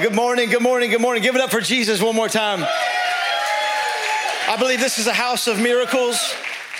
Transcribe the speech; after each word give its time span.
Good 0.00 0.14
morning, 0.14 0.48
good 0.48 0.62
morning, 0.62 0.90
good 0.90 1.00
morning. 1.00 1.24
Give 1.24 1.34
it 1.34 1.40
up 1.40 1.50
for 1.50 1.60
Jesus 1.60 2.00
one 2.00 2.14
more 2.14 2.28
time. 2.28 2.60
I 2.62 4.56
believe 4.56 4.78
this 4.78 5.00
is 5.00 5.08
a 5.08 5.12
house 5.12 5.48
of 5.48 5.58
miracles. 5.58 6.20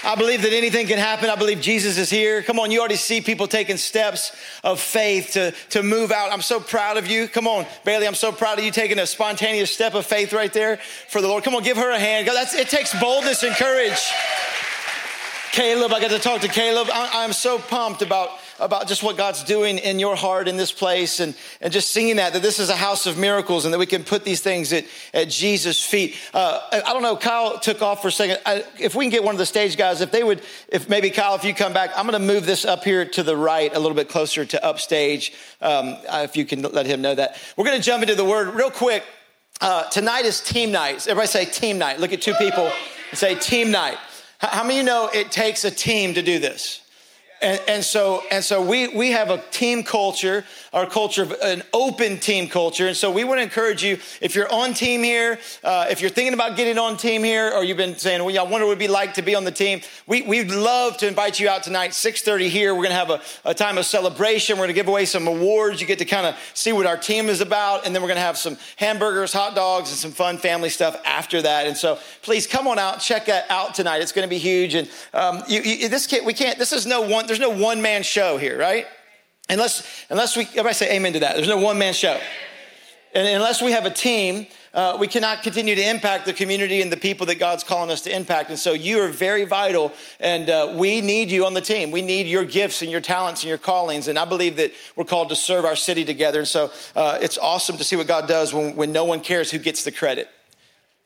I 0.05 0.15
believe 0.15 0.43
that 0.43 0.53
anything 0.53 0.87
can 0.87 0.99
happen. 0.99 1.29
I 1.29 1.35
believe 1.35 1.61
Jesus 1.61 1.99
is 1.99 2.11
here. 2.11 2.45
Come 2.45 2.61
on, 2.61 2.71
you 2.71 2.79
already 2.79 2.95
see 2.95 3.21
people 3.21 3.49
taking 3.49 3.77
steps 3.77 4.31
of 4.63 4.79
faith 4.79 5.33
to, 5.33 5.53
to 5.71 5.83
move 5.83 6.13
out. 6.13 6.33
I'm 6.33 6.43
so 6.43 6.61
proud 6.61 6.97
of 6.97 7.09
you. 7.09 7.27
Come 7.27 7.49
on, 7.49 7.67
Bailey, 7.85 8.07
I'm 8.07 8.15
so 8.15 8.31
proud 8.31 8.61
of 8.61 8.65
you 8.65 8.71
taking 8.71 9.01
a 9.01 9.07
spontaneous 9.07 9.73
step 9.73 9.95
of 9.95 10.07
faith 10.07 10.33
right 10.33 10.53
there 10.53 10.77
for 11.09 11.21
the 11.21 11.27
Lord. 11.27 11.43
Come 11.43 11.57
on, 11.57 11.65
give 11.65 11.77
her 11.77 11.91
a 11.91 11.99
hand. 11.99 12.29
That's, 12.29 12.55
it 12.55 12.69
takes 12.69 12.99
boldness 13.01 13.43
and 13.43 13.57
courage. 13.57 13.99
Caleb, 15.51 15.93
I 15.93 16.01
got 16.01 16.13
to 16.13 16.21
talk 16.21 16.43
to 16.43 16.49
Caleb. 16.49 16.87
I, 16.93 17.25
I'm 17.25 17.33
so 17.33 17.59
pumped 17.59 18.01
about 18.01 18.31
about 18.61 18.89
just 18.89 19.03
what 19.03 19.17
God's 19.17 19.43
doing 19.45 19.79
in 19.79 19.99
your 19.99 20.17
heart 20.17 20.49
in 20.49 20.57
this 20.57 20.73
place 20.73 21.21
and, 21.21 21.35
and 21.61 21.73
just 21.73 21.91
singing 21.91 22.17
that, 22.17 22.33
that 22.33 22.43
this 22.43 22.59
is 22.59 22.71
a 22.71 22.77
house 22.77 23.07
of 23.07 23.19
miracles 23.19 23.65
and 23.65 23.73
that 23.75 23.79
we 23.79 23.87
can 23.87 24.05
put 24.05 24.25
these 24.25 24.41
things 24.41 24.73
at, 24.73 24.85
at 25.15 25.29
Jesus' 25.29 25.83
feet. 25.83 26.17
Uh, 26.35 26.61
I 26.73 26.93
don't 26.93 27.03
know, 27.03 27.17
Kyle 27.17 27.59
took 27.59 27.83
off 27.83 28.03
for 28.03 28.09
a 28.09 28.13
second. 28.13 28.39
I, 28.45 28.65
if 28.79 28.95
we 28.95 29.05
can 29.05 29.11
get 29.11 29.25
one 29.25 29.35
of 29.35 29.39
the 29.39 29.47
stage 29.47 29.77
guys, 29.77 30.01
if 30.01 30.11
they 30.11 30.25
would, 30.25 30.43
if 30.69 30.89
maybe 30.89 31.11
Kyle, 31.11 31.35
if 31.35 31.45
you 31.45 31.55
come 31.55 31.73
back, 31.73 31.91
I'm 31.97 32.07
going 32.07 32.21
to 32.21 32.27
move 32.27 32.47
this 32.47 32.65
up 32.65 32.85
here 32.85 33.05
to 33.05 33.23
the 33.23 33.37
right 33.37 33.75
a 33.75 33.79
little 33.79 33.97
bit 33.97 34.09
closer 34.09 34.45
to 34.45 34.65
upstage. 34.65 35.33
Um, 35.61 35.97
if 36.09 36.37
you 36.37 36.45
can 36.45 36.63
let 36.63 36.87
him 36.87 37.01
know 37.01 37.15
that. 37.15 37.37
We're 37.57 37.65
going 37.65 37.79
to 37.79 37.83
jump 37.83 38.03
into 38.03 38.15
the 38.15 38.25
word 38.25 38.55
real 38.55 38.71
quick. 38.71 39.05
Uh, 39.61 39.89
tonight 39.91 40.25
is 40.25 40.41
team 40.41 40.71
night. 40.71 41.07
Everybody 41.09 41.27
say 41.27 41.45
team 41.45 41.79
night. 41.79 41.99
Look 41.99 42.13
at 42.13 42.23
two 42.23 42.35
people 42.35 42.71
and 43.11 43.19
say 43.19 43.35
team 43.35 43.71
night. 43.71 43.99
How 44.39 44.63
many 44.63 44.79
of 44.79 44.85
you 44.85 44.87
know 44.87 45.11
it 45.13 45.33
takes 45.33 45.65
a 45.65 45.71
team 45.71 46.15
to 46.15 46.23
do 46.23 46.39
this? 46.39 46.81
And, 47.41 47.61
and, 47.69 47.85
so, 47.85 48.25
and 48.33 48.43
so 48.43 48.61
we, 48.61 48.89
we 48.89 49.13
have 49.13 49.31
a 49.31 49.39
team 49.53 49.85
culture, 49.85 50.45
our 50.73 50.87
culture 50.87 51.23
of 51.23 51.33
an 51.41 51.63
open 51.73 52.19
team 52.19 52.49
culture. 52.49 52.89
And 52.89 52.97
so 52.97 53.13
we 53.13 53.23
want 53.23 53.39
to 53.39 53.45
encourage 53.45 53.85
you, 53.85 53.99
if 54.21 54.35
you're 54.35 54.53
on 54.53 54.75
team 54.75 55.05
here, 55.05 55.39
uh, 55.63 55.87
if 55.89 56.01
you're 56.01 56.11
thinking 56.11 56.35
about 56.35 56.57
getting 56.57 56.79
on 56.79 56.97
team 56.97 57.23
here, 57.23 57.53
or 57.53 57.63
you've 57.63 57.77
been 57.77 57.97
saying, 57.97 58.25
well, 58.25 58.35
yeah, 58.35 58.43
I 58.43 58.45
wonder 58.45 58.67
what 58.67 58.73
it'd 58.73 58.81
be 58.81 58.89
like 58.89 59.15
to 59.15 59.23
be 59.23 59.37
on 59.37 59.45
the 59.45 59.53
team. 59.53 59.83
We, 60.09 60.23
we'd 60.23 60.51
love 60.51 60.97
to 60.97 61.07
invite 61.07 61.39
you 61.39 61.49
out 61.49 61.63
tonight, 61.63 61.93
6.30 61.93 62.49
here. 62.49 62.75
We're 62.75 62.89
going 62.89 62.91
to 62.91 62.95
have 62.97 63.11
a, 63.11 63.23
a 63.45 63.55
time 63.55 63.79
of 63.79 63.87
celebration. 63.87 64.57
We're 64.57 64.67
going 64.67 64.69
to 64.69 64.75
give 64.75 64.89
away 64.89 65.05
some 65.05 65.29
awards. 65.29 65.81
You 65.81 65.87
get 65.87 66.01
to 66.01 66.05
kind 66.05 66.27
of 66.27 66.37
see 66.55 66.73
what 66.73 66.87
our 66.87 66.97
team 66.97 67.29
is 67.29 67.41
about. 67.41 67.87
And 67.87 67.95
then 67.95 68.03
we're 68.03 68.09
going 68.09 68.17
to 68.17 68.23
have 68.23 68.37
some 68.37 68.57
hamburgers, 68.77 69.33
hot 69.33 69.55
dogs, 69.55 69.91
and 69.91 69.99
some 69.99 70.11
fun 70.11 70.39
family 70.39 70.71
stuff 70.71 71.01
after 71.05 71.41
that. 71.43 71.69
And 71.69 71.77
so 71.77 72.01
please 72.23 72.49
come 72.49 72.67
on 72.67 72.81
out, 72.81 72.99
check 72.99 73.27
that 73.27 73.47
out 73.49 73.77
tonight. 73.77 74.03
It's 74.03 74.13
going 74.13 74.27
to 74.27 74.31
be 74.31 74.39
huge. 74.39 74.75
And 74.75 74.91
um, 75.15 75.45
you, 75.47 75.61
you, 75.61 75.89
this 75.89 76.09
kid, 76.09 76.27
we 76.27 76.35
can't, 76.35 76.59
this 76.59 76.73
is 76.73 76.85
no 76.85 77.03
one, 77.03 77.28
there's 77.29 77.41
no 77.41 77.51
one 77.51 77.81
man 77.81 78.03
show 78.03 78.37
here, 78.37 78.59
right? 78.59 78.87
Unless, 79.49 80.07
unless 80.11 80.37
we, 80.37 80.43
everybody 80.43 80.75
say 80.75 80.97
amen 80.97 81.15
to 81.15 81.21
that. 81.21 81.37
There's 81.37 81.49
no 81.49 81.59
one 81.59 81.79
man 81.79 81.95
show. 81.95 82.21
And 83.15 83.27
unless 83.27 83.63
we 83.63 83.73
have 83.73 83.87
a 83.87 83.91
team, 83.91 84.47
uh, 84.75 84.99
we 85.01 85.07
cannot 85.07 85.43
continue 85.43 85.75
to 85.75 85.83
impact 85.83 86.27
the 86.27 86.35
community 86.35 86.83
and 86.83 86.93
the 86.93 86.97
people 86.97 87.27
that 87.27 87.39
God's 87.39 87.65
calling 87.65 87.91
us 87.91 88.03
to 88.03 88.15
impact. 88.15 88.51
And 88.51 88.59
so 88.59 88.75
you 88.75 89.01
are 89.01 89.09
very 89.09 89.45
vital, 89.45 89.93
and 90.21 90.51
uh, 90.51 90.75
we 90.77 91.01
need 91.01 91.31
you 91.31 91.47
on 91.47 91.55
the 91.55 91.63
team. 91.63 91.91
We 91.91 92.03
need 92.03 92.27
your 92.27 92.45
gifts 92.45 92.83
and 92.83 92.91
your 92.91 93.01
talents 93.01 93.43
and 93.43 93.49
your 93.49 93.59
callings. 93.59 94.09
And 94.09 94.19
I 94.19 94.27
believe 94.27 94.57
that 94.57 94.73
we're 94.95 95.05
called 95.05 95.31
to 95.31 95.37
serve 95.37 95.65
our 95.65 95.77
city 95.77 96.05
together. 96.05 96.41
And 96.41 96.49
so 96.49 96.71
uh, 96.95 97.19
it's 97.21 97.39
awesome 97.39 97.79
to 97.79 97.85
see 97.85 97.97
what 97.97 98.07
God 98.07 98.29
does 98.29 98.53
when, 98.53 98.77
when 98.77 98.93
no 98.93 99.05
one 99.05 99.21
cares 99.21 99.51
who 99.51 99.59
gets 99.59 99.85
the 99.85 99.93
credit. 99.93 100.29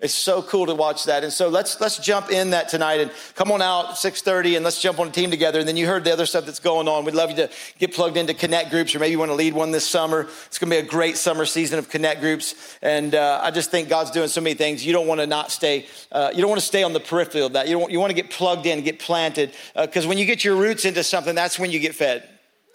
It's 0.02 0.14
so 0.14 0.42
cool 0.42 0.66
to 0.66 0.74
watch 0.74 1.04
that. 1.04 1.22
And 1.22 1.32
so 1.32 1.48
let's 1.48 1.80
let's 1.80 1.96
jump 1.96 2.32
in 2.32 2.50
that 2.50 2.68
tonight 2.68 3.00
and 3.00 3.12
come 3.36 3.52
on 3.52 3.62
out 3.62 3.96
6:30 3.96 4.56
and 4.56 4.64
let's 4.64 4.82
jump 4.82 4.98
on 4.98 5.06
a 5.06 5.10
team 5.12 5.30
together. 5.30 5.60
And 5.60 5.68
then 5.68 5.76
you 5.76 5.86
heard 5.86 6.02
the 6.02 6.12
other 6.12 6.26
stuff 6.26 6.44
that's 6.44 6.58
going 6.58 6.88
on. 6.88 7.04
We'd 7.04 7.14
love 7.14 7.30
you 7.30 7.36
to 7.36 7.50
get 7.78 7.94
plugged 7.94 8.16
into 8.16 8.34
connect 8.34 8.70
groups 8.70 8.96
or 8.96 8.98
maybe 8.98 9.12
you 9.12 9.18
want 9.20 9.30
to 9.30 9.36
lead 9.36 9.54
one 9.54 9.70
this 9.70 9.88
summer. 9.88 10.28
It's 10.46 10.58
going 10.58 10.70
to 10.70 10.76
be 10.76 10.84
a 10.84 10.90
great 10.90 11.16
summer 11.16 11.46
season 11.46 11.78
of 11.78 11.88
connect 11.88 12.20
groups. 12.20 12.76
And 12.82 13.14
uh, 13.14 13.40
I 13.44 13.52
just 13.52 13.70
think 13.70 13.88
God's 13.88 14.10
doing 14.10 14.26
so 14.26 14.40
many 14.40 14.54
things. 14.54 14.84
You 14.84 14.92
don't 14.92 15.06
want 15.06 15.20
to 15.20 15.26
not 15.28 15.52
stay. 15.52 15.86
Uh, 16.10 16.30
you 16.34 16.40
don't 16.40 16.50
want 16.50 16.60
to 16.60 16.66
stay 16.66 16.82
on 16.82 16.94
the 16.94 17.00
periphery 17.00 17.42
of 17.42 17.52
that. 17.52 17.68
You 17.68 17.78
don't, 17.78 17.92
you 17.92 18.00
want 18.00 18.10
to 18.10 18.16
get 18.16 18.28
plugged 18.28 18.66
in, 18.66 18.82
get 18.82 18.98
planted. 18.98 19.52
Because 19.76 20.04
uh, 20.04 20.08
when 20.08 20.18
you 20.18 20.26
get 20.26 20.42
your 20.42 20.56
roots 20.56 20.84
into 20.84 21.04
something, 21.04 21.36
that's 21.36 21.60
when 21.60 21.70
you 21.70 21.78
get 21.78 21.94
fed 21.94 22.28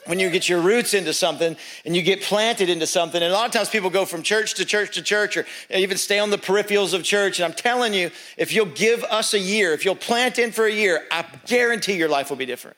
when 0.08 0.20
you 0.20 0.30
get 0.30 0.50
your 0.50 0.62
roots 0.62 0.94
into 0.94 1.14
something 1.14 1.56
and 1.86 1.96
you 1.96 2.02
get 2.02 2.22
planted 2.22 2.70
into 2.70 2.88
something. 2.88 3.22
And 3.22 3.32
a 3.32 3.36
lot 3.36 3.46
of 3.46 3.52
times 3.52 3.70
people 3.70 3.90
go 3.90 4.06
from 4.06 4.24
church 4.24 4.56
to 4.56 4.66
church 4.66 4.96
to 4.96 5.02
church 5.02 5.38
or 5.38 5.46
even 5.70 5.98
stay 5.98 6.20
on 6.20 6.30
the 6.30 6.38
peripherals 6.38 6.94
of 6.94 7.04
church. 7.04 7.40
And 7.40 7.46
I'm 7.46 7.54
telling 7.54 7.94
you, 7.94 8.12
if 8.38 8.54
you'll 8.54 8.66
give 8.66 9.04
us 9.06 9.34
a 9.34 9.40
year, 9.40 9.74
if 9.74 9.86
you'll 9.86 9.96
plant 9.96 10.40
in 10.40 10.52
for 10.52 10.66
a 10.66 10.72
year, 10.72 11.04
I 11.12 11.26
guarantee 11.46 11.96
your 11.96 12.10
life 12.10 12.30
will 12.30 12.38
be 12.38 12.46
different. 12.46 12.78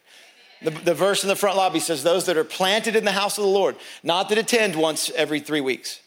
The, 0.61 0.71
the 0.71 0.93
verse 0.93 1.23
in 1.23 1.29
the 1.29 1.35
front 1.35 1.55
lobby 1.55 1.79
says, 1.79 2.03
Those 2.03 2.25
that 2.25 2.35
are 2.35 2.43
planted 2.43 2.95
in 2.95 3.05
the 3.05 3.11
house 3.11 3.37
of 3.37 3.43
the 3.43 3.49
Lord, 3.49 3.77
not 4.03 4.29
that 4.29 4.37
attend 4.37 4.75
once 4.75 5.09
every 5.11 5.39
three 5.39 5.61
weeks. 5.61 6.01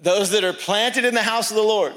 Those 0.00 0.30
that 0.30 0.44
are 0.44 0.52
planted 0.52 1.04
in 1.04 1.14
the 1.14 1.22
house 1.22 1.50
of 1.50 1.56
the 1.56 1.62
Lord 1.62 1.94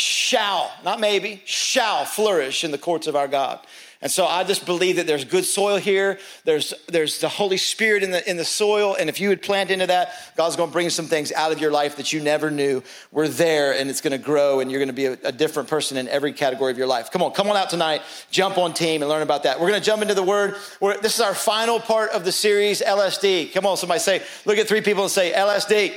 shall, 0.00 0.72
not 0.84 1.00
maybe, 1.00 1.42
shall 1.44 2.04
flourish 2.04 2.64
in 2.64 2.70
the 2.70 2.78
courts 2.78 3.06
of 3.06 3.14
our 3.14 3.28
God. 3.28 3.60
And 4.02 4.10
so 4.10 4.24
I 4.24 4.44
just 4.44 4.64
believe 4.64 4.96
that 4.96 5.06
there's 5.06 5.26
good 5.26 5.44
soil 5.44 5.76
here. 5.76 6.18
There's, 6.44 6.72
there's 6.88 7.20
the 7.20 7.28
Holy 7.28 7.58
Spirit 7.58 8.02
in 8.02 8.10
the, 8.12 8.28
in 8.28 8.38
the 8.38 8.46
soil. 8.46 8.96
And 8.98 9.10
if 9.10 9.20
you 9.20 9.28
would 9.28 9.42
plant 9.42 9.70
into 9.70 9.86
that, 9.88 10.14
God's 10.38 10.56
going 10.56 10.70
to 10.70 10.72
bring 10.72 10.88
some 10.88 11.04
things 11.04 11.32
out 11.32 11.52
of 11.52 11.60
your 11.60 11.70
life 11.70 11.96
that 11.96 12.10
you 12.10 12.20
never 12.20 12.50
knew 12.50 12.82
were 13.12 13.28
there 13.28 13.74
and 13.74 13.90
it's 13.90 14.00
going 14.00 14.18
to 14.18 14.24
grow 14.24 14.60
and 14.60 14.70
you're 14.70 14.80
going 14.80 14.88
to 14.88 14.94
be 14.94 15.04
a, 15.04 15.18
a 15.24 15.32
different 15.32 15.68
person 15.68 15.98
in 15.98 16.08
every 16.08 16.32
category 16.32 16.72
of 16.72 16.78
your 16.78 16.86
life. 16.86 17.10
Come 17.10 17.22
on, 17.22 17.32
come 17.32 17.50
on 17.50 17.58
out 17.58 17.68
tonight, 17.68 18.00
jump 18.30 18.56
on 18.56 18.72
team 18.72 19.02
and 19.02 19.10
learn 19.10 19.22
about 19.22 19.42
that. 19.42 19.60
We're 19.60 19.68
going 19.68 19.80
to 19.80 19.86
jump 19.86 20.00
into 20.00 20.14
the 20.14 20.22
word. 20.22 20.56
We're, 20.80 20.98
this 20.98 21.16
is 21.16 21.20
our 21.20 21.34
final 21.34 21.78
part 21.78 22.12
of 22.12 22.24
the 22.24 22.32
series, 22.32 22.80
LSD. 22.80 23.52
Come 23.52 23.66
on, 23.66 23.76
somebody 23.76 24.00
say, 24.00 24.22
look 24.46 24.56
at 24.56 24.66
three 24.66 24.80
people 24.80 25.02
and 25.02 25.12
say, 25.12 25.32
LSD 25.32 25.92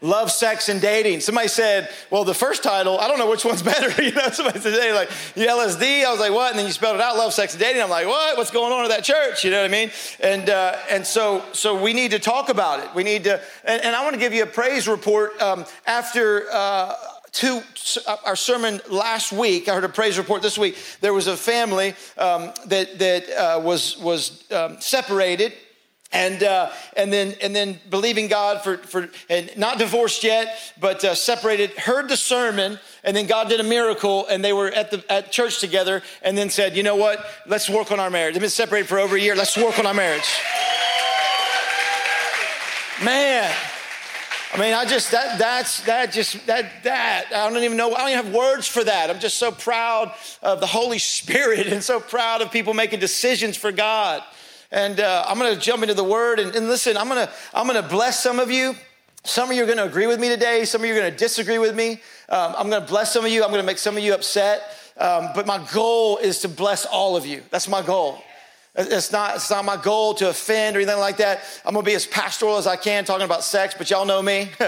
love, 0.00 0.30
sex, 0.30 0.68
and 0.68 0.80
dating. 0.80 1.20
Somebody 1.20 1.48
said, 1.48 1.90
well, 2.10 2.24
the 2.24 2.34
first 2.34 2.62
title, 2.62 2.98
I 2.98 3.08
don't 3.08 3.18
know 3.18 3.28
which 3.28 3.44
one's 3.44 3.62
better. 3.74 4.02
you 4.02 4.12
know, 4.12 4.28
somebody 4.30 4.60
said, 4.60 4.74
hey, 4.74 4.92
like, 4.92 5.08
LSD. 5.08 6.04
I 6.04 6.10
was 6.10 6.20
like, 6.20 6.32
what? 6.32 6.50
And 6.50 6.58
then 6.58 6.66
you 6.66 6.72
spelled 6.72 6.96
it 6.96 7.00
out, 7.00 7.16
love, 7.16 7.32
sex, 7.32 7.54
and 7.54 7.60
dating. 7.60 7.82
I'm 7.82 7.90
like, 7.90 8.06
what? 8.06 8.36
What's 8.36 8.50
going 8.50 8.72
on 8.72 8.84
at 8.84 8.88
that 8.90 9.04
church? 9.04 9.44
You 9.44 9.50
know 9.50 9.60
what 9.60 9.70
I 9.70 9.72
mean? 9.72 9.90
And, 10.20 10.50
uh, 10.50 10.76
and 10.90 11.06
so, 11.06 11.44
so 11.52 11.80
we 11.80 11.92
need 11.92 12.12
to 12.12 12.18
talk 12.18 12.48
about 12.48 12.80
it. 12.80 12.94
We 12.94 13.02
need 13.02 13.24
to, 13.24 13.40
and, 13.64 13.82
and 13.82 13.96
I 13.96 14.02
want 14.02 14.14
to 14.14 14.20
give 14.20 14.32
you 14.32 14.44
a 14.44 14.46
praise 14.46 14.86
report 14.86 15.40
um, 15.42 15.64
after, 15.86 16.46
uh, 16.52 16.94
to 17.30 17.62
our 18.24 18.36
sermon 18.36 18.80
last 18.90 19.32
week, 19.32 19.68
I 19.68 19.74
heard 19.74 19.84
a 19.84 19.88
praise 19.88 20.18
report 20.18 20.42
this 20.42 20.58
week. 20.58 20.76
There 21.00 21.12
was 21.12 21.26
a 21.26 21.36
family 21.36 21.94
um, 22.16 22.52
that 22.66 22.98
that 22.98 23.30
uh, 23.30 23.60
was 23.62 23.98
was 23.98 24.50
um, 24.50 24.80
separated, 24.80 25.52
and 26.12 26.42
uh, 26.42 26.70
and 26.96 27.12
then 27.12 27.34
and 27.42 27.54
then 27.54 27.78
believing 27.90 28.28
God 28.28 28.62
for 28.62 28.78
for 28.78 29.10
and 29.28 29.50
not 29.56 29.78
divorced 29.78 30.24
yet, 30.24 30.58
but 30.80 31.04
uh, 31.04 31.14
separated. 31.14 31.70
Heard 31.72 32.08
the 32.08 32.16
sermon, 32.16 32.78
and 33.04 33.16
then 33.16 33.26
God 33.26 33.48
did 33.48 33.60
a 33.60 33.64
miracle, 33.64 34.26
and 34.26 34.42
they 34.42 34.52
were 34.52 34.68
at 34.68 34.90
the 34.90 35.04
at 35.12 35.32
church 35.32 35.60
together, 35.60 36.02
and 36.22 36.36
then 36.36 36.48
said, 36.48 36.76
"You 36.76 36.82
know 36.82 36.96
what? 36.96 37.24
Let's 37.46 37.68
work 37.68 37.92
on 37.92 38.00
our 38.00 38.10
marriage." 38.10 38.34
They've 38.34 38.40
been 38.40 38.50
separated 38.50 38.88
for 38.88 38.98
over 38.98 39.16
a 39.16 39.20
year. 39.20 39.36
Let's 39.36 39.56
work 39.56 39.78
on 39.78 39.86
our 39.86 39.94
marriage. 39.94 40.28
Man, 43.04 43.54
I 44.54 44.58
mean, 44.58 44.72
I 44.72 44.86
just 44.86 45.10
that 45.10 45.38
that's 45.38 45.82
that 45.82 46.10
just 46.10 46.46
that 46.46 46.84
that 46.84 47.26
I 47.34 47.50
don't 47.50 47.62
even 47.62 47.76
know. 47.76 47.94
I 47.94 47.98
don't 47.98 48.10
even 48.10 48.24
have 48.24 48.34
words 48.34 48.66
for 48.66 48.82
that. 48.82 49.10
I'm 49.10 49.20
just 49.20 49.36
so 49.36 49.52
proud 49.52 50.12
of 50.42 50.60
the 50.60 50.66
Holy 50.66 50.98
Spirit 50.98 51.66
and 51.72 51.84
so 51.84 52.00
proud 52.00 52.40
of 52.40 52.50
people 52.50 52.72
making 52.72 52.98
decisions 53.00 53.58
for 53.58 53.72
God. 53.72 54.22
And 54.70 55.00
uh, 55.00 55.24
I'm 55.26 55.38
going 55.38 55.54
to 55.54 55.60
jump 55.60 55.82
into 55.82 55.94
the 55.94 56.04
word. 56.04 56.38
And, 56.38 56.54
and 56.54 56.68
listen, 56.68 56.96
I'm 56.96 57.08
going 57.08 57.26
to 57.26 57.32
I'm 57.54 57.66
going 57.66 57.82
to 57.82 57.88
bless 57.88 58.22
some 58.22 58.38
of 58.38 58.50
you. 58.50 58.74
Some 59.24 59.50
of 59.50 59.56
you 59.56 59.62
are 59.62 59.66
going 59.66 59.78
to 59.78 59.84
agree 59.84 60.06
with 60.06 60.20
me 60.20 60.28
today. 60.28 60.64
Some 60.64 60.82
of 60.82 60.86
you 60.86 60.94
are 60.94 60.98
going 60.98 61.10
to 61.10 61.16
disagree 61.16 61.58
with 61.58 61.74
me. 61.74 62.00
Um, 62.28 62.54
I'm 62.56 62.70
going 62.70 62.82
to 62.82 62.88
bless 62.88 63.12
some 63.12 63.24
of 63.24 63.30
you. 63.30 63.42
I'm 63.42 63.50
going 63.50 63.62
to 63.62 63.66
make 63.66 63.78
some 63.78 63.96
of 63.96 64.02
you 64.02 64.14
upset. 64.14 64.62
Um, 64.96 65.28
but 65.34 65.46
my 65.46 65.64
goal 65.72 66.18
is 66.18 66.40
to 66.40 66.48
bless 66.48 66.86
all 66.86 67.16
of 67.16 67.26
you. 67.26 67.42
That's 67.50 67.68
my 67.68 67.82
goal. 67.82 68.22
It's 68.74 69.10
not, 69.10 69.36
it's 69.36 69.50
not 69.50 69.64
my 69.64 69.76
goal 69.76 70.14
to 70.14 70.28
offend 70.28 70.76
or 70.76 70.80
anything 70.80 71.00
like 71.00 71.16
that. 71.16 71.40
I'm 71.64 71.72
going 71.72 71.84
to 71.84 71.90
be 71.90 71.94
as 71.94 72.06
pastoral 72.06 72.58
as 72.58 72.66
I 72.66 72.76
can 72.76 73.04
talking 73.04 73.24
about 73.24 73.42
sex, 73.42 73.74
but 73.76 73.90
y'all 73.90 74.04
know 74.04 74.22
me. 74.22 74.50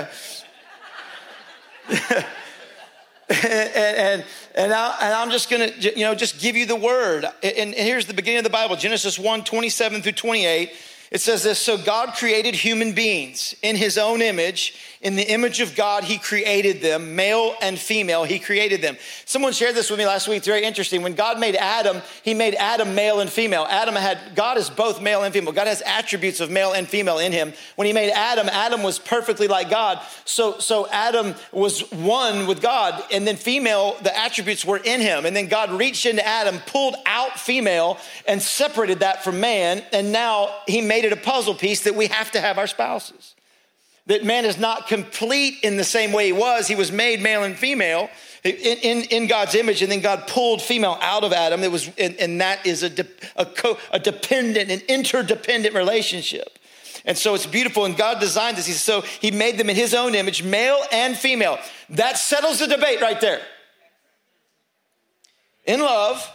and, 3.44 3.76
and, 3.76 4.24
and, 4.56 4.72
I, 4.72 5.22
am 5.22 5.30
just 5.30 5.48
going 5.48 5.70
to, 5.70 5.96
you 5.96 6.04
know, 6.04 6.16
just 6.16 6.40
give 6.40 6.56
you 6.56 6.66
the 6.66 6.74
word. 6.74 7.24
And, 7.44 7.56
and 7.56 7.74
here's 7.74 8.06
the 8.06 8.14
beginning 8.14 8.38
of 8.38 8.44
the 8.44 8.50
Bible, 8.50 8.74
Genesis 8.74 9.20
1, 9.20 9.44
27 9.44 10.02
through 10.02 10.12
28. 10.12 10.72
It 11.10 11.20
says 11.20 11.42
this, 11.42 11.58
so 11.58 11.76
God 11.76 12.14
created 12.14 12.54
human 12.54 12.92
beings 12.92 13.54
in 13.62 13.76
his 13.76 13.98
own 13.98 14.22
image 14.22 14.74
in 15.00 15.16
the 15.16 15.32
image 15.32 15.60
of 15.60 15.74
God, 15.74 16.04
He 16.04 16.18
created 16.18 16.82
them, 16.82 17.16
male 17.16 17.54
and 17.62 17.78
female, 17.78 18.24
He 18.24 18.38
created 18.38 18.82
them. 18.82 18.98
Someone 19.24 19.54
shared 19.54 19.74
this 19.74 19.88
with 19.88 19.98
me 19.98 20.04
last 20.04 20.28
week. 20.28 20.38
It's 20.38 20.46
very 20.46 20.62
interesting. 20.62 21.00
When 21.00 21.14
God 21.14 21.40
made 21.40 21.56
Adam, 21.56 22.02
He 22.22 22.34
made 22.34 22.54
Adam 22.56 22.94
male 22.94 23.20
and 23.20 23.30
female. 23.30 23.66
Adam 23.70 23.94
had, 23.94 24.18
God 24.34 24.58
is 24.58 24.68
both 24.68 25.00
male 25.00 25.22
and 25.22 25.32
female. 25.32 25.52
God 25.52 25.68
has 25.68 25.82
attributes 25.86 26.40
of 26.40 26.50
male 26.50 26.72
and 26.72 26.86
female 26.86 27.18
in 27.18 27.32
Him. 27.32 27.54
When 27.76 27.86
He 27.86 27.94
made 27.94 28.10
Adam, 28.10 28.50
Adam 28.50 28.82
was 28.82 28.98
perfectly 28.98 29.48
like 29.48 29.70
God. 29.70 30.00
So, 30.26 30.58
so 30.58 30.86
Adam 30.90 31.34
was 31.50 31.90
one 31.92 32.46
with 32.46 32.60
God, 32.60 33.02
and 33.10 33.26
then 33.26 33.36
female, 33.36 33.96
the 34.02 34.16
attributes 34.16 34.66
were 34.66 34.76
in 34.84 35.00
Him. 35.00 35.24
And 35.24 35.34
then 35.34 35.46
God 35.46 35.70
reached 35.70 36.04
into 36.04 36.26
Adam, 36.26 36.58
pulled 36.66 36.96
out 37.06 37.40
female, 37.40 37.96
and 38.28 38.42
separated 38.42 38.98
that 38.98 39.24
from 39.24 39.40
man. 39.40 39.82
And 39.94 40.12
now 40.12 40.54
He 40.66 40.82
made 40.82 40.99
it 41.04 41.12
a 41.12 41.16
puzzle 41.16 41.54
piece 41.54 41.82
that 41.84 41.94
we 41.94 42.06
have 42.06 42.30
to 42.32 42.40
have 42.40 42.58
our 42.58 42.66
spouses. 42.66 43.34
that 44.06 44.24
man 44.24 44.44
is 44.44 44.58
not 44.58 44.88
complete 44.88 45.58
in 45.62 45.76
the 45.76 45.84
same 45.84 46.12
way 46.12 46.26
he 46.26 46.32
was. 46.32 46.66
He 46.66 46.74
was 46.74 46.90
made 46.90 47.20
male 47.20 47.44
and 47.44 47.56
female 47.56 48.10
in, 48.42 48.54
in, 48.54 49.02
in 49.04 49.26
God's 49.26 49.54
image, 49.54 49.82
and 49.82 49.92
then 49.92 50.00
God 50.00 50.26
pulled 50.26 50.62
female 50.62 50.98
out 51.00 51.24
of 51.24 51.32
Adam. 51.32 51.62
It 51.62 51.70
was, 51.70 51.90
and, 51.98 52.16
and 52.16 52.40
that 52.40 52.66
is 52.66 52.82
a, 52.82 52.90
de, 52.90 53.06
a, 53.36 53.44
co, 53.44 53.78
a 53.92 53.98
dependent, 53.98 54.70
an 54.70 54.80
interdependent 54.88 55.74
relationship. 55.74 56.58
And 57.04 57.16
so 57.16 57.34
it's 57.34 57.46
beautiful. 57.46 57.84
And 57.84 57.96
God 57.96 58.20
designed 58.20 58.56
this. 58.56 58.80
So 58.80 59.02
He 59.02 59.30
made 59.30 59.58
them 59.58 59.70
in 59.70 59.76
His 59.76 59.94
own 59.94 60.14
image, 60.14 60.42
male 60.42 60.80
and 60.90 61.16
female. 61.16 61.58
That 61.90 62.18
settles 62.18 62.58
the 62.58 62.66
debate 62.66 63.00
right 63.00 63.20
there. 63.20 63.40
In 65.64 65.80
love, 65.80 66.28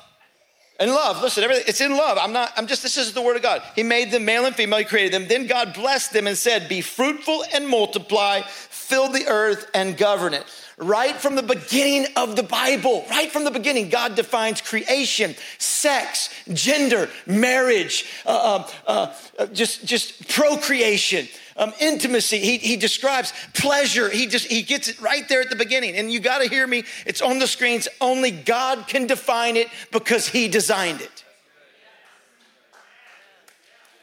in 0.80 0.90
love, 0.90 1.22
listen, 1.22 1.44
everything, 1.44 1.66
it's 1.68 1.80
in 1.80 1.92
love. 1.96 2.18
I'm 2.20 2.34
not, 2.34 2.52
I'm 2.58 2.68
just, 2.68 2.84
this 2.84 2.98
is 2.98 3.14
the 3.14 3.22
word 3.22 3.38
of 3.38 3.42
God. 3.42 3.62
He 3.76 3.84
made 3.84 4.12
them 4.12 4.26
male 4.26 4.46
and 4.46 4.56
female, 4.56 4.80
He 4.80 4.86
created 4.86 5.14
them. 5.14 5.28
Then 5.28 5.48
God 5.48 5.74
blessed 5.74 6.12
them 6.12 6.28
and 6.28 6.38
said, 6.38 6.68
Be 6.68 6.82
fruitful 6.82 7.46
and 7.54 7.68
multiply, 7.68 8.42
fill 8.42 9.10
the 9.10 9.26
earth 9.28 9.70
and 9.74 9.98
govern 9.98 10.34
it. 10.34 10.44
Right 10.78 11.16
from 11.16 11.36
the 11.36 11.44
beginning 11.44 12.08
of 12.18 12.36
the 12.36 12.44
Bible, 12.44 13.06
right 13.10 13.32
from 13.32 13.46
the 13.46 13.52
beginning, 13.52 13.88
God 13.88 14.16
defines 14.16 14.60
creation, 14.60 15.36
sex, 15.58 16.30
gender, 16.52 17.10
marriage, 17.26 18.06
uh, 18.26 18.68
uh, 18.86 19.14
uh, 19.40 19.46
just, 19.48 19.86
just 19.86 20.28
procreation 20.28 21.30
um, 21.58 21.74
intimacy. 21.80 22.40
He, 22.40 22.58
he 22.58 22.76
describes 22.76 23.34
pleasure. 23.54 24.10
He 24.10 24.28
just 24.28 24.48
he 24.48 24.62
gets 24.62 24.88
it 24.90 25.00
right 25.02 25.28
there 25.30 25.42
at 25.42 25.50
the 25.50 25.56
beginning. 25.56 25.96
And 25.96 26.12
you 26.12 26.20
got 26.20 26.40
to 26.40 26.50
hear 26.50 26.66
me. 26.68 26.84
It's 27.06 27.22
on 27.22 27.40
the 27.40 27.48
screens. 27.48 27.88
Only 28.02 28.32
God 28.32 28.88
can 28.88 29.08
define 29.08 29.56
it 29.56 29.68
because 29.92 30.28
He 30.28 30.48
designed 30.48 31.02
it. 31.02 31.24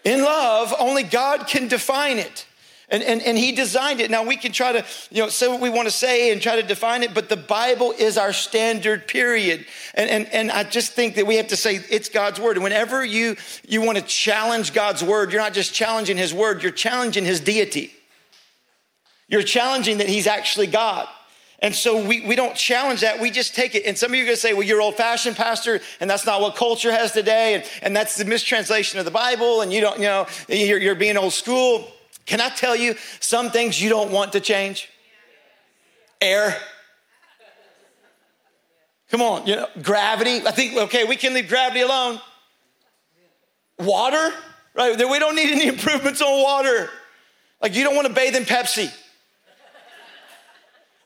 In 0.05 0.23
love, 0.23 0.75
only 0.79 1.05
God 1.05 1.47
can 1.47 1.69
define 1.69 2.19
it. 2.19 2.47
And, 2.93 3.03
and, 3.03 3.23
and 3.23 3.39
he 3.39 3.53
designed 3.53 4.03
it. 4.03 4.11
Now 4.11 4.23
we 4.23 4.37
can 4.37 4.53
try 4.53 4.73
to, 4.73 4.85
you 5.11 5.23
know, 5.23 5.31
say 5.31 5.49
what 5.49 5.63
we 5.63 5.71
want 5.71 5.89
to 5.89 5.91
say 5.91 6.31
and 6.31 6.43
try 6.43 6.57
to 6.57 6.63
define 6.63 7.03
it, 7.03 7.15
but 7.15 7.31
the 7.31 7.39
Bible 7.39 7.95
is 7.99 8.19
our 8.19 8.35
standard 8.35 9.09
period. 9.09 9.65
And, 9.95 10.11
and, 10.11 10.27
and 10.27 10.51
I 10.51 10.65
just 10.65 10.93
think 10.93 11.15
that 11.15 11.27
we 11.27 11.37
have 11.37 11.49
to 11.49 11.57
say 11.57 11.81
it's 11.89 12.11
God's 12.11 12.39
word. 12.39 12.59
And 12.59 12.63
whenever 12.63 13.03
you, 13.03 13.37
you 13.67 13.81
want 13.81 13.97
to 13.97 14.05
challenge 14.05 14.75
God's 14.75 15.03
word, 15.03 15.33
you're 15.33 15.41
not 15.41 15.55
just 15.55 15.73
challenging 15.73 16.19
his 16.19 16.35
word, 16.35 16.63
you're 16.63 16.71
challenging 16.71 17.25
his 17.25 17.41
deity. 17.41 17.95
You're 19.27 19.43
challenging 19.43 19.97
that 19.99 20.09
he's 20.11 20.27
actually 20.27 20.67
God. 20.67 21.09
And 21.61 21.75
so 21.75 22.07
we, 22.07 22.27
we 22.27 22.37
don't 22.37 22.55
challenge 22.55 23.01
that, 23.01 23.21
we 23.21 23.31
just 23.31 23.55
take 23.55 23.75
it. 23.75 23.87
And 23.87 23.97
some 23.97 24.11
of 24.11 24.17
you 24.17 24.25
are 24.25 24.27
gonna 24.27 24.37
say, 24.37 24.53
well, 24.53 24.65
you're 24.65 24.83
old 24.83 24.97
fashioned, 24.97 25.37
Pastor, 25.37 25.81
and 25.99 26.11
that's 26.11 26.27
not 26.27 26.43
what 26.43 26.57
culture 26.57 26.93
has 26.93 27.13
today, 27.13 27.55
and, 27.55 27.65
and 27.81 27.97
that's 27.97 28.19
the 28.19 28.27
mistranslation 28.27 28.99
of 28.99 29.07
the 29.07 29.11
Bible, 29.11 29.63
and 29.63 29.73
you 29.73 29.81
don't, 29.81 29.97
you 29.97 30.05
know, 30.05 30.27
you're, 30.49 30.79
you're 30.79 30.95
being 30.95 31.17
old 31.17 31.33
school. 31.33 31.91
Can 32.27 32.41
I 32.41 32.49
tell 32.51 32.77
you 32.77 32.95
some 33.21 33.51
things 33.51 33.81
you 33.81 33.89
don't 33.89 34.13
want 34.13 34.33
to 34.33 34.41
change? 34.41 34.89
Air. 36.21 36.57
Come 39.11 39.23
on, 39.23 39.47
you 39.47 39.57
know, 39.57 39.69
gravity. 39.83 40.47
I 40.47 40.53
think, 40.53 40.77
okay, 40.77 41.05
we 41.05 41.17
can 41.17 41.35
leave 41.35 41.49
gravity 41.49 41.81
alone. 41.81 42.21
Water, 43.79 44.33
right? 44.75 44.97
We 44.97 45.19
don't 45.19 45.37
need 45.37 45.51
any 45.51 45.67
improvements 45.77 46.23
on 46.23 46.43
water. 46.43 46.89
Like 47.61 47.75
you 47.75 47.85
don't 47.85 47.95
want 47.95 48.09
to 48.09 48.15
bathe 48.15 48.37
in 48.37 48.45
Pepsi. 48.45 48.91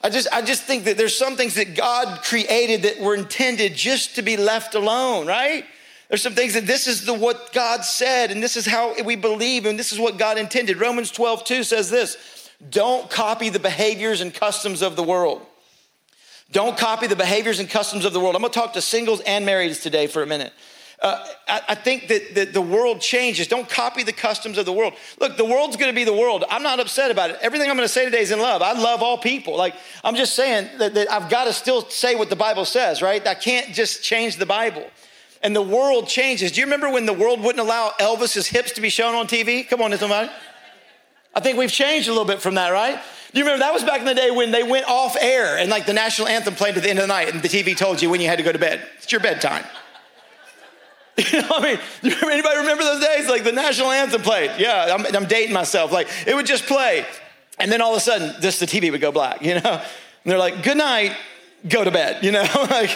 I 0.02 0.10
just, 0.10 0.28
I 0.32 0.40
just 0.42 0.62
think 0.62 0.84
that 0.84 0.96
there's 0.96 1.16
some 1.18 1.36
things 1.36 1.54
that 1.54 1.74
God 1.74 2.22
created 2.22 2.82
that 2.82 3.00
were 3.00 3.16
intended 3.16 3.74
just 3.74 4.14
to 4.16 4.22
be 4.22 4.36
left 4.36 4.74
alone, 4.74 5.26
right? 5.26 5.64
There's 6.08 6.22
some 6.22 6.34
things 6.34 6.54
that 6.54 6.66
this 6.66 6.86
is 6.86 7.04
the 7.04 7.14
what 7.14 7.52
God 7.52 7.84
said, 7.84 8.30
and 8.30 8.42
this 8.42 8.56
is 8.56 8.66
how 8.66 8.94
we 9.02 9.16
believe, 9.16 9.66
and 9.66 9.78
this 9.78 9.92
is 9.92 9.98
what 9.98 10.18
God 10.18 10.38
intended. 10.38 10.80
Romans 10.80 11.10
12, 11.10 11.44
2 11.44 11.62
says 11.64 11.90
this 11.90 12.16
don't 12.70 13.10
copy 13.10 13.48
the 13.48 13.58
behaviors 13.58 14.20
and 14.20 14.32
customs 14.32 14.82
of 14.82 14.96
the 14.96 15.02
world. 15.02 15.42
Don't 16.52 16.78
copy 16.78 17.06
the 17.06 17.16
behaviors 17.16 17.58
and 17.58 17.68
customs 17.68 18.04
of 18.04 18.12
the 18.12 18.20
world. 18.20 18.36
I'm 18.36 18.42
gonna 18.42 18.54
talk 18.54 18.74
to 18.74 18.80
singles 18.80 19.20
and 19.20 19.46
marrieds 19.46 19.82
today 19.82 20.06
for 20.06 20.22
a 20.22 20.26
minute. 20.26 20.52
Uh, 21.02 21.26
I, 21.46 21.60
I, 21.70 21.74
think 21.74 22.08
that, 22.08 22.34
that 22.36 22.52
the 22.54 22.62
world 22.62 23.02
changes. 23.02 23.48
Don't 23.48 23.68
copy 23.68 24.02
the 24.02 24.14
customs 24.14 24.56
of 24.56 24.64
the 24.64 24.72
world. 24.72 24.94
Look, 25.20 25.36
the 25.36 25.44
world's 25.44 25.76
gonna 25.76 25.92
be 25.92 26.04
the 26.04 26.14
world. 26.14 26.44
I'm 26.48 26.62
not 26.62 26.80
upset 26.80 27.10
about 27.10 27.30
it. 27.30 27.38
Everything 27.42 27.68
I'm 27.68 27.76
gonna 27.76 27.88
say 27.88 28.06
today 28.06 28.22
is 28.22 28.30
in 28.30 28.38
love. 28.38 28.62
I 28.62 28.72
love 28.72 29.02
all 29.02 29.18
people. 29.18 29.56
Like, 29.56 29.74
I'm 30.02 30.14
just 30.14 30.34
saying 30.34 30.70
that, 30.78 30.94
that 30.94 31.10
I've 31.10 31.28
gotta 31.28 31.52
still 31.52 31.82
say 31.90 32.14
what 32.14 32.30
the 32.30 32.36
Bible 32.36 32.64
says, 32.64 33.02
right? 33.02 33.26
I 33.26 33.34
can't 33.34 33.74
just 33.74 34.02
change 34.02 34.36
the 34.36 34.46
Bible 34.46 34.88
and 35.42 35.54
the 35.54 35.62
world 35.62 36.08
changes. 36.08 36.52
Do 36.52 36.60
you 36.60 36.66
remember 36.66 36.90
when 36.90 37.06
the 37.06 37.12
world 37.12 37.40
wouldn't 37.40 37.60
allow 37.60 37.92
Elvis's 38.00 38.46
hips 38.46 38.72
to 38.72 38.80
be 38.80 38.88
shown 38.88 39.14
on 39.14 39.26
TV? 39.26 39.68
Come 39.68 39.82
on, 39.82 39.96
somebody. 39.96 40.30
I 41.34 41.40
think 41.40 41.58
we've 41.58 41.70
changed 41.70 42.08
a 42.08 42.12
little 42.12 42.26
bit 42.26 42.40
from 42.40 42.54
that, 42.54 42.70
right? 42.70 42.98
Do 43.32 43.38
you 43.38 43.44
remember 43.44 43.64
that 43.64 43.74
was 43.74 43.84
back 43.84 44.00
in 44.00 44.06
the 44.06 44.14
day 44.14 44.30
when 44.30 44.50
they 44.50 44.62
went 44.62 44.88
off 44.88 45.16
air 45.20 45.58
and 45.58 45.68
like 45.68 45.84
the 45.84 45.92
national 45.92 46.28
anthem 46.28 46.54
played 46.54 46.76
at 46.76 46.82
the 46.82 46.88
end 46.88 46.98
of 46.98 47.02
the 47.02 47.08
night 47.08 47.28
and 47.28 47.42
the 47.42 47.48
TV 47.48 47.76
told 47.76 48.00
you 48.00 48.08
when 48.08 48.20
you 48.20 48.28
had 48.28 48.38
to 48.38 48.44
go 48.44 48.50
to 48.50 48.58
bed. 48.58 48.80
It's 48.96 49.12
your 49.12 49.20
bedtime. 49.20 49.64
You 51.32 51.40
know, 51.40 51.48
what 51.48 51.64
I 51.64 51.76
mean, 52.02 52.14
anybody 52.30 52.58
remember 52.58 52.84
those 52.84 53.02
days? 53.02 53.26
Like 53.26 53.42
the 53.42 53.52
national 53.52 53.90
anthem 53.90 54.20
played. 54.20 54.50
Yeah, 54.58 54.94
I'm, 54.94 55.06
I'm 55.16 55.24
dating 55.24 55.54
myself. 55.54 55.90
Like 55.90 56.08
it 56.26 56.34
would 56.34 56.44
just 56.44 56.66
play, 56.66 57.06
and 57.58 57.72
then 57.72 57.80
all 57.80 57.92
of 57.92 57.96
a 57.96 58.00
sudden, 58.00 58.34
just 58.42 58.60
the 58.60 58.66
TV 58.66 58.92
would 58.92 59.00
go 59.00 59.10
black. 59.12 59.40
You 59.40 59.54
know, 59.54 59.80
and 59.80 60.30
they're 60.30 60.36
like, 60.36 60.62
"Good 60.62 60.76
night, 60.76 61.16
go 61.66 61.84
to 61.84 61.90
bed." 61.90 62.22
You 62.22 62.32
know, 62.32 62.42
like 62.70 62.90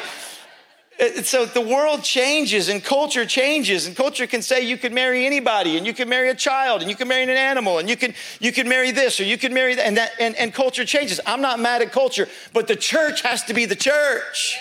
so 1.23 1.47
the 1.47 1.61
world 1.61 2.02
changes 2.02 2.69
and 2.69 2.85
culture 2.85 3.25
changes, 3.25 3.87
and 3.87 3.97
culture 3.97 4.26
can 4.26 4.43
say 4.43 4.61
you 4.61 4.76
can 4.76 4.93
marry 4.93 5.25
anybody, 5.25 5.79
and 5.79 5.87
you 5.87 5.94
can 5.94 6.08
marry 6.08 6.29
a 6.29 6.35
child, 6.35 6.82
and 6.82 6.91
you 6.91 6.97
can 6.97 7.08
marry 7.08 7.23
an 7.23 7.31
animal, 7.31 7.79
and 7.79 7.88
you 7.88 7.97
can 7.97 8.14
you 8.38 8.52
can 8.52 8.69
marry 8.69 8.91
this 8.91 9.19
or 9.19 9.25
you 9.25 9.38
can 9.38 9.55
marry 9.55 9.75
that, 9.75 9.87
and 9.87 9.97
that 9.97 10.12
and, 10.20 10.37
and 10.37 10.52
culture 10.52 10.85
changes. 10.85 11.20
I'm 11.26 11.41
not 11.41 11.58
mad 11.58 11.81
at 11.81 11.91
culture, 11.91 12.29
but 12.52 12.69
the 12.69 12.76
church 12.76 13.23
has 13.23 13.44
to 13.44 13.55
be 13.55 13.64
the 13.64 13.76
church. 13.76 14.58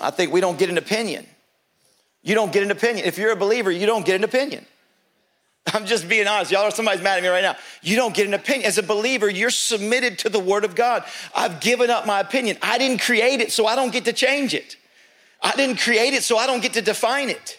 I 0.00 0.10
think 0.10 0.32
we 0.32 0.40
don't 0.40 0.58
get 0.58 0.68
an 0.68 0.78
opinion. 0.78 1.26
You 2.22 2.34
don't 2.34 2.52
get 2.52 2.62
an 2.62 2.70
opinion. 2.70 3.06
If 3.06 3.18
you're 3.18 3.32
a 3.32 3.36
believer, 3.36 3.70
you 3.70 3.86
don't 3.86 4.06
get 4.06 4.16
an 4.16 4.24
opinion. 4.24 4.66
I'm 5.74 5.86
just 5.86 6.08
being 6.08 6.26
honest. 6.26 6.50
Y'all 6.50 6.62
are 6.62 6.70
somebody's 6.70 7.02
mad 7.02 7.18
at 7.18 7.22
me 7.22 7.28
right 7.28 7.42
now. 7.42 7.56
You 7.82 7.96
don't 7.96 8.14
get 8.14 8.26
an 8.26 8.34
opinion. 8.34 8.66
As 8.66 8.78
a 8.78 8.82
believer, 8.82 9.28
you're 9.28 9.50
submitted 9.50 10.18
to 10.20 10.28
the 10.28 10.40
word 10.40 10.64
of 10.64 10.74
God. 10.74 11.04
I've 11.34 11.60
given 11.60 11.90
up 11.90 12.06
my 12.06 12.20
opinion. 12.20 12.58
I 12.62 12.78
didn't 12.78 13.00
create 13.00 13.40
it, 13.40 13.52
so 13.52 13.66
I 13.66 13.76
don't 13.76 13.92
get 13.92 14.04
to 14.06 14.12
change 14.12 14.54
it. 14.54 14.76
I 15.40 15.52
didn't 15.52 15.78
create 15.78 16.14
it, 16.14 16.22
so 16.22 16.36
I 16.36 16.46
don't 16.46 16.62
get 16.62 16.74
to 16.74 16.82
define 16.82 17.28
it. 17.28 17.58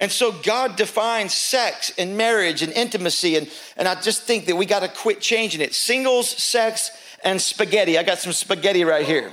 And 0.00 0.12
so 0.12 0.30
God 0.30 0.76
defines 0.76 1.34
sex 1.34 1.92
and 1.98 2.16
marriage 2.16 2.62
and 2.62 2.72
intimacy. 2.72 3.36
And, 3.36 3.50
and 3.76 3.88
I 3.88 4.00
just 4.00 4.22
think 4.22 4.46
that 4.46 4.56
we 4.56 4.64
got 4.64 4.80
to 4.80 4.88
quit 4.88 5.20
changing 5.20 5.60
it. 5.60 5.74
Singles, 5.74 6.28
sex, 6.28 6.90
and 7.24 7.40
spaghetti. 7.40 7.98
I 7.98 8.04
got 8.04 8.18
some 8.18 8.32
spaghetti 8.32 8.84
right 8.84 9.04
here. 9.04 9.32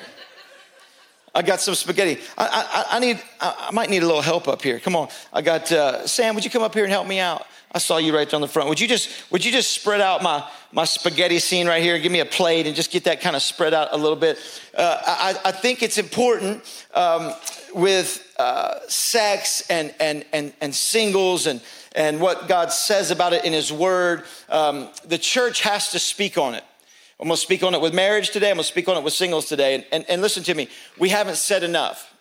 I 1.35 1.41
got 1.41 1.59
some 1.59 1.75
spaghetti. 1.75 2.19
I, 2.37 2.85
I, 2.89 2.95
I 2.95 2.99
need, 2.99 3.21
I 3.41 3.69
might 3.73 3.89
need 3.89 4.01
a 4.01 4.07
little 4.07 4.21
help 4.21 4.47
up 4.47 4.61
here. 4.61 4.79
Come 4.79 4.95
on. 4.95 5.09
I 5.33 5.41
got, 5.41 5.71
uh, 5.71 6.07
Sam, 6.07 6.33
would 6.33 6.45
you 6.45 6.49
come 6.49 6.63
up 6.63 6.73
here 6.73 6.85
and 6.85 6.91
help 6.91 7.05
me 7.07 7.19
out? 7.19 7.45
I 7.75 7.77
saw 7.77 7.97
you 7.97 8.15
right 8.15 8.27
there 8.29 8.37
on 8.37 8.41
the 8.41 8.47
front. 8.47 8.69
Would 8.69 8.79
you 8.79 8.87
just 8.87 9.09
would 9.33 9.43
you 9.43 9.51
just 9.51 9.71
spread 9.71 9.99
out 9.99 10.23
my 10.23 10.49
my 10.71 10.85
spaghetti 10.85 11.39
scene 11.39 11.67
right 11.67 11.83
here? 11.83 11.99
Give 11.99 12.11
me 12.11 12.21
a 12.21 12.25
plate 12.25 12.67
and 12.67 12.75
just 12.75 12.89
get 12.89 13.03
that 13.03 13.19
kind 13.19 13.35
of 13.35 13.41
spread 13.41 13.73
out 13.73 13.89
a 13.91 13.97
little 13.97 14.15
bit. 14.15 14.39
Uh, 14.73 14.97
I, 15.05 15.35
I, 15.43 15.51
think 15.51 15.83
it's 15.83 15.97
important 15.97 16.63
um, 16.93 17.33
with 17.73 18.33
uh, 18.39 18.79
sex 18.87 19.69
and 19.69 19.93
and 19.99 20.23
and 20.31 20.53
and 20.61 20.73
singles 20.73 21.47
and 21.47 21.59
and 21.97 22.21
what 22.21 22.47
God 22.47 22.71
says 22.71 23.11
about 23.11 23.33
it 23.33 23.43
in 23.43 23.51
His 23.51 23.73
Word. 23.73 24.23
Um, 24.47 24.87
the 25.05 25.17
church 25.17 25.59
has 25.63 25.91
to 25.91 25.99
speak 25.99 26.37
on 26.37 26.55
it. 26.55 26.63
I'm 27.19 27.27
going 27.27 27.35
to 27.35 27.41
speak 27.41 27.61
on 27.61 27.73
it 27.73 27.81
with 27.81 27.93
marriage 27.93 28.29
today. 28.29 28.51
I'm 28.51 28.55
going 28.55 28.63
to 28.63 28.69
speak 28.69 28.87
on 28.87 28.95
it 28.95 29.03
with 29.03 29.13
singles 29.13 29.47
today. 29.47 29.75
And, 29.75 29.85
and, 29.91 30.05
and 30.09 30.21
listen 30.21 30.43
to 30.43 30.53
me, 30.53 30.69
we 30.97 31.09
haven't 31.09 31.37
said 31.37 31.63
enough. 31.63 32.13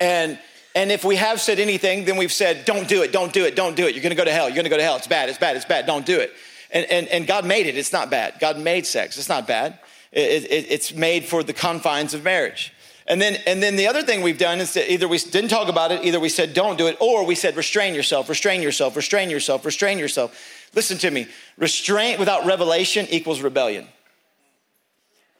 And 0.00 0.38
and 0.76 0.92
if 0.92 1.04
we 1.04 1.16
have 1.16 1.40
said 1.40 1.58
anything, 1.58 2.04
then 2.04 2.18
we've 2.18 2.30
said, 2.30 2.66
don't 2.66 2.86
do 2.86 3.02
it, 3.02 3.10
don't 3.10 3.32
do 3.32 3.46
it, 3.46 3.56
don't 3.56 3.74
do 3.74 3.86
it. 3.86 3.94
You're 3.94 4.02
gonna 4.02 4.14
go 4.14 4.26
to 4.26 4.30
hell, 4.30 4.46
you're 4.48 4.56
gonna 4.56 4.68
go 4.68 4.76
to 4.76 4.82
hell. 4.82 4.96
It's 4.96 5.06
bad, 5.06 5.30
it's 5.30 5.38
bad, 5.38 5.56
it's 5.56 5.64
bad, 5.64 5.86
don't 5.86 6.04
do 6.04 6.20
it. 6.20 6.32
And, 6.70 6.84
and, 6.90 7.08
and 7.08 7.26
God 7.26 7.46
made 7.46 7.66
it, 7.66 7.78
it's 7.78 7.94
not 7.94 8.10
bad. 8.10 8.34
God 8.40 8.60
made 8.60 8.84
sex, 8.84 9.16
it's 9.16 9.28
not 9.28 9.46
bad. 9.46 9.78
It, 10.12 10.44
it, 10.44 10.66
it's 10.70 10.94
made 10.94 11.24
for 11.24 11.42
the 11.42 11.54
confines 11.54 12.12
of 12.12 12.22
marriage. 12.22 12.74
And 13.06 13.22
then, 13.22 13.38
and 13.46 13.62
then 13.62 13.76
the 13.76 13.86
other 13.86 14.02
thing 14.02 14.20
we've 14.20 14.36
done 14.36 14.58
is 14.58 14.74
that 14.74 14.92
either 14.92 15.08
we 15.08 15.16
didn't 15.16 15.48
talk 15.48 15.68
about 15.68 15.92
it, 15.92 16.04
either 16.04 16.20
we 16.20 16.28
said 16.28 16.52
don't 16.52 16.76
do 16.76 16.88
it, 16.88 16.98
or 17.00 17.24
we 17.24 17.34
said 17.34 17.56
restrain 17.56 17.94
yourself, 17.94 18.28
restrain 18.28 18.60
yourself, 18.60 18.96
restrain 18.96 19.30
yourself, 19.30 19.64
restrain 19.64 19.98
yourself. 19.98 20.68
Listen 20.74 20.98
to 20.98 21.10
me. 21.10 21.26
Restraint 21.56 22.18
without 22.18 22.44
revelation 22.44 23.06
equals 23.08 23.40
rebellion. 23.40 23.86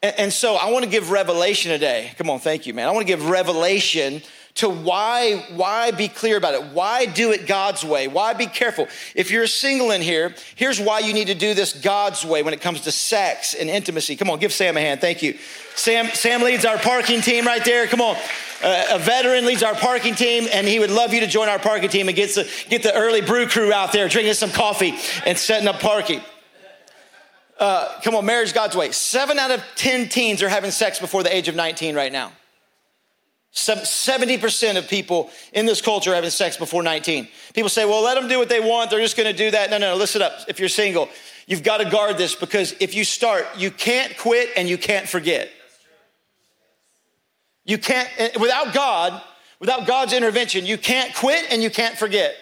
And, 0.01 0.15
and 0.17 0.33
so 0.33 0.55
I 0.55 0.71
want 0.71 0.85
to 0.85 0.89
give 0.89 1.11
revelation 1.11 1.71
today. 1.71 2.11
Come 2.17 2.31
on, 2.31 2.39
thank 2.39 2.65
you, 2.65 2.73
man. 2.73 2.87
I 2.87 2.91
want 2.91 3.05
to 3.05 3.13
give 3.13 3.29
revelation 3.29 4.23
to 4.57 4.69
why, 4.69 5.45
why 5.53 5.91
be 5.91 6.07
clear 6.07 6.37
about 6.37 6.55
it? 6.55 6.63
Why 6.73 7.05
do 7.05 7.31
it 7.31 7.45
God's 7.45 7.83
way? 7.83 8.07
Why 8.07 8.33
be 8.33 8.47
careful? 8.47 8.87
If 9.13 9.29
you're 9.29 9.43
a 9.43 9.47
single 9.47 9.91
in 9.91 10.01
here, 10.01 10.33
here's 10.55 10.79
why 10.79 10.99
you 10.99 11.13
need 11.13 11.27
to 11.27 11.35
do 11.35 11.53
this 11.53 11.73
God's 11.73 12.25
way 12.25 12.41
when 12.41 12.53
it 12.53 12.61
comes 12.61 12.81
to 12.81 12.91
sex 12.91 13.53
and 13.53 13.69
intimacy. 13.69 14.15
Come 14.15 14.29
on, 14.31 14.39
give 14.39 14.51
Sam 14.51 14.75
a 14.75 14.81
hand. 14.81 14.99
Thank 14.99 15.21
you. 15.21 15.37
Sam, 15.75 16.07
Sam 16.07 16.41
leads 16.41 16.65
our 16.65 16.77
parking 16.77 17.21
team 17.21 17.45
right 17.45 17.63
there. 17.63 17.85
Come 17.85 18.01
on. 18.01 18.15
Uh, 18.63 18.85
a 18.91 18.99
veteran 18.99 19.45
leads 19.45 19.61
our 19.61 19.75
parking 19.75 20.15
team, 20.15 20.47
and 20.51 20.67
he 20.67 20.79
would 20.79 20.89
love 20.89 21.13
you 21.13 21.19
to 21.19 21.27
join 21.27 21.47
our 21.49 21.59
parking 21.59 21.89
team 21.89 22.07
and 22.07 22.15
get 22.15 22.33
the, 22.33 22.49
get 22.69 22.81
the 22.81 22.93
early 22.95 23.21
brew 23.21 23.45
crew 23.47 23.71
out 23.71 23.91
there 23.91 24.07
drinking 24.09 24.33
some 24.33 24.49
coffee 24.49 24.95
and 25.25 25.37
setting 25.37 25.67
up 25.67 25.79
parking. 25.79 26.21
Uh, 27.59 27.99
come 28.01 28.15
on, 28.15 28.25
marriage 28.25 28.53
God's 28.53 28.75
way. 28.75 28.91
Seven 28.91 29.37
out 29.37 29.51
of 29.51 29.63
10 29.75 30.09
teens 30.09 30.41
are 30.41 30.49
having 30.49 30.71
sex 30.71 30.99
before 30.99 31.21
the 31.21 31.35
age 31.35 31.47
of 31.47 31.55
19 31.55 31.95
right 31.95 32.11
now. 32.11 32.31
70% 33.57 34.77
of 34.77 34.87
people 34.87 35.31
in 35.51 35.65
this 35.65 35.81
culture 35.81 36.11
are 36.11 36.15
having 36.15 36.29
sex 36.29 36.57
before 36.57 36.83
19. 36.83 37.27
People 37.53 37.69
say, 37.69 37.85
well, 37.85 38.03
let 38.03 38.13
them 38.13 38.27
do 38.27 38.37
what 38.37 38.49
they 38.49 38.59
want. 38.59 38.91
They're 38.91 39.01
just 39.01 39.17
going 39.17 39.31
to 39.31 39.37
do 39.37 39.49
that. 39.51 39.71
No, 39.71 39.79
no, 39.79 39.91
no, 39.91 39.95
listen 39.95 40.21
up. 40.21 40.41
If 40.47 40.59
you're 40.59 40.69
single, 40.69 41.09
you've 41.47 41.63
got 41.63 41.77
to 41.77 41.89
guard 41.89 42.17
this 42.17 42.35
because 42.35 42.75
if 42.79 42.93
you 42.93 43.03
start, 43.03 43.45
you 43.57 43.71
can't 43.71 44.15
quit 44.17 44.49
and 44.55 44.69
you 44.69 44.77
can't 44.77 45.09
forget. 45.09 45.49
You 47.65 47.79
can't, 47.79 48.09
eh, 48.17 48.29
without 48.39 48.73
God, 48.73 49.21
without 49.59 49.87
God's 49.87 50.13
intervention, 50.13 50.65
you 50.65 50.77
can't 50.77 51.13
quit 51.15 51.45
and 51.51 51.63
you 51.63 51.71
can't 51.71 51.97
forget. 51.97 52.35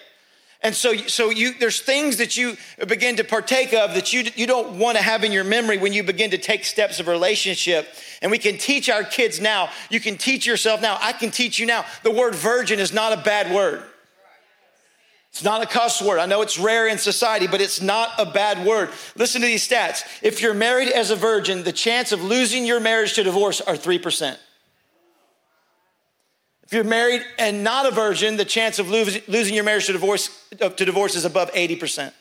And 0.61 0.73
so, 0.73 0.95
so 0.95 1.29
you, 1.29 1.53
there's 1.59 1.81
things 1.81 2.17
that 2.17 2.37
you 2.37 2.57
begin 2.87 3.17
to 3.17 3.23
partake 3.23 3.73
of 3.73 3.93
that 3.93 4.13
you, 4.13 4.23
you 4.35 4.47
don't 4.47 4.79
want 4.79 4.97
to 4.97 5.03
have 5.03 5.23
in 5.23 5.31
your 5.31 5.43
memory 5.43 5.77
when 5.77 5.93
you 5.93 6.03
begin 6.03 6.31
to 6.31 6.37
take 6.37 6.65
steps 6.65 6.99
of 6.99 7.07
relationship. 7.07 7.87
And 8.21 8.31
we 8.31 8.39
can 8.39 8.57
teach 8.57 8.89
our 8.89 9.03
kids 9.03 9.39
now. 9.39 9.69
You 9.89 9.99
can 9.99 10.17
teach 10.17 10.45
yourself 10.45 10.81
now. 10.81 10.97
I 11.01 11.13
can 11.13 11.29
teach 11.29 11.59
you 11.59 11.65
now. 11.65 11.85
The 12.03 12.11
word 12.11 12.33
virgin 12.33 12.79
is 12.79 12.93
not 12.93 13.13
a 13.13 13.21
bad 13.21 13.53
word. 13.53 13.83
It's 15.35 15.43
not 15.43 15.61
a 15.61 15.65
cuss 15.65 16.01
word. 16.01 16.19
I 16.19 16.27
know 16.27 16.41
it's 16.41 16.57
rare 16.57 16.87
in 16.87 16.97
society, 16.97 17.45
but 17.45 17.59
it's 17.59 17.81
not 17.81 18.11
a 18.17 18.25
bad 18.25 18.65
word. 18.65 18.89
Listen 19.17 19.41
to 19.41 19.47
these 19.47 19.67
stats. 19.67 20.03
If 20.23 20.41
you're 20.41 20.53
married 20.53 20.87
as 20.87 21.11
a 21.11 21.15
virgin, 21.17 21.63
the 21.63 21.73
chance 21.73 22.13
of 22.13 22.23
losing 22.23 22.65
your 22.65 22.79
marriage 22.79 23.15
to 23.15 23.23
divorce 23.23 23.59
are 23.59 23.75
3%. 23.75 24.37
You're 26.75 26.83
married 26.83 27.25
and 27.39 27.63
not 27.63 27.85
a 27.85 27.91
virgin, 27.91 28.35
the 28.35 28.43
chance 28.43 28.79
of 28.79 28.89
losing 28.89 29.55
your 29.55 29.63
marriage 29.63 29.85
to 29.85 29.93
divorce, 29.93 30.45
uh, 30.59 30.67
to 30.67 30.83
divorce 30.83 31.15
is 31.15 31.23
above 31.23 31.49
80%. 31.53 32.11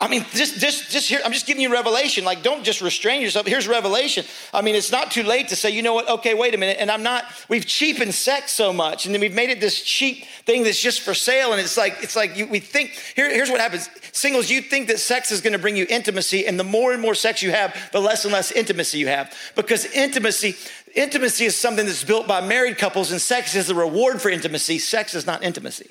I 0.00 0.06
mean, 0.06 0.24
just, 0.32 0.60
just, 0.60 0.90
just 0.90 1.08
here, 1.08 1.20
I'm 1.24 1.32
just 1.32 1.46
giving 1.46 1.62
you 1.62 1.72
revelation. 1.72 2.24
Like, 2.24 2.42
don't 2.42 2.62
just 2.62 2.82
restrain 2.82 3.22
yourself. 3.22 3.46
Here's 3.46 3.66
revelation. 3.66 4.24
I 4.52 4.60
mean, 4.60 4.74
it's 4.74 4.92
not 4.92 5.10
too 5.10 5.22
late 5.22 5.48
to 5.48 5.56
say, 5.56 5.70
you 5.70 5.82
know 5.82 5.94
what? 5.94 6.08
Okay, 6.08 6.34
wait 6.34 6.54
a 6.54 6.58
minute. 6.58 6.76
And 6.78 6.90
I'm 6.90 7.02
not, 7.02 7.24
we've 7.48 7.64
cheapened 7.64 8.14
sex 8.14 8.52
so 8.52 8.72
much. 8.72 9.06
And 9.06 9.14
then 9.14 9.20
we've 9.20 9.34
made 9.34 9.50
it 9.50 9.60
this 9.60 9.82
cheap 9.82 10.26
thing 10.44 10.62
that's 10.62 10.80
just 10.80 11.00
for 11.00 11.14
sale. 11.14 11.52
And 11.52 11.60
it's 11.60 11.76
like, 11.76 11.96
it's 12.02 12.14
like 12.14 12.36
you, 12.36 12.46
we 12.46 12.60
think, 12.60 12.90
here, 13.16 13.28
here's 13.28 13.50
what 13.50 13.60
happens. 13.60 13.88
Singles, 14.12 14.50
you 14.50 14.60
think 14.60 14.88
that 14.88 14.98
sex 15.00 15.32
is 15.32 15.40
going 15.40 15.54
to 15.54 15.58
bring 15.58 15.76
you 15.76 15.86
intimacy. 15.88 16.46
And 16.46 16.60
the 16.60 16.64
more 16.64 16.92
and 16.92 17.00
more 17.00 17.14
sex 17.14 17.42
you 17.42 17.52
have, 17.52 17.74
the 17.92 18.00
less 18.00 18.24
and 18.24 18.32
less 18.32 18.52
intimacy 18.52 18.98
you 18.98 19.08
have. 19.08 19.34
Because 19.56 19.86
intimacy, 19.86 20.54
intimacy 20.94 21.44
is 21.44 21.56
something 21.56 21.86
that's 21.86 22.04
built 22.04 22.26
by 22.26 22.40
married 22.40 22.78
couples, 22.78 23.10
and 23.10 23.20
sex 23.20 23.54
is 23.54 23.66
the 23.66 23.74
reward 23.74 24.20
for 24.20 24.30
intimacy. 24.30 24.78
Sex 24.78 25.14
is 25.14 25.26
not 25.26 25.42
intimacy. 25.42 25.90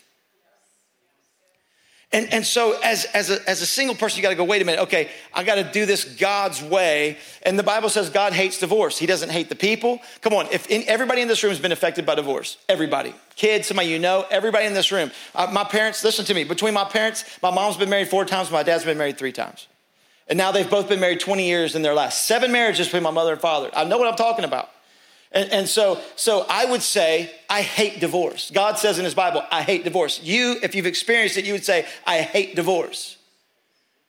And, 2.13 2.31
and 2.31 2.45
so, 2.45 2.79
as, 2.83 3.05
as, 3.05 3.31
a, 3.31 3.49
as 3.49 3.63
a 3.63 3.65
single 3.65 3.95
person, 3.95 4.17
you 4.17 4.21
got 4.21 4.29
to 4.29 4.35
go, 4.35 4.43
wait 4.43 4.61
a 4.61 4.65
minute, 4.65 4.81
okay, 4.81 5.09
I 5.33 5.43
got 5.43 5.55
to 5.55 5.63
do 5.63 5.87
this 5.87 6.05
God's 6.05 6.61
way. 6.61 7.17
And 7.41 7.57
the 7.57 7.63
Bible 7.63 7.89
says 7.89 8.11
God 8.11 8.33
hates 8.33 8.59
divorce. 8.59 8.99
He 8.99 9.07
doesn't 9.07 9.31
hate 9.31 9.49
the 9.49 9.55
people. 9.55 9.99
Come 10.21 10.33
on, 10.33 10.47
if 10.51 10.69
in, 10.69 10.83
everybody 10.85 11.21
in 11.21 11.27
this 11.27 11.41
room 11.41 11.49
has 11.49 11.59
been 11.59 11.71
affected 11.71 12.05
by 12.05 12.13
divorce, 12.13 12.57
everybody, 12.69 13.15
kids, 13.35 13.67
somebody 13.67 13.89
you 13.89 13.97
know, 13.97 14.27
everybody 14.29 14.67
in 14.67 14.75
this 14.75 14.91
room. 14.91 15.09
Uh, 15.33 15.49
my 15.51 15.63
parents, 15.63 16.03
listen 16.03 16.23
to 16.25 16.35
me, 16.35 16.43
between 16.43 16.75
my 16.75 16.83
parents, 16.83 17.25
my 17.41 17.49
mom's 17.49 17.77
been 17.77 17.89
married 17.89 18.09
four 18.09 18.25
times, 18.25 18.51
my 18.51 18.61
dad's 18.61 18.85
been 18.85 18.99
married 18.99 19.17
three 19.17 19.31
times. 19.31 19.67
And 20.27 20.37
now 20.37 20.51
they've 20.51 20.69
both 20.69 20.87
been 20.87 20.99
married 20.99 21.19
20 21.19 21.47
years 21.47 21.73
in 21.75 21.81
their 21.81 21.95
last 21.95 22.27
seven 22.27 22.51
marriages 22.51 22.87
between 22.87 23.03
my 23.03 23.11
mother 23.11 23.31
and 23.31 23.41
father. 23.41 23.71
I 23.73 23.85
know 23.85 23.97
what 23.97 24.07
I'm 24.07 24.15
talking 24.15 24.45
about. 24.45 24.69
And, 25.33 25.51
and, 25.51 25.67
so, 25.67 25.99
so 26.15 26.45
I 26.47 26.65
would 26.65 26.83
say, 26.83 27.31
I 27.49 27.63
hate 27.63 27.99
divorce. 27.99 28.51
God 28.51 28.77
says 28.77 28.99
in 28.99 29.05
his 29.05 29.15
Bible, 29.15 29.43
I 29.51 29.63
hate 29.63 29.83
divorce. 29.83 30.21
You, 30.21 30.57
if 30.61 30.75
you've 30.75 30.85
experienced 30.85 31.37
it, 31.37 31.45
you 31.45 31.53
would 31.53 31.65
say, 31.65 31.87
I 32.05 32.21
hate 32.21 32.55
divorce. 32.55 33.17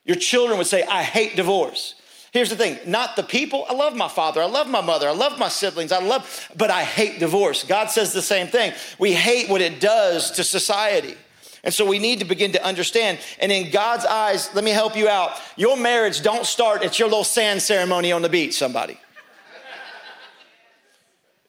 Your 0.05 0.17
children 0.17 0.59
would 0.59 0.67
say, 0.67 0.83
I 0.83 1.01
hate 1.01 1.35
divorce. 1.35 1.95
Here's 2.31 2.49
the 2.49 2.55
thing, 2.55 2.77
not 2.85 3.15
the 3.15 3.23
people. 3.23 3.65
I 3.67 3.73
love 3.73 3.95
my 3.95 4.09
father. 4.09 4.41
I 4.41 4.45
love 4.45 4.67
my 4.67 4.81
mother. 4.81 5.07
I 5.07 5.13
love 5.13 5.39
my 5.39 5.47
siblings. 5.47 5.91
I 5.91 5.99
love, 5.99 6.49
but 6.55 6.69
I 6.69 6.83
hate 6.83 7.17
divorce. 7.17 7.63
God 7.63 7.89
says 7.89 8.13
the 8.13 8.21
same 8.21 8.47
thing. 8.47 8.73
We 8.99 9.13
hate 9.13 9.49
what 9.49 9.61
it 9.61 9.79
does 9.79 10.31
to 10.31 10.43
society. 10.43 11.15
And 11.63 11.73
so 11.73 11.87
we 11.87 11.97
need 11.97 12.19
to 12.19 12.25
begin 12.25 12.51
to 12.51 12.63
understand. 12.63 13.17
And 13.39 13.51
in 13.51 13.71
God's 13.71 14.05
eyes, 14.05 14.53
let 14.53 14.63
me 14.63 14.71
help 14.71 14.95
you 14.95 15.09
out. 15.09 15.31
Your 15.55 15.75
marriage 15.75 16.21
don't 16.21 16.45
start 16.45 16.83
at 16.83 16.99
your 16.99 17.07
little 17.07 17.23
sand 17.23 17.63
ceremony 17.63 18.11
on 18.11 18.21
the 18.21 18.29
beach, 18.29 18.55
somebody. 18.55 18.99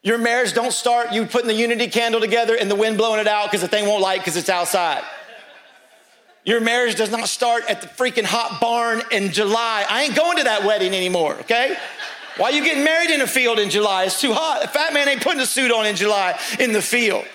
Your 0.07 0.17
marriage 0.17 0.53
don't 0.53 0.71
start 0.71 1.11
you 1.11 1.25
putting 1.25 1.49
the 1.49 1.53
unity 1.53 1.87
candle 1.87 2.21
together 2.21 2.55
and 2.55 2.71
the 2.71 2.75
wind 2.75 2.97
blowing 2.97 3.19
it 3.19 3.27
out 3.27 3.51
because 3.51 3.59
the 3.59 3.67
thing 3.67 3.85
won't 3.85 4.01
light 4.01 4.21
because 4.21 4.37
it's 4.37 4.47
outside. 4.47 5.03
Your 6.45 6.61
marriage 6.61 6.95
does 6.95 7.11
not 7.11 7.27
start 7.27 7.65
at 7.69 7.81
the 7.81 7.87
freaking 7.87 8.23
hot 8.23 8.61
barn 8.61 9.01
in 9.11 9.33
July. 9.33 9.85
I 9.89 10.03
ain't 10.03 10.15
going 10.15 10.37
to 10.37 10.45
that 10.45 10.63
wedding 10.63 10.93
anymore, 10.93 11.33
okay? 11.41 11.75
Why 12.37 12.45
are 12.45 12.51
you 12.53 12.63
getting 12.63 12.85
married 12.85 13.09
in 13.09 13.19
a 13.19 13.27
field 13.27 13.59
in 13.59 13.69
July? 13.69 14.05
It's 14.05 14.21
too 14.21 14.31
hot. 14.31 14.63
A 14.63 14.69
fat 14.69 14.93
man 14.93 15.09
ain't 15.09 15.21
putting 15.21 15.41
a 15.41 15.45
suit 15.45 15.73
on 15.73 15.85
in 15.85 15.97
July 15.97 16.39
in 16.57 16.71
the 16.71 16.81
field. 16.81 17.25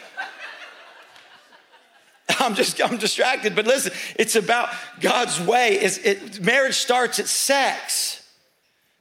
I'm 2.41 2.55
just, 2.55 2.83
I'm 2.83 2.97
distracted, 2.97 3.55
but 3.55 3.67
listen, 3.67 3.93
it's 4.17 4.35
about 4.35 4.71
God's 4.99 5.39
way. 5.39 5.75
It's, 5.75 5.99
it, 5.99 6.41
marriage 6.41 6.77
starts 6.77 7.19
at 7.19 7.27
sex. 7.27 8.22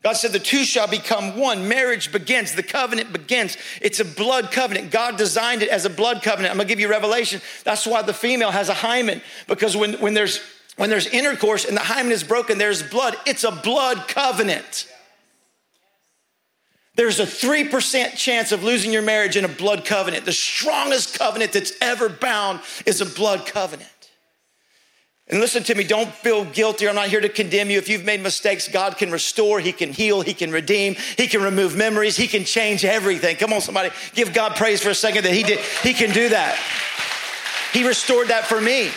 God 0.03 0.13
said 0.13 0.31
the 0.31 0.39
two 0.39 0.63
shall 0.63 0.87
become 0.87 1.37
one. 1.37 1.67
Marriage 1.67 2.11
begins, 2.11 2.55
the 2.55 2.63
covenant 2.63 3.13
begins. 3.13 3.55
It's 3.81 3.99
a 3.99 4.05
blood 4.05 4.51
covenant. 4.51 4.91
God 4.91 5.15
designed 5.15 5.61
it 5.61 5.69
as 5.69 5.85
a 5.85 5.91
blood 5.91 6.23
covenant. 6.23 6.51
I'm 6.51 6.57
gonna 6.57 6.67
give 6.67 6.79
you 6.79 6.89
revelation. 6.89 7.39
That's 7.63 7.85
why 7.85 8.01
the 8.01 8.13
female 8.13 8.49
has 8.49 8.69
a 8.69 8.73
hymen, 8.73 9.21
because 9.47 9.77
when, 9.77 9.93
when, 9.95 10.15
there's, 10.15 10.39
when 10.75 10.89
there's 10.89 11.05
intercourse 11.05 11.65
and 11.65 11.77
the 11.77 11.81
hymen 11.81 12.11
is 12.11 12.23
broken, 12.23 12.57
there's 12.57 12.81
blood. 12.81 13.15
It's 13.27 13.43
a 13.43 13.51
blood 13.51 14.07
covenant. 14.07 14.87
There's 16.95 17.19
a 17.19 17.25
3% 17.25 18.15
chance 18.17 18.51
of 18.51 18.63
losing 18.63 18.91
your 18.91 19.01
marriage 19.03 19.37
in 19.37 19.45
a 19.45 19.49
blood 19.49 19.85
covenant. 19.85 20.25
The 20.25 20.33
strongest 20.33 21.17
covenant 21.17 21.53
that's 21.53 21.73
ever 21.79 22.09
bound 22.09 22.59
is 22.85 23.01
a 23.01 23.05
blood 23.05 23.45
covenant. 23.45 23.90
And 25.27 25.39
listen 25.39 25.63
to 25.63 25.75
me, 25.75 25.83
don't 25.83 26.09
feel 26.09 26.43
guilty. 26.45 26.89
I'm 26.89 26.95
not 26.95 27.07
here 27.07 27.21
to 27.21 27.29
condemn 27.29 27.69
you. 27.69 27.77
If 27.77 27.87
you've 27.87 28.03
made 28.03 28.21
mistakes, 28.21 28.67
God 28.67 28.97
can 28.97 29.11
restore, 29.11 29.59
He 29.59 29.71
can 29.71 29.93
heal, 29.93 30.21
He 30.21 30.33
can 30.33 30.51
redeem, 30.51 30.95
He 31.17 31.27
can 31.27 31.41
remove 31.41 31.77
memories, 31.77 32.17
He 32.17 32.27
can 32.27 32.43
change 32.43 32.83
everything. 32.83 33.37
Come 33.37 33.53
on, 33.53 33.61
somebody, 33.61 33.91
give 34.13 34.33
God 34.33 34.55
praise 34.55 34.81
for 34.81 34.89
a 34.89 34.95
second 34.95 35.23
that 35.23 35.33
He 35.33 35.43
did, 35.43 35.59
He 35.83 35.93
can 35.93 36.11
do 36.11 36.29
that. 36.29 36.57
He 37.71 37.87
restored 37.87 38.27
that 38.27 38.45
for 38.45 38.59
me. 38.59 38.89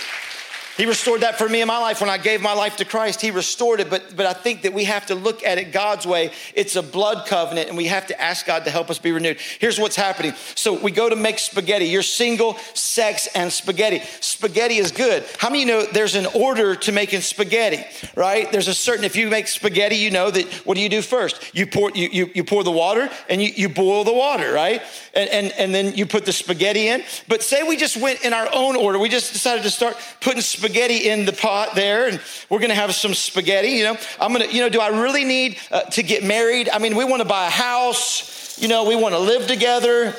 He 0.77 0.87
restored 0.87 1.21
that 1.21 1.39
for 1.39 1.49
me 1.49 1.61
in 1.61 1.69
my 1.69 1.79
life 1.79 2.01
when 2.01 2.11
I 2.11 2.19
gave 2.19 2.41
my 2.43 2.53
life 2.53 2.77
to 2.79 2.85
Christ. 2.85 3.21
He 3.21 3.31
restored 3.31 3.79
it, 3.79 3.89
but, 3.89 4.17
but 4.17 4.27
I 4.27 4.33
think 4.33 4.63
that 4.63 4.73
we 4.73 4.85
have 4.85 5.07
to 5.07 5.15
look 5.15 5.45
at 5.45 5.57
it 5.57 5.71
God's 5.71 6.05
way. 6.05 6.33
It's 6.55 6.75
a 6.75 6.83
blood 6.83 7.29
covenant, 7.29 7.69
and 7.69 7.77
we 7.77 7.87
have 7.87 8.09
to 8.09 8.21
ask 8.21 8.45
God 8.45 8.65
to 8.65 8.71
help 8.71 8.91
us 8.91 8.99
be 8.99 9.13
renewed. 9.13 9.39
Here's 9.61 9.79
what's 9.79 9.95
happening. 9.95 10.33
So 10.57 10.77
we 10.77 10.91
go 10.91 11.09
to 11.09 11.15
make 11.15 11.39
spaghetti. 11.39 11.85
You're 11.85 12.03
single, 12.03 12.57
sex, 12.75 13.29
and 13.37 13.53
spaghetti. 13.53 14.01
Spaghetti 14.21 14.79
is 14.79 14.91
good. 14.91 15.25
How 15.39 15.49
many 15.49 15.61
you 15.61 15.67
know 15.67 15.85
there's 15.85 16.17
an 16.17 16.27
order 16.35 16.75
to 16.75 16.91
making 16.91 17.21
spaghetti, 17.21 17.85
right? 18.17 18.51
There's 18.51 18.67
a 18.67 18.75
certain, 18.75 19.05
if 19.05 19.15
you 19.15 19.31
make 19.31 19.47
spaghetti, 19.47 19.97
you 19.97 20.11
know 20.11 20.29
that 20.29 20.45
what 20.67 20.75
do 20.75 20.81
you 20.81 20.89
do 20.89 21.03
first? 21.03 21.55
You 21.55 21.69
pour, 21.69 21.93
you, 21.93 22.09
you, 22.11 22.31
you 22.35 22.43
pour 22.43 22.65
the 22.65 22.73
water 22.73 23.09
and 23.29 23.41
you, 23.41 23.53
you 23.55 23.69
boil 23.69 24.03
the 24.03 24.13
water, 24.13 24.53
right? 24.53 24.83
And, 25.15 25.31
and, 25.31 25.53
and 25.57 25.73
then 25.73 25.95
you 25.95 26.05
put 26.05 26.27
the 26.27 26.33
spaghetti 26.33 26.89
in. 26.89 27.05
But 27.29 27.45
say 27.45 27.63
we 27.63 27.77
just 27.77 27.97
went 27.97 28.25
in 28.25 28.33
our 28.33 28.49
own 28.53 28.75
order. 28.75 28.99
We 28.99 29.09
just 29.09 29.33
decided 29.33 29.63
to 29.63 29.71
start 29.71 29.97
putting 30.21 30.41
spaghetti 30.41 30.64
spaghetti 30.65 31.09
in 31.09 31.27
the 31.27 31.33
pot 31.33 31.75
there, 31.75 32.09
and 32.09 32.19
we're 32.49 32.59
gonna 32.59 32.75
have 32.75 32.95
some 32.95 33.13
spaghetti. 33.13 33.69
You 33.69 33.85
know, 33.85 33.97
I'm 34.19 34.33
gonna, 34.33 34.47
you 34.47 34.61
know, 34.61 34.71
do 34.71 34.81
I 34.81 34.89
really 34.89 35.25
need 35.25 35.59
uh, 35.71 35.83
to 35.83 36.03
get 36.03 36.25
married? 36.25 36.71
I 36.71 36.79
mean, 36.79 36.97
we 36.97 37.05
wanna 37.05 37.27
buy 37.27 37.47
a 37.47 37.51
house, 37.51 38.59
you 38.59 38.69
know, 38.69 38.85
we 38.85 38.97
wanna 38.97 39.19
live 39.19 39.47
together 39.47 40.15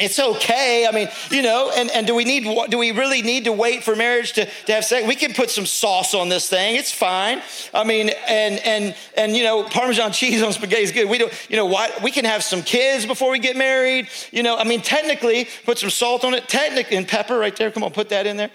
it's 0.00 0.18
okay. 0.18 0.86
I 0.86 0.92
mean, 0.92 1.08
you 1.30 1.42
know, 1.42 1.70
and, 1.76 1.90
and 1.90 2.06
do 2.06 2.14
we 2.14 2.24
need, 2.24 2.44
do 2.70 2.78
we 2.78 2.90
really 2.90 3.20
need 3.20 3.44
to 3.44 3.52
wait 3.52 3.84
for 3.84 3.94
marriage 3.94 4.32
to, 4.32 4.46
to 4.46 4.72
have 4.72 4.84
sex? 4.84 5.06
We 5.06 5.14
can 5.14 5.34
put 5.34 5.50
some 5.50 5.66
sauce 5.66 6.14
on 6.14 6.30
this 6.30 6.48
thing. 6.48 6.76
It's 6.76 6.90
fine. 6.90 7.42
I 7.74 7.84
mean, 7.84 8.10
and, 8.26 8.58
and, 8.60 8.96
and, 9.14 9.36
you 9.36 9.44
know, 9.44 9.64
Parmesan 9.64 10.12
cheese 10.12 10.42
on 10.42 10.52
spaghetti 10.54 10.82
is 10.84 10.92
good. 10.92 11.08
We 11.08 11.18
don't, 11.18 11.32
you 11.50 11.56
know, 11.56 11.66
why, 11.66 11.90
we 12.02 12.10
can 12.10 12.24
have 12.24 12.42
some 12.42 12.62
kids 12.62 13.04
before 13.04 13.30
we 13.30 13.38
get 13.38 13.56
married. 13.56 14.08
You 14.32 14.42
know, 14.42 14.56
I 14.56 14.64
mean, 14.64 14.80
technically, 14.80 15.48
put 15.66 15.78
some 15.78 15.90
salt 15.90 16.24
on 16.24 16.32
it. 16.32 16.48
Technically, 16.48 16.96
and 16.96 17.06
pepper 17.06 17.38
right 17.38 17.54
there. 17.54 17.70
Come 17.70 17.84
on, 17.84 17.92
put 17.92 18.08
that 18.08 18.26
in 18.26 18.38
there. 18.38 18.50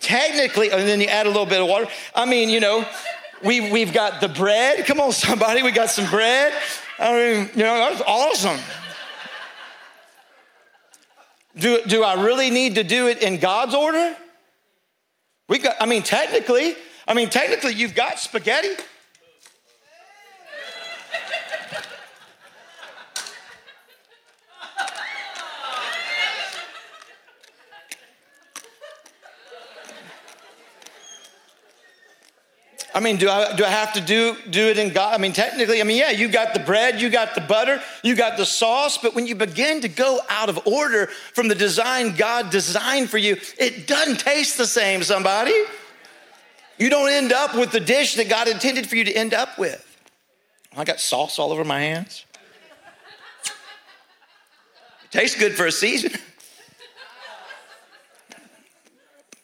Technically, 0.00 0.70
and 0.70 0.86
then 0.86 1.00
you 1.00 1.06
add 1.06 1.26
a 1.26 1.30
little 1.30 1.46
bit 1.46 1.60
of 1.60 1.68
water. 1.68 1.86
I 2.14 2.24
mean, 2.24 2.48
you 2.48 2.60
know, 2.60 2.86
we, 3.44 3.70
we've 3.70 3.92
got 3.92 4.20
the 4.20 4.28
bread. 4.28 4.84
Come 4.86 5.00
on, 5.00 5.12
somebody, 5.12 5.62
we 5.62 5.72
got 5.72 5.90
some 5.90 6.08
bread. 6.10 6.52
I 6.98 7.12
mean, 7.12 7.50
you 7.54 7.62
know, 7.62 7.76
that's 7.76 8.02
awesome. 8.06 8.58
Do, 11.58 11.80
do 11.86 12.02
I 12.02 12.22
really 12.22 12.50
need 12.50 12.74
to 12.74 12.84
do 12.84 13.08
it 13.08 13.22
in 13.22 13.38
God's 13.38 13.74
order? 13.74 14.16
We 15.48 15.58
got, 15.58 15.76
I 15.80 15.86
mean, 15.86 16.02
technically, 16.02 16.74
I 17.08 17.14
mean, 17.14 17.30
technically, 17.30 17.72
you've 17.72 17.94
got 17.94 18.18
spaghetti. 18.18 18.74
I 32.96 33.00
mean, 33.00 33.18
do 33.18 33.28
I, 33.28 33.54
do 33.54 33.62
I 33.62 33.68
have 33.68 33.92
to 33.92 34.00
do, 34.00 34.34
do 34.48 34.68
it 34.68 34.78
in 34.78 34.90
God? 34.90 35.12
I 35.12 35.18
mean, 35.18 35.34
technically, 35.34 35.82
I 35.82 35.84
mean, 35.84 35.98
yeah, 35.98 36.12
you 36.12 36.28
got 36.28 36.54
the 36.54 36.60
bread, 36.60 36.98
you 36.98 37.10
got 37.10 37.34
the 37.34 37.42
butter, 37.42 37.78
you 38.02 38.14
got 38.16 38.38
the 38.38 38.46
sauce, 38.46 38.96
but 38.96 39.14
when 39.14 39.26
you 39.26 39.34
begin 39.34 39.82
to 39.82 39.88
go 39.88 40.20
out 40.30 40.48
of 40.48 40.66
order 40.66 41.08
from 41.34 41.48
the 41.48 41.54
design 41.54 42.16
God 42.16 42.48
designed 42.48 43.10
for 43.10 43.18
you, 43.18 43.36
it 43.58 43.86
doesn't 43.86 44.20
taste 44.20 44.56
the 44.56 44.66
same, 44.66 45.02
somebody. 45.02 45.52
You 46.78 46.88
don't 46.88 47.10
end 47.10 47.34
up 47.34 47.54
with 47.54 47.70
the 47.70 47.80
dish 47.80 48.14
that 48.14 48.30
God 48.30 48.48
intended 48.48 48.86
for 48.86 48.96
you 48.96 49.04
to 49.04 49.12
end 49.12 49.34
up 49.34 49.58
with. 49.58 49.82
I 50.74 50.84
got 50.84 50.98
sauce 50.98 51.38
all 51.38 51.52
over 51.52 51.64
my 51.64 51.80
hands. 51.80 52.24
It 55.04 55.10
tastes 55.10 55.38
good 55.38 55.52
for 55.52 55.66
a 55.66 55.72
season. 55.72 56.12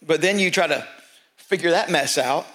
But 0.00 0.23
then 0.23 0.38
you 0.38 0.50
try 0.50 0.68
to 0.68 0.88
figure 1.37 1.73
that 1.73 1.90
mess 1.90 2.16
out 2.16 2.47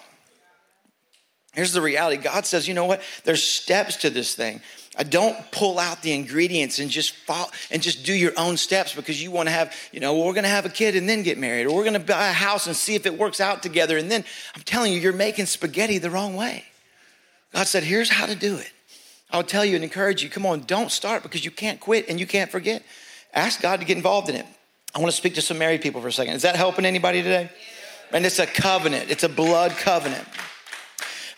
Here's 1.57 1.73
the 1.73 1.81
reality 1.81 2.21
God 2.21 2.45
says, 2.45 2.67
you 2.67 2.75
know 2.75 2.85
what? 2.85 3.01
There's 3.23 3.41
steps 3.41 3.95
to 3.97 4.11
this 4.11 4.35
thing. 4.35 4.61
I 4.95 5.01
don't 5.01 5.35
pull 5.51 5.79
out 5.79 6.03
the 6.03 6.13
ingredients 6.13 6.77
and 6.77 6.87
just 6.87 7.15
follow, 7.15 7.47
and 7.71 7.81
just 7.81 8.05
do 8.05 8.13
your 8.13 8.33
own 8.37 8.57
steps 8.57 8.93
because 8.93 9.21
you 9.21 9.31
want 9.31 9.47
to 9.47 9.51
have, 9.51 9.75
you 9.91 9.99
know, 9.99 10.15
we're 10.15 10.33
going 10.33 10.43
to 10.43 10.49
have 10.49 10.67
a 10.67 10.69
kid 10.69 10.95
and 10.95 11.09
then 11.09 11.23
get 11.23 11.39
married, 11.39 11.65
or 11.65 11.75
we're 11.75 11.83
going 11.83 11.93
to 11.93 11.99
buy 11.99 12.29
a 12.29 12.33
house 12.33 12.67
and 12.67 12.75
see 12.75 12.93
if 12.93 13.07
it 13.07 13.17
works 13.17 13.41
out 13.41 13.63
together. 13.63 13.97
And 13.97 14.11
then 14.11 14.23
I'm 14.55 14.61
telling 14.61 14.93
you, 14.93 14.99
you're 14.99 15.13
making 15.13 15.47
spaghetti 15.47 15.97
the 15.97 16.11
wrong 16.11 16.35
way. 16.35 16.63
God 17.55 17.65
said, 17.65 17.81
here's 17.81 18.11
how 18.11 18.27
to 18.27 18.35
do 18.35 18.57
it. 18.57 18.71
I'll 19.31 19.41
tell 19.41 19.65
you 19.65 19.73
and 19.73 19.83
encourage 19.83 20.21
you. 20.21 20.29
Come 20.29 20.45
on, 20.45 20.59
don't 20.61 20.91
start 20.91 21.23
because 21.23 21.43
you 21.43 21.49
can't 21.49 21.79
quit 21.79 22.07
and 22.07 22.19
you 22.19 22.27
can't 22.27 22.51
forget. 22.51 22.83
Ask 23.33 23.61
God 23.61 23.79
to 23.79 23.85
get 23.87 23.97
involved 23.97 24.29
in 24.29 24.35
it. 24.35 24.45
I 24.93 24.99
want 24.99 25.09
to 25.09 25.17
speak 25.17 25.33
to 25.35 25.41
some 25.41 25.57
married 25.57 25.81
people 25.81 26.01
for 26.01 26.07
a 26.07 26.13
second. 26.13 26.35
Is 26.35 26.43
that 26.43 26.55
helping 26.55 26.85
anybody 26.85 27.23
today? 27.23 27.49
And 28.11 28.27
it's 28.27 28.37
a 28.37 28.45
covenant. 28.45 29.09
It's 29.09 29.23
a 29.23 29.29
blood 29.29 29.71
covenant 29.71 30.27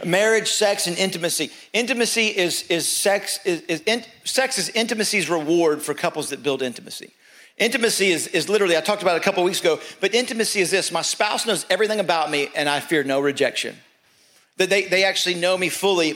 marriage, 0.05 0.49
sex, 0.49 0.87
and 0.87 0.97
intimacy. 0.97 1.51
Intimacy 1.73 2.27
is, 2.27 2.63
is 2.63 2.87
sex, 2.87 3.39
is, 3.45 3.61
is 3.61 3.81
in, 3.85 4.03
sex 4.23 4.57
is 4.57 4.69
intimacy's 4.69 5.29
reward 5.29 5.81
for 5.81 5.93
couples 5.93 6.29
that 6.29 6.43
build 6.43 6.61
intimacy. 6.61 7.11
Intimacy 7.57 8.11
is, 8.11 8.27
is 8.27 8.47
literally, 8.47 8.77
I 8.77 8.81
talked 8.81 9.01
about 9.01 9.15
it 9.15 9.21
a 9.21 9.23
couple 9.23 9.43
weeks 9.43 9.59
ago, 9.59 9.79
but 9.99 10.15
intimacy 10.15 10.61
is 10.61 10.71
this 10.71 10.91
my 10.91 11.01
spouse 11.01 11.45
knows 11.45 11.65
everything 11.69 11.99
about 11.99 12.31
me 12.31 12.49
and 12.55 12.69
I 12.69 12.79
fear 12.79 13.03
no 13.03 13.19
rejection. 13.19 13.75
That 14.57 14.69
they, 14.69 14.85
they 14.85 15.03
actually 15.03 15.35
know 15.35 15.57
me 15.57 15.69
fully. 15.69 16.11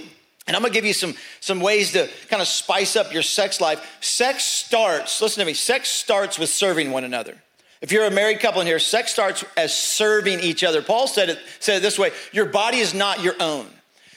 And 0.47 0.55
I'm 0.55 0.61
gonna 0.61 0.73
give 0.73 0.85
you 0.85 0.93
some, 0.93 1.15
some 1.41 1.59
ways 1.59 1.91
to 1.93 2.09
kind 2.29 2.41
of 2.41 2.47
spice 2.47 2.95
up 2.95 3.13
your 3.13 3.23
sex 3.23 3.59
life. 3.59 3.97
Sex 3.99 4.45
starts, 4.45 5.21
listen 5.21 5.41
to 5.41 5.45
me, 5.45 5.53
sex 5.53 5.89
starts 5.89 6.39
with 6.39 6.49
serving 6.49 6.91
one 6.91 7.03
another. 7.03 7.42
If 7.83 7.91
you're 7.91 8.05
a 8.05 8.11
married 8.11 8.39
couple 8.39 8.61
in 8.61 8.67
here, 8.67 8.79
sex 8.79 9.11
starts 9.11 9.43
as 9.57 9.75
serving 9.75 10.39
each 10.39 10.63
other. 10.63 10.81
Paul 10.81 11.05
said 11.05 11.27
it, 11.27 11.39
said 11.59 11.77
it 11.77 11.81
this 11.81 11.99
way 11.99 12.11
your 12.31 12.45
body 12.45 12.77
is 12.77 12.93
not 12.93 13.21
your 13.21 13.35
own. 13.41 13.67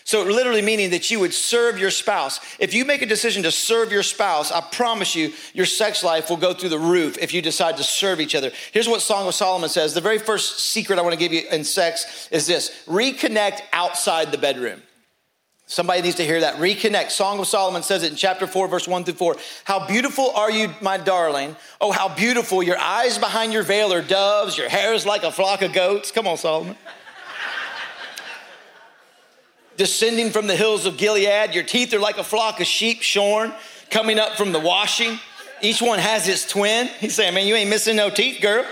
So, 0.05 0.23
literally 0.23 0.63
meaning 0.63 0.91
that 0.91 1.11
you 1.11 1.19
would 1.19 1.35
serve 1.35 1.77
your 1.77 1.91
spouse. 1.91 2.39
If 2.61 2.75
you 2.75 2.85
make 2.85 3.03
a 3.03 3.07
decision 3.07 3.43
to 3.43 3.51
serve 3.51 3.91
your 3.91 4.05
spouse, 4.05 4.53
I 4.53 4.61
promise 4.61 5.17
you, 5.17 5.33
your 5.53 5.67
sex 5.67 6.05
life 6.05 6.31
will 6.31 6.37
go 6.37 6.55
through 6.55 6.69
the 6.69 6.79
roof 6.79 7.19
if 7.19 7.35
you 7.35 7.43
decide 7.43 7.77
to 7.79 7.83
serve 7.83 8.21
each 8.21 8.37
other. 8.37 8.53
Here's 8.71 8.89
what 8.89 9.03
Song 9.03 9.27
of 9.27 9.35
Solomon 9.35 9.69
says 9.69 9.95
the 9.95 10.01
very 10.01 10.19
first 10.19 10.61
secret 10.61 11.01
I 11.01 11.03
want 11.03 11.15
to 11.15 11.19
give 11.19 11.33
you 11.33 11.43
in 11.51 11.65
sex 11.65 12.29
is 12.31 12.47
this 12.47 12.71
reconnect 12.87 13.63
outside 13.73 14.31
the 14.31 14.39
bedroom. 14.39 14.81
Somebody 15.69 16.03
needs 16.03 16.15
to 16.17 16.25
hear 16.25 16.41
that. 16.41 16.57
Reconnect. 16.57 17.11
Song 17.11 17.41
of 17.41 17.47
Solomon 17.49 17.83
says 17.83 18.05
it 18.05 18.13
in 18.13 18.17
chapter 18.17 18.47
4, 18.47 18.69
verse 18.69 18.87
1 18.87 19.03
through 19.03 19.15
4. 19.15 19.37
How 19.65 19.85
beautiful 19.85 20.31
are 20.31 20.51
you, 20.51 20.73
my 20.81 20.97
darling. 20.97 21.57
Oh, 21.81 21.91
how 21.91 22.09
beautiful. 22.09 22.63
Your 22.63 22.79
eyes 22.79 23.19
behind 23.19 23.53
your 23.53 23.65
veil 23.65 23.93
are 23.93 24.01
doves. 24.01 24.57
Your 24.57 24.69
hair 24.69 24.95
is 24.95 25.05
like 25.05 25.25
a 25.25 25.33
flock 25.33 25.63
of 25.63 25.73
goats. 25.73 26.13
Come 26.13 26.29
on, 26.29 26.37
Solomon. 26.37 26.77
Descending 29.77 30.31
from 30.31 30.47
the 30.47 30.55
hills 30.55 30.87
of 30.87 30.97
Gilead. 30.97 31.53
Your 31.53 31.65
teeth 31.65 31.93
are 31.93 31.99
like 31.99 32.17
a 32.17 32.25
flock 32.25 32.61
of 32.61 32.67
sheep 32.67 33.03
shorn, 33.03 33.52
coming 33.91 34.21
up 34.21 34.37
from 34.37 34.52
the 34.52 34.61
washing. 34.61 35.19
Each 35.61 35.83
one 35.83 35.99
has 35.99 36.29
its 36.29 36.47
twin. 36.49 36.87
He's 37.00 37.17
saying, 37.17 37.35
man, 37.35 37.47
you 37.47 37.57
ain't 37.57 37.71
missing 37.71 37.97
no 37.97 38.09
teeth, 38.09 38.41
girl. 38.41 38.65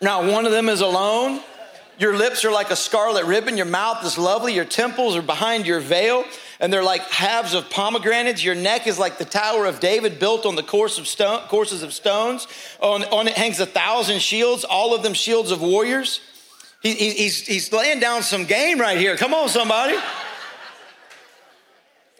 Not 0.00 0.24
one 0.24 0.46
of 0.46 0.52
them 0.52 0.70
is 0.70 0.80
alone. 0.80 1.42
Your 1.98 2.16
lips 2.16 2.44
are 2.44 2.52
like 2.52 2.70
a 2.70 2.76
scarlet 2.76 3.24
ribbon. 3.24 3.56
Your 3.56 3.66
mouth 3.66 4.04
is 4.04 4.18
lovely. 4.18 4.52
Your 4.52 4.66
temples 4.66 5.16
are 5.16 5.22
behind 5.22 5.66
your 5.66 5.80
veil, 5.80 6.24
and 6.60 6.70
they're 6.70 6.82
like 6.82 7.00
halves 7.02 7.54
of 7.54 7.70
pomegranates. 7.70 8.44
Your 8.44 8.54
neck 8.54 8.86
is 8.86 8.98
like 8.98 9.16
the 9.16 9.24
Tower 9.24 9.64
of 9.64 9.80
David 9.80 10.18
built 10.18 10.44
on 10.44 10.56
the 10.56 10.62
course 10.62 10.98
of 10.98 11.06
stone, 11.06 11.40
courses 11.48 11.82
of 11.82 11.94
stones. 11.94 12.46
On, 12.80 13.02
on, 13.04 13.28
it 13.28 13.34
hangs 13.34 13.60
a 13.60 13.66
thousand 13.66 14.20
shields, 14.20 14.64
all 14.64 14.94
of 14.94 15.02
them 15.02 15.14
shields 15.14 15.50
of 15.50 15.62
warriors. 15.62 16.20
He, 16.82 16.92
he, 16.92 17.10
he's, 17.12 17.46
he's 17.46 17.72
laying 17.72 17.98
down 17.98 18.22
some 18.22 18.44
game 18.44 18.78
right 18.78 18.98
here. 18.98 19.16
Come 19.16 19.32
on, 19.32 19.48
somebody. 19.48 19.96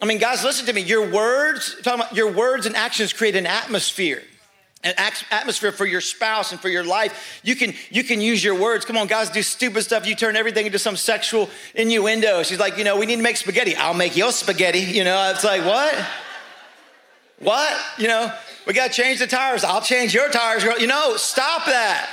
I 0.01 0.05
mean, 0.05 0.17
guys, 0.17 0.43
listen 0.43 0.65
to 0.65 0.73
me. 0.73 0.81
Your 0.81 1.11
words, 1.11 1.75
your 2.13 2.31
words 2.31 2.65
and 2.65 2.75
actions 2.75 3.13
create 3.13 3.35
an 3.35 3.45
atmosphere 3.45 4.23
an 4.83 4.93
atmosphere 5.31 5.71
for 5.71 5.85
your 5.85 6.01
spouse 6.01 6.51
and 6.51 6.61
for 6.61 6.69
your 6.69 6.83
life. 6.83 7.41
You 7.43 7.55
can 7.55 7.73
you 7.89 8.03
can 8.03 8.21
use 8.21 8.43
your 8.43 8.55
words. 8.55 8.85
Come 8.85 8.97
on, 8.97 9.07
guys, 9.07 9.29
do 9.29 9.41
stupid 9.41 9.83
stuff. 9.83 10.05
You 10.05 10.15
turn 10.15 10.35
everything 10.35 10.65
into 10.65 10.79
some 10.79 10.95
sexual 10.95 11.49
innuendo. 11.75 12.43
She's 12.43 12.59
like, 12.59 12.77
you 12.77 12.83
know, 12.83 12.97
we 12.97 13.05
need 13.05 13.17
to 13.17 13.23
make 13.23 13.37
spaghetti. 13.37 13.75
I'll 13.75 13.93
make 13.93 14.15
your 14.15 14.31
spaghetti. 14.31 14.79
You 14.79 15.03
know, 15.03 15.31
it's 15.31 15.43
like 15.43 15.65
what? 15.65 15.95
What? 17.39 17.77
You 17.97 18.07
know, 18.07 18.33
we 18.65 18.73
got 18.73 18.91
to 18.91 18.93
change 18.93 19.19
the 19.19 19.27
tires. 19.27 19.63
I'll 19.63 19.81
change 19.81 20.13
your 20.13 20.29
tires. 20.29 20.63
girl. 20.63 20.79
You 20.79 20.87
know, 20.87 21.17
stop 21.17 21.65
that. 21.65 22.09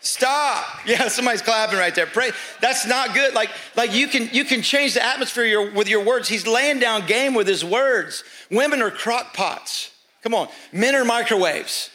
Stop. 0.00 0.66
Yeah, 0.86 1.08
somebody's 1.08 1.40
clapping 1.40 1.78
right 1.78 1.94
there. 1.94 2.04
Pray. 2.04 2.30
That's 2.60 2.86
not 2.86 3.14
good. 3.14 3.32
Like, 3.32 3.48
like 3.74 3.94
you 3.94 4.06
can 4.06 4.28
you 4.32 4.44
can 4.44 4.60
change 4.60 4.92
the 4.92 5.02
atmosphere 5.02 5.72
with 5.72 5.88
your 5.88 6.04
words. 6.04 6.28
He's 6.28 6.46
laying 6.46 6.78
down 6.78 7.06
game 7.06 7.32
with 7.32 7.46
his 7.46 7.64
words. 7.64 8.22
Women 8.50 8.82
are 8.82 8.90
crock 8.90 9.32
pots. 9.32 9.93
Come 10.24 10.32
on, 10.32 10.48
men 10.72 10.94
are 10.94 11.04
microwaves. 11.04 11.90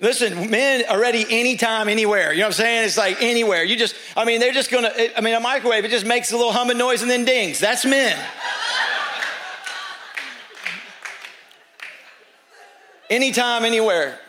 Listen, 0.00 0.50
men 0.50 0.84
are 0.86 1.00
ready 1.00 1.24
anytime, 1.30 1.88
anywhere. 1.88 2.30
You 2.32 2.40
know 2.40 2.44
what 2.44 2.48
I'm 2.48 2.52
saying? 2.52 2.84
It's 2.84 2.98
like 2.98 3.22
anywhere. 3.22 3.64
You 3.64 3.74
just, 3.74 3.96
I 4.14 4.26
mean, 4.26 4.38
they're 4.38 4.52
just 4.52 4.70
gonna, 4.70 4.92
I 5.16 5.22
mean, 5.22 5.34
a 5.34 5.40
microwave, 5.40 5.86
it 5.86 5.90
just 5.90 6.04
makes 6.04 6.30
a 6.30 6.36
little 6.36 6.52
humming 6.52 6.76
noise 6.76 7.00
and 7.00 7.10
then 7.10 7.24
dings. 7.24 7.58
That's 7.58 7.86
men. 7.86 8.16
anytime, 13.08 13.64
anywhere. 13.64 14.20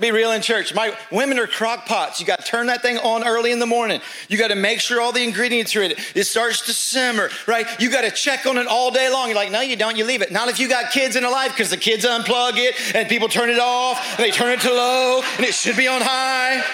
Be 0.00 0.10
real 0.10 0.32
in 0.32 0.40
church. 0.40 0.74
My 0.74 0.96
women 1.10 1.38
are 1.38 1.46
crock 1.46 1.84
pots. 1.84 2.18
You 2.18 2.26
got 2.26 2.40
to 2.40 2.44
turn 2.46 2.68
that 2.68 2.80
thing 2.80 2.96
on 2.98 3.26
early 3.26 3.52
in 3.52 3.58
the 3.58 3.66
morning. 3.66 4.00
You 4.28 4.38
got 4.38 4.48
to 4.48 4.54
make 4.54 4.80
sure 4.80 5.00
all 5.00 5.12
the 5.12 5.22
ingredients 5.22 5.76
are 5.76 5.82
in 5.82 5.90
it. 5.90 5.98
It 6.14 6.24
starts 6.24 6.62
to 6.66 6.72
simmer, 6.72 7.28
right? 7.46 7.66
You 7.78 7.90
got 7.90 8.00
to 8.02 8.10
check 8.10 8.46
on 8.46 8.56
it 8.56 8.66
all 8.66 8.90
day 8.90 9.10
long. 9.10 9.28
You're 9.28 9.36
like, 9.36 9.52
no, 9.52 9.60
you 9.60 9.76
don't. 9.76 9.96
You 9.96 10.06
leave 10.06 10.22
it. 10.22 10.32
Not 10.32 10.48
if 10.48 10.58
you 10.58 10.68
got 10.68 10.92
kids 10.92 11.14
in 11.14 11.24
a 11.24 11.30
life 11.30 11.52
because 11.52 11.68
the 11.68 11.76
kids 11.76 12.06
unplug 12.06 12.54
it 12.56 12.74
and 12.96 13.06
people 13.08 13.28
turn 13.28 13.50
it 13.50 13.58
off 13.58 14.18
and 14.18 14.24
they 14.24 14.30
turn 14.30 14.52
it 14.52 14.60
to 14.60 14.72
low 14.72 15.22
and 15.36 15.44
it 15.44 15.52
should 15.52 15.76
be 15.76 15.88
on 15.88 16.00
high. 16.00 16.64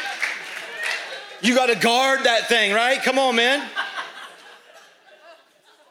You 1.40 1.54
got 1.54 1.66
to 1.66 1.76
guard 1.76 2.20
that 2.24 2.48
thing, 2.48 2.72
right? 2.72 3.02
Come 3.02 3.18
on, 3.18 3.34
man. 3.34 3.68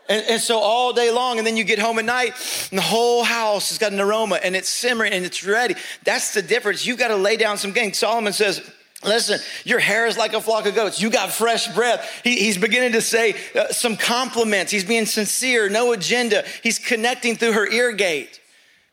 And, 0.10 0.26
and, 0.30 0.42
so 0.42 0.60
all 0.60 0.94
day 0.94 1.12
long, 1.12 1.38
and 1.38 1.46
then 1.46 1.58
you 1.58 1.66
get 1.66 1.80
home 1.80 2.00
at 2.00 2.06
night, 2.06 2.34
and 2.72 2.78
the 2.78 2.84
whole 2.84 3.24
house 3.24 3.70
has 3.70 3.78
got 3.78 3.92
an 3.92 4.00
aroma 4.00 4.40
and 4.42 4.56
it's 4.56 4.70
simmering 4.70 5.12
and 5.12 5.26
it's 5.26 5.44
ready. 5.44 5.76
That's 6.04 6.34
the 6.34 6.42
difference. 6.42 6.86
You 6.86 6.96
got 6.96 7.10
to 7.10 7.18
lay 7.18 7.36
down 7.36 7.58
some 7.58 7.74
game. 7.74 7.94
Solomon 7.94 8.32
says, 8.32 8.62
Listen, 9.04 9.40
your 9.64 9.78
hair 9.80 10.08
is 10.08 10.18
like 10.18 10.34
a 10.34 10.42
flock 10.42 10.66
of 10.66 10.74
goats. 10.74 11.00
You 11.00 11.12
got 11.12 11.32
fresh 11.32 11.68
breath. 11.76 12.22
He, 12.24 12.38
he's 12.38 12.58
beginning 12.58 12.94
to 12.94 13.02
say 13.02 13.36
uh, 13.54 13.68
some 13.68 13.96
compliments. 13.96 14.72
He's 14.72 14.84
being 14.84 15.06
sincere, 15.06 15.70
no 15.70 15.92
agenda. 15.92 16.44
He's 16.64 16.80
connecting 16.80 17.36
through 17.36 17.52
her 17.52 17.70
ear 17.70 17.92
gate. 17.92 18.42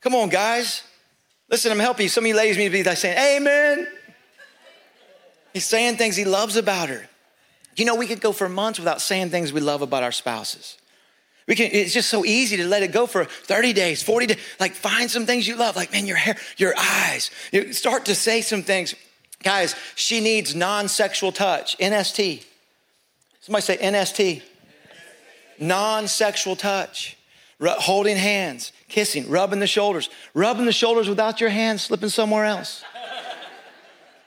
Come 0.02 0.14
on, 0.14 0.28
guys. 0.28 0.82
Listen, 1.48 1.72
I'm 1.72 1.78
helping 1.78 2.04
you. 2.04 2.10
Some 2.10 2.24
of 2.24 2.28
you 2.28 2.36
ladies 2.36 2.58
need 2.58 2.64
to 2.64 2.70
be 2.70 2.82
like 2.82 2.98
saying, 2.98 3.16
Amen. 3.38 3.86
He's 5.54 5.64
saying 5.64 5.96
things 5.96 6.16
he 6.16 6.24
loves 6.24 6.56
about 6.56 6.90
her. 6.90 7.08
You 7.76 7.84
know, 7.84 7.94
we 7.94 8.06
could 8.06 8.20
go 8.20 8.32
for 8.32 8.48
months 8.48 8.78
without 8.78 9.00
saying 9.00 9.30
things 9.30 9.52
we 9.52 9.60
love 9.60 9.80
about 9.80 10.02
our 10.02 10.12
spouses. 10.12 10.76
We 11.46 11.54
can, 11.54 11.70
it's 11.72 11.92
just 11.92 12.08
so 12.08 12.24
easy 12.24 12.56
to 12.56 12.66
let 12.66 12.82
it 12.82 12.92
go 12.92 13.06
for 13.06 13.24
30 13.24 13.74
days, 13.74 14.02
40 14.02 14.26
days. 14.26 14.38
Like 14.58 14.72
find 14.72 15.10
some 15.10 15.26
things 15.26 15.46
you 15.46 15.56
love, 15.56 15.76
like 15.76 15.92
man, 15.92 16.06
your 16.06 16.16
hair, 16.16 16.36
your 16.56 16.74
eyes. 16.78 17.30
You 17.52 17.72
start 17.72 18.06
to 18.06 18.14
say 18.14 18.40
some 18.40 18.62
things. 18.62 18.94
Guys, 19.42 19.76
she 19.94 20.20
needs 20.20 20.54
non-sexual 20.54 21.32
touch, 21.32 21.76
NST. 21.78 22.44
Somebody 23.40 23.62
say 23.62 23.76
NST. 23.76 24.42
Non-sexual 25.58 26.56
touch. 26.56 27.18
holding 27.60 28.16
hands, 28.16 28.72
kissing, 28.88 29.28
rubbing 29.28 29.60
the 29.60 29.66
shoulders, 29.66 30.08
rubbing 30.32 30.64
the 30.64 30.72
shoulders 30.72 31.10
without 31.10 31.42
your 31.42 31.50
hands 31.50 31.82
slipping 31.82 32.08
somewhere 32.08 32.46
else. 32.46 32.82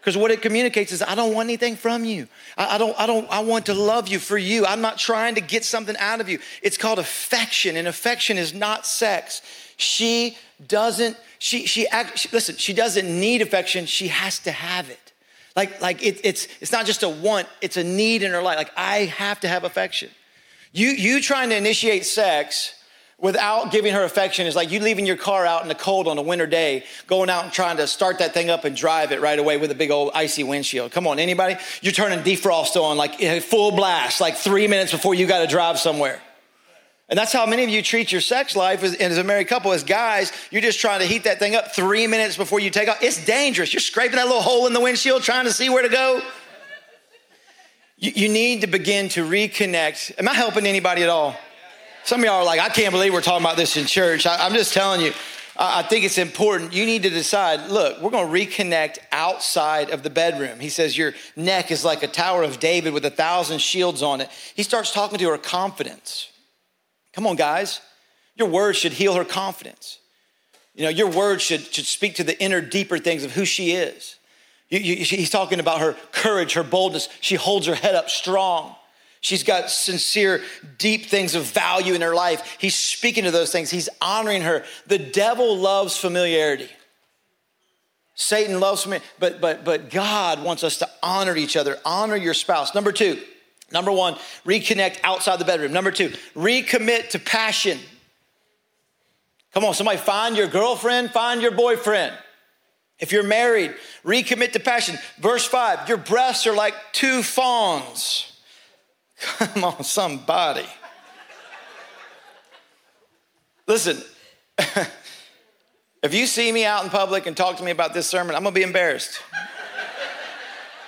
Because 0.07 0.17
what 0.17 0.31
it 0.31 0.41
communicates 0.41 0.93
is, 0.93 1.01
I 1.01 1.15
don't 1.15 1.33
want 1.33 1.47
anything 1.47 1.75
from 1.75 2.05
you. 2.05 2.29
I, 2.57 2.75
I, 2.75 2.77
don't, 2.77 2.97
I 2.97 3.05
don't, 3.07 3.29
I 3.29 3.41
want 3.41 3.65
to 3.65 3.73
love 3.73 4.07
you 4.07 4.19
for 4.19 4.37
you. 4.37 4.65
I'm 4.65 4.79
not 4.79 4.97
trying 4.97 5.35
to 5.35 5.41
get 5.41 5.65
something 5.65 5.97
out 5.97 6.21
of 6.21 6.29
you. 6.29 6.39
It's 6.61 6.77
called 6.77 6.97
affection, 6.97 7.75
and 7.75 7.89
affection 7.89 8.37
is 8.37 8.53
not 8.53 8.85
sex. 8.85 9.41
She 9.75 10.37
doesn't, 10.65 11.17
she, 11.39 11.65
she, 11.65 11.89
act, 11.89 12.31
listen, 12.31 12.55
she 12.55 12.71
doesn't 12.71 13.05
need 13.05 13.41
affection, 13.41 13.85
she 13.85 14.07
has 14.07 14.39
to 14.39 14.51
have 14.51 14.89
it. 14.89 15.11
Like, 15.57 15.81
like 15.81 16.01
it, 16.01 16.21
it's, 16.23 16.47
it's 16.61 16.71
not 16.71 16.85
just 16.85 17.03
a 17.03 17.09
want, 17.09 17.49
it's 17.59 17.75
a 17.75 17.83
need 17.83 18.23
in 18.23 18.31
her 18.31 18.41
life. 18.41 18.55
Like, 18.55 18.71
I 18.77 18.99
have 18.99 19.41
to 19.41 19.49
have 19.49 19.65
affection. 19.65 20.09
You, 20.71 20.87
you 20.87 21.19
trying 21.19 21.49
to 21.49 21.57
initiate 21.57 22.05
sex 22.05 22.81
without 23.19 23.71
giving 23.71 23.93
her 23.93 24.03
affection 24.03 24.45
is 24.45 24.55
like 24.55 24.71
you 24.71 24.79
leaving 24.79 25.05
your 25.05 25.17
car 25.17 25.45
out 25.45 25.63
in 25.63 25.67
the 25.67 25.75
cold 25.75 26.07
on 26.07 26.17
a 26.17 26.21
winter 26.21 26.45
day, 26.45 26.83
going 27.07 27.29
out 27.29 27.43
and 27.43 27.51
trying 27.51 27.77
to 27.77 27.87
start 27.87 28.19
that 28.19 28.33
thing 28.33 28.49
up 28.49 28.63
and 28.63 28.75
drive 28.75 29.11
it 29.11 29.21
right 29.21 29.39
away 29.39 29.57
with 29.57 29.71
a 29.71 29.75
big 29.75 29.89
old 29.89 30.11
icy 30.13 30.43
windshield. 30.43 30.91
Come 30.91 31.07
on, 31.07 31.17
anybody? 31.17 31.55
You're 31.81 31.93
turning 31.93 32.19
defrost 32.19 32.75
on 32.75 32.97
like 32.97 33.21
eh, 33.21 33.39
full 33.39 33.71
blast, 33.71 34.21
like 34.21 34.37
three 34.37 34.67
minutes 34.67 34.91
before 34.91 35.15
you 35.15 35.25
got 35.25 35.39
to 35.39 35.47
drive 35.47 35.79
somewhere. 35.79 36.21
And 37.09 37.17
that's 37.17 37.31
how 37.31 37.45
many 37.45 37.63
of 37.63 37.69
you 37.69 37.81
treat 37.81 38.11
your 38.11 38.19
sex 38.19 38.53
life 38.53 38.83
as, 38.83 38.93
as, 38.95 39.17
a 39.17 39.23
married 39.23 39.47
couple, 39.47 39.71
as 39.71 39.83
guys. 39.83 40.33
You're 40.51 40.61
just 40.61 40.79
trying 40.79 40.99
to 40.99 41.05
heat 41.05 41.23
that 41.23 41.39
thing 41.39 41.55
up 41.55 41.73
three 41.73 42.05
minutes 42.05 42.35
before 42.35 42.59
you 42.59 42.69
take 42.69 42.89
off. 42.89 43.01
It's 43.01 43.23
dangerous. 43.23 43.73
You're 43.73 43.79
scraping 43.79 44.17
that 44.17 44.25
little 44.25 44.41
hole 44.41 44.67
in 44.67 44.73
the 44.73 44.81
windshield 44.81 45.23
trying 45.23 45.45
to 45.45 45.53
see 45.53 45.69
where 45.69 45.83
to 45.83 45.89
go. 45.89 46.21
You, 47.97 48.11
you 48.13 48.29
need 48.29 48.61
to 48.61 48.67
begin 48.67 49.07
to 49.09 49.23
reconnect. 49.23 50.19
Am 50.19 50.27
I 50.27 50.33
helping 50.33 50.67
anybody 50.67 51.01
at 51.01 51.09
all? 51.09 51.37
Some 52.07 52.21
of 52.21 52.25
y'all 52.25 52.35
are 52.35 52.45
like, 52.45 52.61
I 52.61 52.69
can't 52.69 52.93
believe 52.93 53.11
we're 53.11 53.19
talking 53.19 53.45
about 53.45 53.57
this 53.57 53.75
in 53.75 53.85
church. 53.85 54.25
I, 54.25 54.45
am 54.45 54.53
just 54.53 54.73
telling 54.73 55.01
you, 55.01 55.11
I, 55.57 55.79
I 55.79 55.83
think 55.83 56.05
it's 56.05 56.17
important. 56.17 56.71
You 56.71 56.85
need 56.85 57.03
to 57.03 57.09
decide 57.09 57.69
look, 57.69 58.01
we're 58.01 58.11
going 58.11 58.25
to 58.25 58.33
reconnect 58.33 58.99
outside 59.11 59.89
of 59.89 60.03
the 60.03 60.09
bedroom. 60.09 60.61
He 60.61 60.69
says, 60.69 60.97
Your 60.97 61.13
neck 61.35 61.69
is 61.69 61.83
like 61.83 62.03
a 62.03 62.07
tower 62.07 62.43
of 62.43 62.61
David 62.61 62.93
with 62.93 63.03
a 63.03 63.09
thousand 63.09 63.59
shields 63.59 64.01
on 64.01 64.21
it. 64.21 64.29
He 64.55 64.63
starts 64.63 64.93
talking 64.93 65.19
to 65.19 65.29
her 65.31 65.37
confidence. 65.37 66.31
Come 67.11 67.27
on, 67.27 67.35
guys. 67.35 67.81
Your 68.37 68.47
words 68.47 68.77
should 68.77 68.93
heal 68.93 69.13
her 69.15 69.25
confidence. 69.25 69.99
You 70.75 70.83
know, 70.83 70.89
your 70.89 71.09
words 71.09 71.43
should, 71.43 71.59
should 71.59 71.87
speak 71.87 72.15
to 72.15 72.23
the 72.23 72.41
inner, 72.41 72.61
deeper 72.61 72.99
things 72.99 73.25
of 73.25 73.33
who 73.33 73.43
she 73.43 73.71
is. 73.71 74.15
You, 74.69 74.79
you, 74.79 74.95
he's 75.03 75.29
talking 75.29 75.59
about 75.59 75.81
her 75.81 75.97
courage, 76.13 76.53
her 76.53 76.63
boldness. 76.63 77.09
She 77.19 77.35
holds 77.35 77.67
her 77.67 77.75
head 77.75 77.95
up 77.95 78.09
strong. 78.09 78.77
She's 79.21 79.43
got 79.43 79.69
sincere, 79.69 80.41
deep 80.77 81.05
things 81.05 81.35
of 81.35 81.43
value 81.43 81.93
in 81.93 82.01
her 82.01 82.13
life. 82.13 82.57
He's 82.59 82.75
speaking 82.75 83.23
to 83.23 83.31
those 83.31 83.51
things, 83.51 83.69
he's 83.69 83.89
honoring 84.01 84.43
her. 84.43 84.63
The 84.85 84.99
devil 84.99 85.57
loves 85.57 85.97
familiarity. 85.97 86.69
Satan 88.15 88.59
loves 88.59 88.87
me, 88.87 88.99
but 89.19 89.39
but 89.41 89.63
but 89.63 89.89
God 89.89 90.43
wants 90.43 90.63
us 90.63 90.77
to 90.77 90.89
honor 91.03 91.35
each 91.35 91.55
other. 91.55 91.77
Honor 91.85 92.15
your 92.15 92.33
spouse. 92.33 92.73
Number 92.73 92.91
2. 92.91 93.19
Number 93.71 93.91
1, 93.91 94.15
reconnect 94.45 94.99
outside 95.03 95.39
the 95.39 95.45
bedroom. 95.45 95.73
Number 95.73 95.91
2, 95.91 96.09
recommit 96.35 97.09
to 97.09 97.19
passion. 97.19 97.77
Come 99.53 99.65
on, 99.65 99.73
somebody 99.73 99.97
find 99.97 100.37
your 100.37 100.47
girlfriend, 100.47 101.11
find 101.11 101.41
your 101.41 101.51
boyfriend. 101.51 102.13
If 102.99 103.11
you're 103.11 103.23
married, 103.23 103.75
recommit 104.05 104.53
to 104.53 104.59
passion. 104.59 104.97
Verse 105.19 105.45
5, 105.45 105.89
your 105.89 105.97
breasts 105.97 106.47
are 106.47 106.55
like 106.55 106.75
two 106.93 107.21
fawns. 107.21 108.31
Come 109.19 109.63
on, 109.63 109.83
somebody. 109.83 110.65
Listen, 113.67 114.01
if 116.03 116.13
you 116.13 116.25
see 116.25 116.51
me 116.51 116.65
out 116.65 116.83
in 116.83 116.89
public 116.89 117.25
and 117.25 117.35
talk 117.35 117.57
to 117.57 117.63
me 117.63 117.71
about 117.71 117.93
this 117.93 118.07
sermon, 118.07 118.35
I'm 118.35 118.43
gonna 118.43 118.53
be 118.53 118.63
embarrassed. 118.63 119.19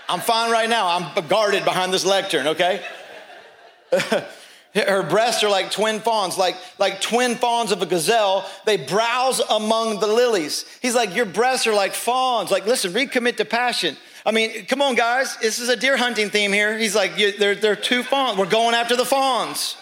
I'm 0.08 0.22
fine 0.22 0.52
right 0.52 0.70
now. 0.70 0.88
I'm 0.88 1.28
guarded 1.28 1.66
behind 1.66 1.94
this 1.94 2.06
lectern, 2.06 2.48
okay? 2.48 2.84
Her 4.74 5.04
breasts 5.04 5.44
are 5.44 5.50
like 5.50 5.72
twin 5.72 6.00
fawns, 6.00 6.38
like, 6.38 6.56
like 6.78 7.02
twin 7.02 7.36
fawns 7.36 7.72
of 7.72 7.82
a 7.82 7.86
gazelle. 7.86 8.48
They 8.66 8.78
browse 8.78 9.40
among 9.40 10.00
the 10.00 10.08
lilies. 10.08 10.66
He's 10.82 10.96
like, 10.96 11.16
Your 11.16 11.26
breasts 11.26 11.66
are 11.68 11.74
like 11.74 11.94
fawns. 11.94 12.52
Like, 12.52 12.66
listen, 12.66 12.92
recommit 12.92 13.38
to 13.38 13.46
passion. 13.46 13.98
I 14.26 14.32
mean, 14.32 14.66
come 14.66 14.82
on, 14.82 14.96
guys. 14.96 15.38
This 15.38 15.60
is 15.60 15.70
a 15.70 15.76
deer 15.76 15.98
hunting 15.98 16.30
theme 16.30 16.52
here. 16.52 16.78
He's 16.78 16.96
like, 16.96 17.18
they're, 17.18 17.56
they're 17.56 17.76
two 17.76 18.04
fawns. 18.04 18.38
We're 18.38 18.46
going 18.46 18.76
after 18.76 18.96
the 18.96 19.06
fawns. 19.06 19.76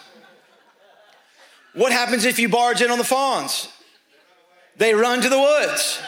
What 1.74 1.92
happens 1.92 2.26
if 2.26 2.40
you 2.40 2.50
barge 2.50 2.82
in 2.82 2.90
on 2.92 2.98
the 2.98 3.04
fawns? 3.04 3.70
They 4.78 4.94
run 4.94 5.22
to 5.22 5.30
the 5.30 5.40
woods. 5.40 6.00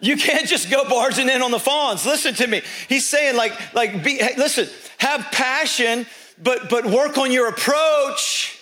You 0.00 0.16
can't 0.16 0.48
just 0.48 0.68
go 0.70 0.88
barging 0.88 1.28
in 1.28 1.42
on 1.42 1.52
the 1.52 1.60
fawns. 1.60 2.04
Listen 2.04 2.34
to 2.34 2.46
me. 2.48 2.62
He's 2.88 3.06
saying, 3.06 3.36
like, 3.36 3.52
like, 3.72 4.02
be, 4.02 4.16
hey, 4.16 4.34
listen, 4.36 4.68
have 4.98 5.20
passion, 5.30 6.06
but 6.42 6.68
but 6.68 6.86
work 6.86 7.18
on 7.18 7.30
your 7.30 7.48
approach. 7.48 8.58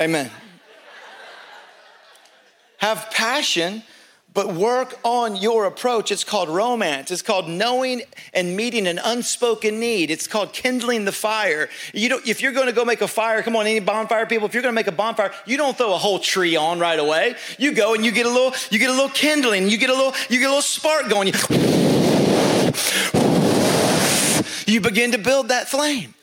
Amen. 0.00 0.30
Have 2.78 3.10
passion, 3.12 3.84
but 4.32 4.54
work 4.54 4.98
on 5.02 5.36
your 5.36 5.66
approach. 5.66 6.12
It's 6.12 6.24
called 6.24 6.48
romance. 6.48 7.10
It's 7.10 7.22
called 7.22 7.48
knowing 7.48 8.02
and 8.32 8.56
meeting 8.56 8.86
an 8.86 9.00
unspoken 9.02 9.80
need. 9.80 10.10
It's 10.10 10.26
called 10.26 10.52
kindling 10.52 11.04
the 11.04 11.12
fire. 11.12 11.68
You 11.92 12.08
don't, 12.08 12.26
if 12.26 12.40
you're 12.40 12.52
going 12.52 12.66
to 12.66 12.72
go 12.72 12.84
make 12.84 13.00
a 13.00 13.08
fire, 13.08 13.42
come 13.42 13.56
on, 13.56 13.66
any 13.66 13.80
bonfire 13.80 14.26
people, 14.26 14.46
if 14.46 14.54
you're 14.54 14.62
going 14.62 14.72
to 14.72 14.76
make 14.76 14.86
a 14.86 14.92
bonfire, 14.92 15.32
you 15.46 15.56
don't 15.56 15.76
throw 15.76 15.92
a 15.94 15.98
whole 15.98 16.18
tree 16.18 16.56
on 16.56 16.78
right 16.78 16.98
away. 16.98 17.34
You 17.58 17.72
go 17.72 17.94
and 17.94 18.04
you 18.04 18.12
get 18.12 18.26
a 18.26 18.30
little, 18.30 18.52
you 18.70 18.78
get 18.78 18.90
a 18.90 18.92
little 18.92 19.08
kindling, 19.08 19.68
you 19.68 19.78
get 19.78 19.90
a 19.90 19.94
little, 19.94 20.14
you 20.28 20.38
get 20.38 20.46
a 20.46 20.54
little 20.54 20.62
spark 20.62 21.08
going. 21.08 21.28
You, 21.28 21.34
you 24.66 24.80
begin 24.80 25.12
to 25.12 25.18
build 25.18 25.48
that 25.48 25.68
flame. 25.68 26.14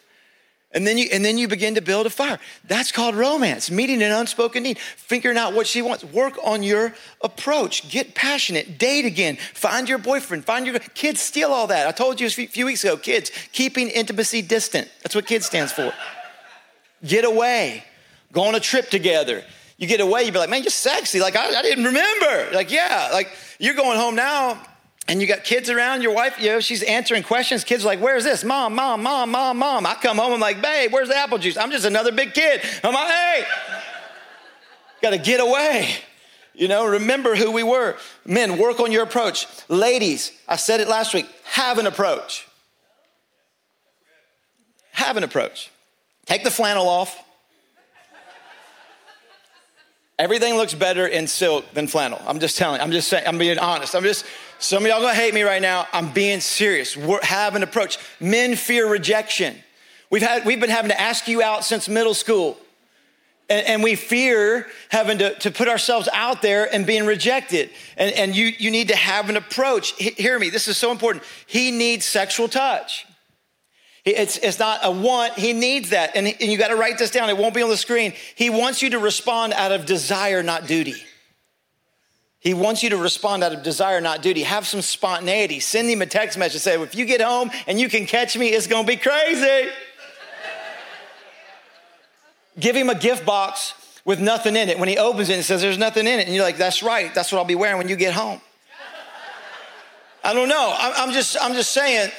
And 0.73 0.85
then 0.85 0.97
you 0.97 1.07
and 1.13 1.23
then 1.23 1.37
you 1.37 1.47
begin 1.47 1.75
to 1.75 1.81
build 1.81 2.05
a 2.05 2.09
fire. 2.09 2.39
That's 2.65 2.91
called 2.91 3.15
romance, 3.15 3.71
meeting 3.71 4.03
an 4.03 4.11
unspoken 4.11 4.63
need, 4.63 4.77
figuring 4.77 5.37
out 5.37 5.53
what 5.53 5.65
she 5.65 5.81
wants. 5.81 6.03
Work 6.03 6.37
on 6.43 6.61
your 6.61 6.93
approach. 7.21 7.89
Get 7.89 8.15
passionate. 8.15 8.77
Date 8.77 9.05
again. 9.05 9.37
Find 9.37 9.87
your 9.87 9.97
boyfriend. 9.97 10.43
Find 10.43 10.67
your 10.67 10.77
kids. 10.79 11.21
Steal 11.21 11.51
all 11.51 11.67
that. 11.67 11.87
I 11.87 11.91
told 11.91 12.19
you 12.19 12.27
a 12.27 12.29
few 12.29 12.65
weeks 12.65 12.83
ago. 12.83 12.97
Kids 12.97 13.31
keeping 13.53 13.87
intimacy 13.87 14.41
distant. 14.41 14.89
That's 15.03 15.15
what 15.15 15.25
kids 15.25 15.45
stands 15.45 15.71
for. 15.71 15.93
Get 17.05 17.23
away. 17.23 17.85
Go 18.33 18.43
on 18.43 18.55
a 18.55 18.59
trip 18.59 18.89
together. 18.89 19.45
You 19.77 19.87
get 19.87 20.01
away. 20.01 20.23
You 20.23 20.33
be 20.33 20.39
like, 20.39 20.49
man, 20.49 20.63
you're 20.63 20.69
sexy. 20.69 21.21
Like 21.21 21.37
I, 21.37 21.47
I 21.47 21.61
didn't 21.61 21.85
remember. 21.85 22.49
Like 22.53 22.71
yeah. 22.71 23.09
Like 23.13 23.31
you're 23.57 23.75
going 23.75 23.97
home 23.97 24.15
now 24.15 24.61
and 25.07 25.21
you 25.21 25.27
got 25.27 25.43
kids 25.43 25.69
around, 25.69 26.01
your 26.01 26.13
wife, 26.13 26.39
you 26.39 26.49
know, 26.49 26.59
she's 26.59 26.83
answering 26.83 27.23
questions. 27.23 27.63
Kids 27.63 27.83
are 27.85 27.87
like, 27.87 28.01
where's 28.01 28.23
this? 28.23 28.43
Mom, 28.43 28.75
mom, 28.75 29.01
mom, 29.03 29.31
mom, 29.31 29.57
mom. 29.57 29.85
I 29.85 29.95
come 29.95 30.17
home, 30.17 30.33
I'm 30.33 30.39
like, 30.39 30.61
babe, 30.61 30.91
where's 30.91 31.07
the 31.07 31.15
apple 31.15 31.37
juice? 31.37 31.55
I'm 31.55 31.71
just 31.71 31.85
another 31.85 32.11
big 32.11 32.33
kid. 32.33 32.61
I'm 32.83 32.93
like, 32.93 33.07
hey, 33.07 33.43
got 35.01 35.11
to 35.11 35.17
get 35.17 35.39
away. 35.39 35.95
You 36.53 36.67
know, 36.67 36.85
remember 36.85 37.35
who 37.35 37.51
we 37.51 37.63
were. 37.63 37.95
Men, 38.25 38.57
work 38.57 38.79
on 38.79 38.91
your 38.91 39.03
approach. 39.03 39.47
Ladies, 39.69 40.31
I 40.47 40.55
said 40.55 40.81
it 40.81 40.87
last 40.87 41.13
week, 41.13 41.27
have 41.43 41.77
an 41.77 41.87
approach. 41.87 42.47
Have 44.91 45.15
an 45.15 45.23
approach. 45.23 45.71
Take 46.25 46.43
the 46.43 46.51
flannel 46.51 46.89
off. 46.89 47.23
Everything 50.19 50.55
looks 50.55 50.73
better 50.73 51.05
in 51.05 51.27
silk 51.27 51.71
than 51.73 51.87
flannel. 51.87 52.19
I'm 52.25 52.39
just 52.39 52.57
telling, 52.57 52.81
I'm 52.81 52.91
just 52.91 53.07
saying, 53.07 53.25
I'm 53.27 53.37
being 53.37 53.59
honest. 53.59 53.95
I'm 53.95 54.03
just, 54.03 54.25
some 54.59 54.83
of 54.83 54.89
y'all 54.89 55.01
gonna 55.01 55.13
hate 55.13 55.33
me 55.33 55.43
right 55.43 55.61
now. 55.61 55.87
I'm 55.93 56.11
being 56.11 56.39
serious. 56.39 56.97
We're, 56.97 57.23
have 57.23 57.55
an 57.55 57.63
approach. 57.63 57.97
Men 58.19 58.55
fear 58.55 58.89
rejection. 58.89 59.55
We've, 60.09 60.21
had, 60.21 60.45
we've 60.45 60.59
been 60.59 60.69
having 60.69 60.91
to 60.91 60.99
ask 60.99 61.27
you 61.27 61.41
out 61.41 61.65
since 61.65 61.89
middle 61.89 62.13
school. 62.13 62.57
And, 63.49 63.65
and 63.65 63.83
we 63.83 63.95
fear 63.95 64.67
having 64.89 65.19
to, 65.19 65.33
to 65.39 65.51
put 65.51 65.67
ourselves 65.67 66.09
out 66.13 66.41
there 66.41 66.73
and 66.73 66.85
being 66.85 67.05
rejected. 67.05 67.69
And, 67.95 68.13
and 68.13 68.35
you, 68.35 68.47
you 68.57 68.71
need 68.71 68.89
to 68.89 68.95
have 68.95 69.29
an 69.29 69.37
approach. 69.37 69.93
H- 69.99 70.15
hear 70.17 70.37
me, 70.37 70.49
this 70.49 70.67
is 70.67 70.77
so 70.77 70.91
important. 70.91 71.23
He 71.45 71.71
needs 71.71 72.05
sexual 72.05 72.47
touch. 72.47 73.05
It's, 74.03 74.37
it's 74.37 74.57
not 74.57 74.79
a 74.83 74.91
want, 74.91 75.33
he 75.33 75.51
needs 75.51 75.89
that. 75.89 76.15
And, 76.15 76.27
and 76.27 76.51
you 76.51 76.57
got 76.57 76.69
to 76.69 76.77
write 76.77 76.97
this 76.97 77.11
down, 77.11 77.29
it 77.29 77.37
won't 77.37 77.53
be 77.53 77.61
on 77.61 77.69
the 77.69 77.75
screen. 77.75 78.13
He 78.35 78.49
wants 78.49 78.81
you 78.81 78.91
to 78.91 78.99
respond 78.99 79.51
out 79.51 79.73
of 79.73 79.85
desire, 79.85 80.41
not 80.41 80.65
duty. 80.65 80.95
He 82.47 82.53
wants 82.53 82.81
you 82.81 82.91
to 82.91 82.97
respond 82.97 83.43
out 83.43 83.51
of 83.51 83.61
desire, 83.61 83.99
not 83.99 84.21
duty. 84.21 84.43
Have 84.43 84.65
some 84.65 84.81
spontaneity. 84.81 85.59
Send 85.59 85.89
him 85.89 86.01
a 86.01 86.05
text 86.05 86.37
message. 86.37 86.61
Say, 86.61 86.81
if 86.81 86.95
you 86.95 87.03
get 87.03 87.19
home 87.19 87.51
and 87.67 87.77
you 87.77 87.89
can 87.89 88.05
catch 88.05 88.37
me, 88.37 88.47
it's 88.47 88.67
going 88.67 88.85
to 88.85 88.87
be 88.87 88.95
crazy. 88.95 89.69
Give 92.57 92.73
him 92.73 92.89
a 92.89 92.95
gift 92.95 93.25
box 93.25 93.73
with 94.05 94.21
nothing 94.21 94.55
in 94.55 94.69
it. 94.69 94.79
When 94.79 94.87
he 94.87 94.97
opens 94.97 95.27
it 95.27 95.33
and 95.33 95.43
says, 95.43 95.61
there's 95.61 95.77
nothing 95.77 96.07
in 96.07 96.21
it. 96.21 96.27
And 96.27 96.33
you're 96.33 96.45
like, 96.45 96.55
that's 96.55 96.81
right. 96.81 97.13
That's 97.13 97.33
what 97.33 97.39
I'll 97.39 97.43
be 97.43 97.55
wearing 97.55 97.79
when 97.79 97.89
you 97.89 97.97
get 97.97 98.13
home. 98.13 98.39
I 100.23 100.33
don't 100.33 100.47
know. 100.47 100.73
I'm 100.79 101.11
just, 101.11 101.35
I'm 101.41 101.53
just 101.53 101.71
saying, 101.71 102.09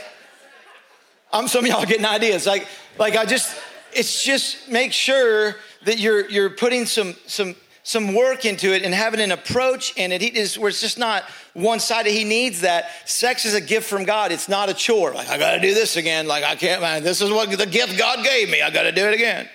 I'm 1.33 1.49
some 1.49 1.64
of 1.64 1.71
y'all 1.71 1.87
getting 1.87 2.05
ideas. 2.05 2.47
Like, 2.47 2.69
like 2.99 3.17
I 3.17 3.25
just, 3.25 3.57
it's 3.95 4.23
just 4.23 4.69
make 4.69 4.93
sure 4.93 5.57
that 5.85 5.99
you're 5.99 6.29
you're 6.29 6.51
putting 6.51 6.85
some 6.85 7.17
some 7.27 7.57
some 7.88 8.14
work 8.14 8.44
into 8.44 8.74
it 8.74 8.83
and 8.83 8.94
having 8.94 9.18
an 9.18 9.33
approach 9.33 9.96
in 9.96 10.12
it. 10.12 10.20
He 10.20 10.27
is 10.27 10.59
where 10.59 10.68
it's 10.68 10.83
just 10.83 10.98
not 10.98 11.24
one 11.55 11.81
sided. 11.81 12.12
He 12.12 12.22
needs 12.22 12.61
that. 12.61 13.09
Sex 13.09 13.46
is 13.46 13.55
a 13.55 13.62
gift 13.62 13.88
from 13.88 14.05
God. 14.05 14.31
It's 14.31 14.46
not 14.46 14.68
a 14.68 14.74
chore. 14.74 15.14
Like 15.14 15.31
I 15.31 15.38
got 15.38 15.55
to 15.55 15.61
do 15.61 15.72
this 15.72 15.96
again. 15.96 16.27
Like 16.27 16.44
I 16.44 16.55
can't. 16.55 16.83
Man, 16.83 17.03
this 17.03 17.22
is 17.22 17.31
what 17.31 17.51
the 17.51 17.64
gift 17.64 17.96
God 17.96 18.22
gave 18.22 18.51
me. 18.51 18.61
I 18.61 18.68
got 18.68 18.83
to 18.83 18.92
do 18.92 19.07
it 19.07 19.14
again. 19.14 19.48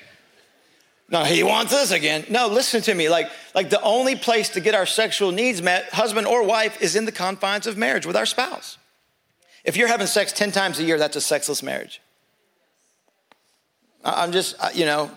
No, 1.11 1.23
he 1.23 1.43
wants 1.43 1.73
this 1.73 1.91
again. 1.91 2.25
No, 2.27 2.47
listen 2.47 2.81
to 2.81 2.95
me. 2.95 3.07
Like, 3.07 3.29
like 3.53 3.69
the 3.69 3.81
only 3.83 4.15
place 4.15 4.49
to 4.49 4.61
get 4.61 4.73
our 4.73 4.87
sexual 4.87 5.31
needs 5.31 5.61
met, 5.61 5.89
husband 5.93 6.25
or 6.25 6.43
wife, 6.43 6.81
is 6.81 6.95
in 6.95 7.05
the 7.05 7.11
confines 7.11 7.67
of 7.67 7.77
marriage 7.77 8.07
with 8.07 8.15
our 8.15 8.25
spouse. 8.25 8.79
If 9.63 9.77
you're 9.77 9.87
having 9.87 10.07
sex 10.07 10.33
10 10.33 10.51
times 10.51 10.79
a 10.79 10.83
year, 10.83 10.97
that's 10.97 11.15
a 11.15 11.21
sexless 11.21 11.61
marriage. 11.61 12.01
I'm 14.03 14.31
just, 14.31 14.55
you 14.73 14.85
know, 14.85 15.11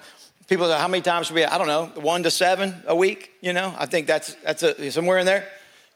people 0.47 0.67
say, 0.69 0.79
how 0.79 0.89
many 0.89 1.03
times 1.03 1.27
should 1.27 1.35
we, 1.35 1.45
I 1.45 1.59
don't 1.59 1.67
know, 1.67 1.87
one 2.01 2.23
to 2.23 2.31
seven 2.31 2.75
a 2.87 2.95
week, 2.95 3.33
you 3.41 3.53
know? 3.53 3.75
I 3.77 3.87
think 3.87 4.07
that's, 4.07 4.35
that's 4.45 4.63
a, 4.63 4.91
somewhere 4.91 5.19
in 5.19 5.27
there. 5.27 5.49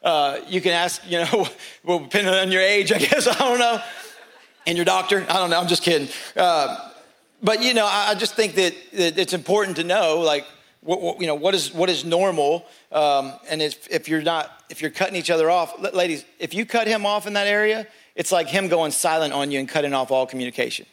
Uh, 0.02 0.38
you 0.48 0.60
can 0.60 0.72
ask, 0.72 1.02
you 1.06 1.18
know, 1.18 1.48
well, 1.84 2.00
depending 2.00 2.32
on 2.32 2.50
your 2.50 2.62
age, 2.62 2.92
I 2.92 2.98
guess, 2.98 3.26
I 3.28 3.38
don't 3.38 3.58
know, 3.58 3.80
and 4.66 4.76
your 4.76 4.84
doctor, 4.84 5.24
I 5.28 5.34
don't 5.34 5.50
know, 5.50 5.60
I'm 5.60 5.68
just 5.68 5.82
kidding. 5.82 6.08
Uh, 6.36 6.90
but 7.42 7.62
you 7.62 7.72
know, 7.74 7.86
I 7.86 8.14
just 8.14 8.34
think 8.34 8.54
that, 8.54 8.74
it's 8.92 9.32
important 9.32 9.76
to 9.76 9.84
know, 9.84 10.20
like, 10.20 10.44
what, 10.82 11.00
what, 11.00 11.20
you 11.20 11.26
know, 11.26 11.34
what 11.34 11.54
is 11.54 11.74
what 11.74 11.90
is 11.90 12.06
normal, 12.06 12.64
um, 12.90 13.34
and 13.50 13.60
if, 13.60 13.86
if 13.90 14.08
you're 14.08 14.22
not, 14.22 14.50
if 14.70 14.80
you're 14.80 14.90
cutting 14.90 15.14
each 15.14 15.30
other 15.30 15.50
off, 15.50 15.78
ladies, 15.92 16.24
if 16.38 16.54
you 16.54 16.64
cut 16.64 16.86
him 16.86 17.04
off 17.04 17.26
in 17.26 17.34
that 17.34 17.46
area, 17.46 17.86
it's 18.14 18.32
like 18.32 18.48
him 18.48 18.68
going 18.68 18.90
silent 18.90 19.34
on 19.34 19.50
you 19.50 19.58
and 19.58 19.68
cutting 19.68 19.92
off 19.92 20.10
all 20.10 20.26
communication. 20.26 20.86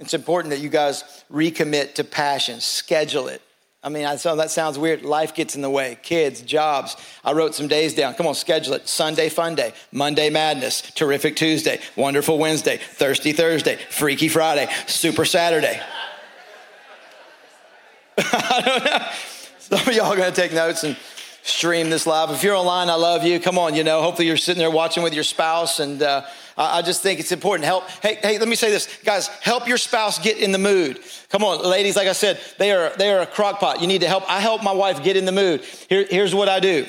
It's 0.00 0.14
important 0.14 0.50
that 0.54 0.60
you 0.60 0.70
guys 0.70 1.04
recommit 1.30 1.94
to 1.94 2.04
passion, 2.04 2.60
schedule 2.60 3.28
it. 3.28 3.42
I 3.82 3.90
mean, 3.90 4.06
I 4.06 4.18
know 4.24 4.36
that 4.36 4.50
sounds 4.50 4.78
weird. 4.78 5.02
Life 5.02 5.34
gets 5.34 5.56
in 5.56 5.62
the 5.62 5.70
way. 5.70 5.98
Kids, 6.02 6.40
jobs. 6.40 6.96
I 7.22 7.32
wrote 7.32 7.54
some 7.54 7.68
days 7.68 7.94
down. 7.94 8.14
Come 8.14 8.26
on, 8.26 8.34
schedule 8.34 8.74
it. 8.74 8.88
Sunday 8.88 9.28
fun 9.28 9.54
day, 9.54 9.72
Monday 9.92 10.30
madness, 10.30 10.80
terrific 10.80 11.36
Tuesday, 11.36 11.80
wonderful 11.96 12.38
Wednesday, 12.38 12.78
thirsty 12.78 13.32
Thursday, 13.32 13.76
freaky 13.88 14.28
Friday, 14.28 14.68
super 14.86 15.24
Saturday. 15.24 15.80
I 18.18 18.62
don't 18.64 18.84
know. 18.84 19.08
Some 19.58 19.88
of 19.88 19.94
y'all 19.94 20.12
are 20.12 20.16
going 20.16 20.32
to 20.32 20.40
take 20.40 20.52
notes 20.52 20.82
and 20.84 20.96
stream 21.42 21.90
this 21.90 22.06
live. 22.06 22.30
If 22.30 22.42
you're 22.42 22.56
online, 22.56 22.88
I 22.90 22.94
love 22.94 23.24
you. 23.24 23.38
Come 23.40 23.58
on, 23.58 23.74
you 23.74 23.84
know, 23.84 24.02
hopefully 24.02 24.28
you're 24.28 24.36
sitting 24.36 24.58
there 24.58 24.70
watching 24.70 25.02
with 25.02 25.14
your 25.14 25.24
spouse 25.24 25.80
and 25.80 26.02
uh, 26.02 26.24
I 26.62 26.82
just 26.82 27.02
think 27.02 27.20
it's 27.20 27.32
important. 27.32 27.64
Help. 27.64 27.88
Hey, 28.02 28.18
hey, 28.20 28.38
let 28.38 28.48
me 28.48 28.56
say 28.56 28.70
this, 28.70 28.88
guys. 29.04 29.28
Help 29.28 29.66
your 29.66 29.78
spouse 29.78 30.18
get 30.18 30.36
in 30.36 30.52
the 30.52 30.58
mood. 30.58 31.00
Come 31.30 31.42
on, 31.42 31.62
ladies. 31.62 31.96
Like 31.96 32.08
I 32.08 32.12
said, 32.12 32.38
they 32.58 32.72
are 32.72 32.90
they 32.96 33.10
are 33.10 33.20
a 33.20 33.26
crock 33.26 33.60
pot. 33.60 33.80
You 33.80 33.86
need 33.86 34.02
to 34.02 34.08
help. 34.08 34.30
I 34.30 34.40
help 34.40 34.62
my 34.62 34.72
wife 34.72 35.02
get 35.02 35.16
in 35.16 35.24
the 35.24 35.32
mood. 35.32 35.62
Here, 35.88 36.04
here's 36.08 36.34
what 36.34 36.48
I 36.48 36.60
do. 36.60 36.86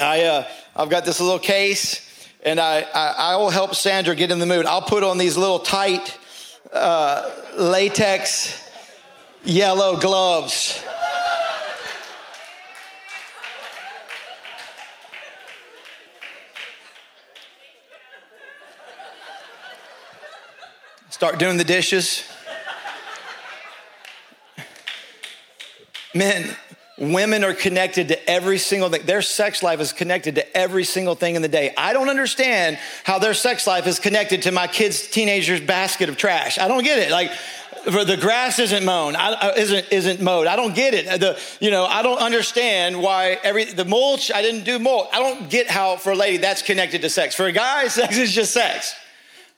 I 0.00 0.22
uh, 0.22 0.48
I've 0.74 0.88
got 0.88 1.04
this 1.04 1.20
little 1.20 1.38
case, 1.38 2.28
and 2.44 2.58
I, 2.58 2.80
I 2.94 3.14
I 3.18 3.36
will 3.36 3.50
help 3.50 3.74
Sandra 3.74 4.14
get 4.14 4.30
in 4.30 4.38
the 4.38 4.46
mood. 4.46 4.64
I'll 4.64 4.82
put 4.82 5.02
on 5.02 5.18
these 5.18 5.36
little 5.36 5.58
tight 5.58 6.18
uh, 6.72 7.30
latex 7.56 8.60
yellow 9.44 9.98
gloves. 9.98 10.82
Start 21.24 21.38
doing 21.38 21.56
the 21.56 21.64
dishes. 21.64 22.22
Men, 26.14 26.54
women 26.98 27.44
are 27.44 27.54
connected 27.54 28.08
to 28.08 28.30
every 28.30 28.58
single 28.58 28.90
thing. 28.90 29.06
Their 29.06 29.22
sex 29.22 29.62
life 29.62 29.80
is 29.80 29.94
connected 29.94 30.34
to 30.34 30.54
every 30.54 30.84
single 30.84 31.14
thing 31.14 31.34
in 31.34 31.40
the 31.40 31.48
day. 31.48 31.72
I 31.78 31.94
don't 31.94 32.10
understand 32.10 32.78
how 33.04 33.18
their 33.18 33.32
sex 33.32 33.66
life 33.66 33.86
is 33.86 33.98
connected 33.98 34.42
to 34.42 34.52
my 34.52 34.66
kids' 34.66 35.08
teenagers' 35.08 35.62
basket 35.62 36.10
of 36.10 36.18
trash. 36.18 36.58
I 36.58 36.68
don't 36.68 36.84
get 36.84 36.98
it. 36.98 37.10
Like, 37.10 37.30
the 37.86 38.18
grass 38.20 38.58
isn't 38.58 38.84
mown, 38.84 39.16
I, 39.16 39.32
uh, 39.32 39.52
isn't 39.56 39.86
isn't 39.90 40.20
mowed. 40.20 40.46
I 40.46 40.56
don't 40.56 40.74
get 40.74 40.92
it. 40.92 41.06
The 41.20 41.40
you 41.58 41.70
know 41.70 41.86
I 41.86 42.02
don't 42.02 42.18
understand 42.18 43.00
why 43.00 43.38
every 43.42 43.64
the 43.64 43.86
mulch 43.86 44.30
I 44.30 44.42
didn't 44.42 44.64
do 44.64 44.78
mulch. 44.78 45.08
I 45.10 45.20
don't 45.20 45.48
get 45.48 45.70
how 45.70 45.96
for 45.96 46.12
a 46.12 46.16
lady 46.16 46.36
that's 46.36 46.60
connected 46.60 47.00
to 47.00 47.08
sex. 47.08 47.34
For 47.34 47.46
a 47.46 47.52
guy, 47.52 47.88
sex 47.88 48.18
is 48.18 48.30
just 48.30 48.52
sex 48.52 48.94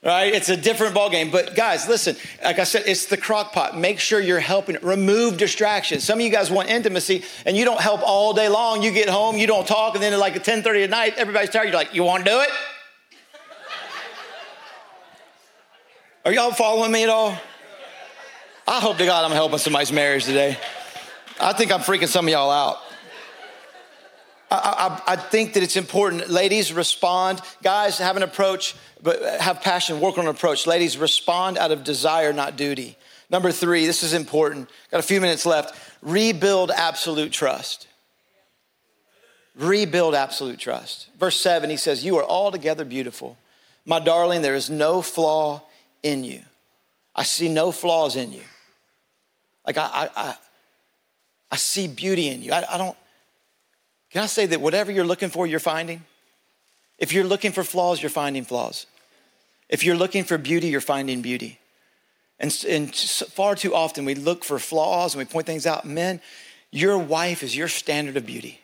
right? 0.03 0.33
It's 0.33 0.49
a 0.49 0.57
different 0.57 0.95
ballgame. 0.95 1.31
But 1.31 1.55
guys, 1.55 1.87
listen, 1.87 2.15
like 2.43 2.59
I 2.59 2.63
said, 2.63 2.83
it's 2.85 3.05
the 3.05 3.17
crock 3.17 3.53
pot. 3.53 3.77
Make 3.77 3.99
sure 3.99 4.19
you're 4.19 4.39
helping. 4.39 4.77
Remove 4.81 5.37
distractions. 5.37 6.03
Some 6.03 6.19
of 6.19 6.25
you 6.25 6.31
guys 6.31 6.51
want 6.51 6.69
intimacy 6.69 7.23
and 7.45 7.57
you 7.57 7.65
don't 7.65 7.81
help 7.81 8.01
all 8.03 8.33
day 8.33 8.49
long. 8.49 8.83
You 8.83 8.91
get 8.91 9.09
home, 9.09 9.37
you 9.37 9.47
don't 9.47 9.67
talk, 9.67 9.95
and 9.95 10.03
then 10.03 10.13
at 10.13 10.19
like 10.19 10.35
at 10.35 10.43
10:30 10.43 10.83
at 10.85 10.89
night, 10.89 11.13
everybody's 11.17 11.49
tired. 11.49 11.65
You're 11.65 11.73
like, 11.73 11.93
you 11.93 12.03
want 12.03 12.25
to 12.25 12.31
do 12.31 12.39
it? 12.39 12.49
Are 16.25 16.33
y'all 16.33 16.51
following 16.51 16.91
me 16.91 17.03
at 17.03 17.09
all? 17.09 17.37
I 18.67 18.81
hope 18.81 18.97
to 18.97 19.05
God 19.05 19.23
I'm 19.23 19.31
helping 19.31 19.59
somebody's 19.59 19.93
marriage 19.93 20.25
today. 20.25 20.57
I 21.39 21.53
think 21.53 21.71
I'm 21.71 21.79
freaking 21.79 22.09
some 22.09 22.25
of 22.25 22.31
y'all 22.31 22.51
out. 22.51 22.79
I, 24.49 25.01
I, 25.07 25.13
I, 25.13 25.15
think 25.17 25.53
that 25.53 25.63
it's 25.63 25.75
important. 25.75 26.29
Ladies, 26.29 26.71
respond. 26.71 27.41
Guys, 27.61 27.97
have 27.97 28.15
an 28.15 28.23
approach, 28.23 28.75
but 29.03 29.21
have 29.41 29.61
passion, 29.61 29.99
work 29.99 30.17
on 30.17 30.25
an 30.25 30.29
approach. 30.29 30.65
Ladies, 30.65 30.97
respond 30.97 31.57
out 31.57 31.71
of 31.71 31.83
desire, 31.83 32.31
not 32.31 32.55
duty. 32.55 32.97
Number 33.29 33.51
three, 33.51 33.85
this 33.85 34.03
is 34.03 34.13
important. 34.13 34.69
Got 34.89 34.99
a 34.99 35.03
few 35.03 35.19
minutes 35.19 35.45
left. 35.45 35.75
Rebuild 36.01 36.71
absolute 36.71 37.33
trust. 37.33 37.87
Rebuild 39.55 40.15
absolute 40.15 40.59
trust. 40.59 41.09
Verse 41.19 41.35
seven, 41.35 41.69
he 41.69 41.77
says, 41.77 42.05
You 42.05 42.17
are 42.17 42.25
altogether 42.25 42.85
beautiful. 42.85 43.37
My 43.85 43.99
darling, 43.99 44.41
there 44.43 44.55
is 44.55 44.69
no 44.69 45.01
flaw 45.01 45.63
in 46.03 46.23
you. 46.23 46.41
I 47.15 47.23
see 47.23 47.49
no 47.49 47.71
flaws 47.71 48.15
in 48.15 48.31
you. 48.31 48.43
Like 49.65 49.77
I, 49.77 49.83
I, 49.83 50.09
I, 50.15 50.35
I 51.51 51.55
see 51.57 51.87
beauty 51.87 52.29
in 52.29 52.43
you. 52.43 52.53
I, 52.53 52.63
I 52.75 52.77
don't 52.77 52.95
can 54.17 54.23
I 54.23 54.25
say 54.25 54.47
that 54.47 54.61
whatever 54.61 54.91
you're 54.91 55.05
looking 55.05 55.29
for, 55.29 55.45
you're 55.45 55.59
finding? 55.59 56.03
If 56.97 57.13
you're 57.13 57.23
looking 57.23 57.51
for 57.51 57.63
flaws, 57.63 58.01
you're 58.01 58.09
finding 58.09 58.45
flaws. 58.45 58.87
If 59.69 59.83
you're 59.83 59.95
looking 59.95 60.23
for 60.23 60.39
beauty, 60.39 60.69
you're 60.69 60.81
finding 60.81 61.21
beauty. 61.21 61.59
And, 62.39 62.65
and 62.67 62.95
far 62.95 63.53
too 63.53 63.75
often 63.75 64.05
we 64.05 64.15
look 64.15 64.43
for 64.43 64.57
flaws 64.57 65.13
and 65.13 65.19
we 65.19 65.25
point 65.25 65.45
things 65.45 65.67
out. 65.67 65.85
Men, 65.85 66.19
your 66.71 66.97
wife 66.97 67.43
is 67.43 67.55
your 67.55 67.67
standard 67.67 68.17
of 68.17 68.25
beauty. 68.25 68.59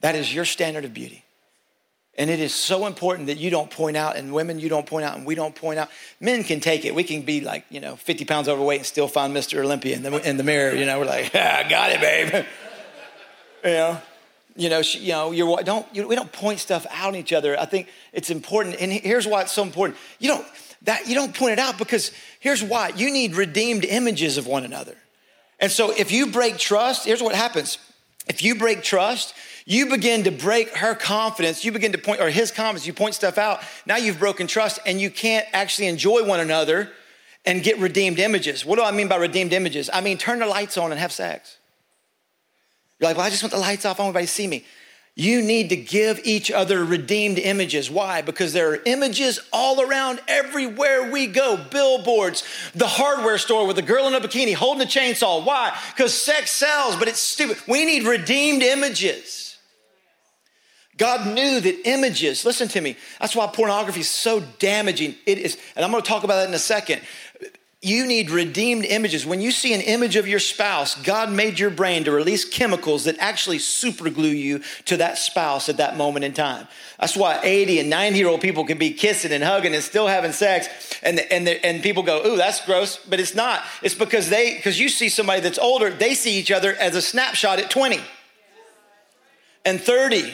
That 0.00 0.14
is 0.14 0.34
your 0.34 0.46
standard 0.46 0.86
of 0.86 0.94
beauty. 0.94 1.26
And 2.16 2.30
it 2.30 2.40
is 2.40 2.54
so 2.54 2.86
important 2.86 3.26
that 3.26 3.36
you 3.36 3.50
don't 3.50 3.70
point 3.70 3.98
out, 3.98 4.16
and 4.16 4.32
women, 4.32 4.58
you 4.58 4.70
don't 4.70 4.86
point 4.86 5.04
out, 5.04 5.14
and 5.14 5.26
we 5.26 5.34
don't 5.34 5.54
point 5.54 5.78
out. 5.78 5.90
Men 6.20 6.42
can 6.42 6.60
take 6.60 6.86
it. 6.86 6.94
We 6.94 7.04
can 7.04 7.20
be 7.20 7.42
like, 7.42 7.66
you 7.68 7.82
know, 7.82 7.96
50 7.96 8.24
pounds 8.24 8.48
overweight 8.48 8.78
and 8.78 8.86
still 8.86 9.08
find 9.08 9.36
Mr. 9.36 9.62
Olympia 9.62 9.94
in 9.94 10.02
the, 10.02 10.26
in 10.26 10.38
the 10.38 10.42
mirror. 10.42 10.74
You 10.74 10.86
know, 10.86 11.00
we're 11.00 11.04
like, 11.04 11.32
ah, 11.34 11.66
got 11.68 11.90
it, 11.90 12.00
babe. 12.00 12.46
you 13.64 13.70
know, 13.72 14.00
you 14.56 14.68
know, 14.68 14.82
she, 14.82 14.98
you 14.98 15.12
know, 15.12 15.30
you're, 15.32 15.62
don't, 15.62 15.86
you, 15.94 16.06
we 16.06 16.14
don't 16.14 16.32
point 16.32 16.58
stuff 16.58 16.86
out 16.90 17.14
at 17.14 17.20
each 17.20 17.32
other. 17.32 17.58
I 17.58 17.64
think 17.64 17.88
it's 18.12 18.30
important. 18.30 18.76
And 18.80 18.92
here's 18.92 19.26
why 19.26 19.42
it's 19.42 19.52
so 19.52 19.62
important. 19.62 19.98
You 20.18 20.28
don't, 20.28 20.46
that, 20.82 21.06
you 21.08 21.14
don't 21.14 21.34
point 21.34 21.52
it 21.52 21.58
out 21.58 21.78
because 21.78 22.10
here's 22.40 22.62
why. 22.62 22.92
You 22.96 23.10
need 23.10 23.36
redeemed 23.36 23.84
images 23.84 24.36
of 24.36 24.46
one 24.46 24.64
another. 24.64 24.96
And 25.60 25.70
so 25.70 25.90
if 25.90 26.10
you 26.10 26.32
break 26.32 26.58
trust, 26.58 27.06
here's 27.06 27.22
what 27.22 27.34
happens. 27.34 27.78
If 28.28 28.42
you 28.42 28.54
break 28.54 28.82
trust, 28.82 29.34
you 29.64 29.86
begin 29.86 30.24
to 30.24 30.30
break 30.30 30.76
her 30.76 30.94
confidence. 30.94 31.64
You 31.64 31.72
begin 31.72 31.92
to 31.92 31.98
point, 31.98 32.20
or 32.20 32.30
his 32.30 32.50
confidence, 32.50 32.86
you 32.86 32.92
point 32.92 33.14
stuff 33.14 33.38
out. 33.38 33.60
Now 33.86 33.96
you've 33.96 34.18
broken 34.18 34.46
trust 34.46 34.80
and 34.84 35.00
you 35.00 35.10
can't 35.10 35.46
actually 35.52 35.86
enjoy 35.86 36.24
one 36.24 36.40
another 36.40 36.90
and 37.44 37.62
get 37.62 37.78
redeemed 37.78 38.18
images. 38.18 38.64
What 38.64 38.76
do 38.76 38.84
I 38.84 38.90
mean 38.90 39.08
by 39.08 39.16
redeemed 39.16 39.52
images? 39.52 39.88
I 39.92 40.00
mean, 40.00 40.18
turn 40.18 40.40
the 40.40 40.46
lights 40.46 40.76
on 40.76 40.90
and 40.90 41.00
have 41.00 41.12
sex. 41.12 41.58
You're 43.02 43.10
like, 43.10 43.16
well, 43.16 43.26
I 43.26 43.30
just 43.30 43.42
want 43.42 43.52
the 43.52 43.58
lights 43.58 43.84
off. 43.84 43.98
I 43.98 44.04
want 44.04 44.10
everybody 44.10 44.26
to 44.26 44.32
see 44.32 44.46
me. 44.46 44.64
You 45.16 45.42
need 45.42 45.70
to 45.70 45.76
give 45.76 46.20
each 46.22 46.52
other 46.52 46.84
redeemed 46.84 47.38
images. 47.38 47.90
Why? 47.90 48.22
Because 48.22 48.52
there 48.52 48.70
are 48.70 48.78
images 48.86 49.40
all 49.52 49.82
around 49.82 50.20
everywhere 50.28 51.10
we 51.10 51.26
go. 51.26 51.56
Billboards, 51.68 52.44
the 52.76 52.86
hardware 52.86 53.38
store 53.38 53.66
with 53.66 53.76
a 53.78 53.82
girl 53.82 54.06
in 54.06 54.14
a 54.14 54.20
bikini 54.20 54.54
holding 54.54 54.86
a 54.86 54.88
chainsaw. 54.88 55.44
Why? 55.44 55.76
Because 55.90 56.14
sex 56.14 56.52
sells, 56.52 56.94
but 56.94 57.08
it's 57.08 57.20
stupid. 57.20 57.58
We 57.66 57.84
need 57.84 58.04
redeemed 58.04 58.62
images. 58.62 59.42
God 60.96 61.34
knew 61.34 61.58
that 61.58 61.88
images, 61.88 62.44
listen 62.44 62.68
to 62.68 62.80
me, 62.80 62.96
that's 63.18 63.34
why 63.34 63.48
pornography 63.48 64.00
is 64.00 64.08
so 64.08 64.40
damaging. 64.60 65.16
It 65.26 65.38
is, 65.38 65.58
and 65.74 65.84
I'm 65.84 65.90
gonna 65.90 66.04
talk 66.04 66.22
about 66.22 66.36
that 66.36 66.48
in 66.48 66.54
a 66.54 66.58
second. 66.60 67.02
You 67.84 68.06
need 68.06 68.30
redeemed 68.30 68.84
images. 68.84 69.26
When 69.26 69.40
you 69.40 69.50
see 69.50 69.74
an 69.74 69.80
image 69.80 70.14
of 70.14 70.28
your 70.28 70.38
spouse, 70.38 70.94
God 70.94 71.32
made 71.32 71.58
your 71.58 71.68
brain 71.68 72.04
to 72.04 72.12
release 72.12 72.44
chemicals 72.44 73.04
that 73.04 73.16
actually 73.18 73.58
superglue 73.58 74.38
you 74.38 74.60
to 74.84 74.98
that 74.98 75.18
spouse 75.18 75.68
at 75.68 75.78
that 75.78 75.96
moment 75.96 76.24
in 76.24 76.32
time. 76.32 76.68
That's 77.00 77.16
why 77.16 77.40
80 77.42 77.80
and 77.80 77.90
90 77.90 78.18
year 78.18 78.28
old 78.28 78.40
people 78.40 78.64
can 78.64 78.78
be 78.78 78.92
kissing 78.92 79.32
and 79.32 79.42
hugging 79.42 79.74
and 79.74 79.82
still 79.82 80.06
having 80.06 80.30
sex. 80.30 80.68
And, 81.02 81.18
and, 81.18 81.48
and 81.48 81.82
people 81.82 82.04
go, 82.04 82.24
ooh, 82.24 82.36
that's 82.36 82.64
gross. 82.64 82.98
But 83.04 83.18
it's 83.18 83.34
not. 83.34 83.64
It's 83.82 83.96
because 83.96 84.30
they, 84.30 84.54
because 84.54 84.78
you 84.78 84.88
see 84.88 85.08
somebody 85.08 85.40
that's 85.40 85.58
older, 85.58 85.90
they 85.90 86.14
see 86.14 86.38
each 86.38 86.52
other 86.52 86.76
as 86.76 86.94
a 86.94 87.02
snapshot 87.02 87.58
at 87.58 87.68
20 87.68 88.00
and 89.64 89.80
30 89.80 90.32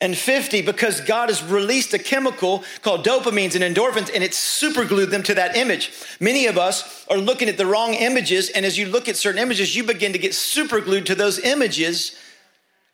and 0.00 0.16
50 0.16 0.62
because 0.62 1.00
God 1.00 1.28
has 1.28 1.42
released 1.42 1.92
a 1.92 1.98
chemical 1.98 2.62
called 2.82 3.04
dopamines 3.04 3.60
and 3.60 3.76
endorphins 3.76 4.10
and 4.14 4.22
it's 4.22 4.38
superglued 4.38 5.10
them 5.10 5.24
to 5.24 5.34
that 5.34 5.56
image. 5.56 5.90
Many 6.20 6.46
of 6.46 6.56
us 6.56 7.04
are 7.08 7.18
looking 7.18 7.48
at 7.48 7.56
the 7.56 7.66
wrong 7.66 7.94
images, 7.94 8.50
and 8.50 8.64
as 8.64 8.78
you 8.78 8.86
look 8.86 9.08
at 9.08 9.16
certain 9.16 9.40
images, 9.40 9.74
you 9.74 9.84
begin 9.84 10.12
to 10.12 10.18
get 10.18 10.34
superglued 10.34 11.06
to 11.06 11.14
those 11.14 11.38
images. 11.40 12.16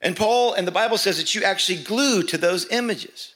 And 0.00 0.16
Paul 0.16 0.54
and 0.54 0.66
the 0.66 0.72
Bible 0.72 0.96
says 0.96 1.18
that 1.18 1.34
you 1.34 1.42
actually 1.42 1.82
glue 1.82 2.22
to 2.24 2.38
those 2.38 2.66
images. 2.70 3.34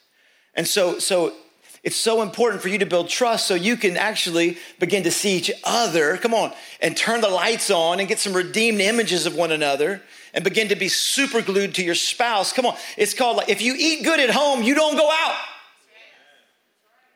And 0.54 0.66
so, 0.66 0.98
so 0.98 1.34
it's 1.82 1.96
so 1.96 2.22
important 2.22 2.62
for 2.62 2.68
you 2.68 2.78
to 2.78 2.86
build 2.86 3.08
trust 3.08 3.46
so 3.46 3.54
you 3.54 3.76
can 3.76 3.96
actually 3.96 4.58
begin 4.78 5.02
to 5.04 5.10
see 5.10 5.36
each 5.36 5.50
other, 5.62 6.16
come 6.16 6.34
on, 6.34 6.52
and 6.80 6.96
turn 6.96 7.20
the 7.20 7.28
lights 7.28 7.70
on 7.70 8.00
and 8.00 8.08
get 8.08 8.18
some 8.18 8.32
redeemed 8.32 8.80
images 8.80 9.26
of 9.26 9.36
one 9.36 9.52
another 9.52 10.02
and 10.38 10.44
begin 10.44 10.68
to 10.68 10.76
be 10.76 10.86
super 10.86 11.42
glued 11.42 11.74
to 11.74 11.82
your 11.82 11.96
spouse. 11.96 12.52
Come 12.52 12.64
on, 12.64 12.76
it's 12.96 13.12
called 13.12 13.38
like 13.38 13.48
if 13.48 13.60
you 13.60 13.74
eat 13.76 14.04
good 14.04 14.20
at 14.20 14.30
home, 14.30 14.62
you 14.62 14.72
don't 14.72 14.96
go 14.96 15.10
out. 15.10 15.34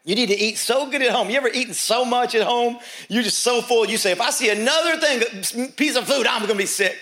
You 0.03 0.17
need 0.17 0.27
to 0.31 0.37
eat 0.37 0.59
so 0.59 0.91
good 0.91 1.03
at 1.03 1.13
home. 1.13 1.31
You 1.31 1.37
ever 1.37 1.47
eaten 1.47 1.73
so 1.73 2.05
much 2.05 2.35
at 2.35 2.43
home? 2.43 2.81
You're 3.09 3.23
just 3.23 3.39
so 3.39 3.63
full. 3.63 3.87
You 3.87 3.97
say, 3.97 4.11
if 4.11 4.21
I 4.21 4.31
see 4.31 4.51
another 4.51 4.97
thing, 4.97 5.71
piece 5.75 5.95
of 5.95 6.09
food, 6.09 6.27
I'm 6.27 6.41
gonna 6.43 6.57
be 6.57 6.67
sick. 6.67 6.99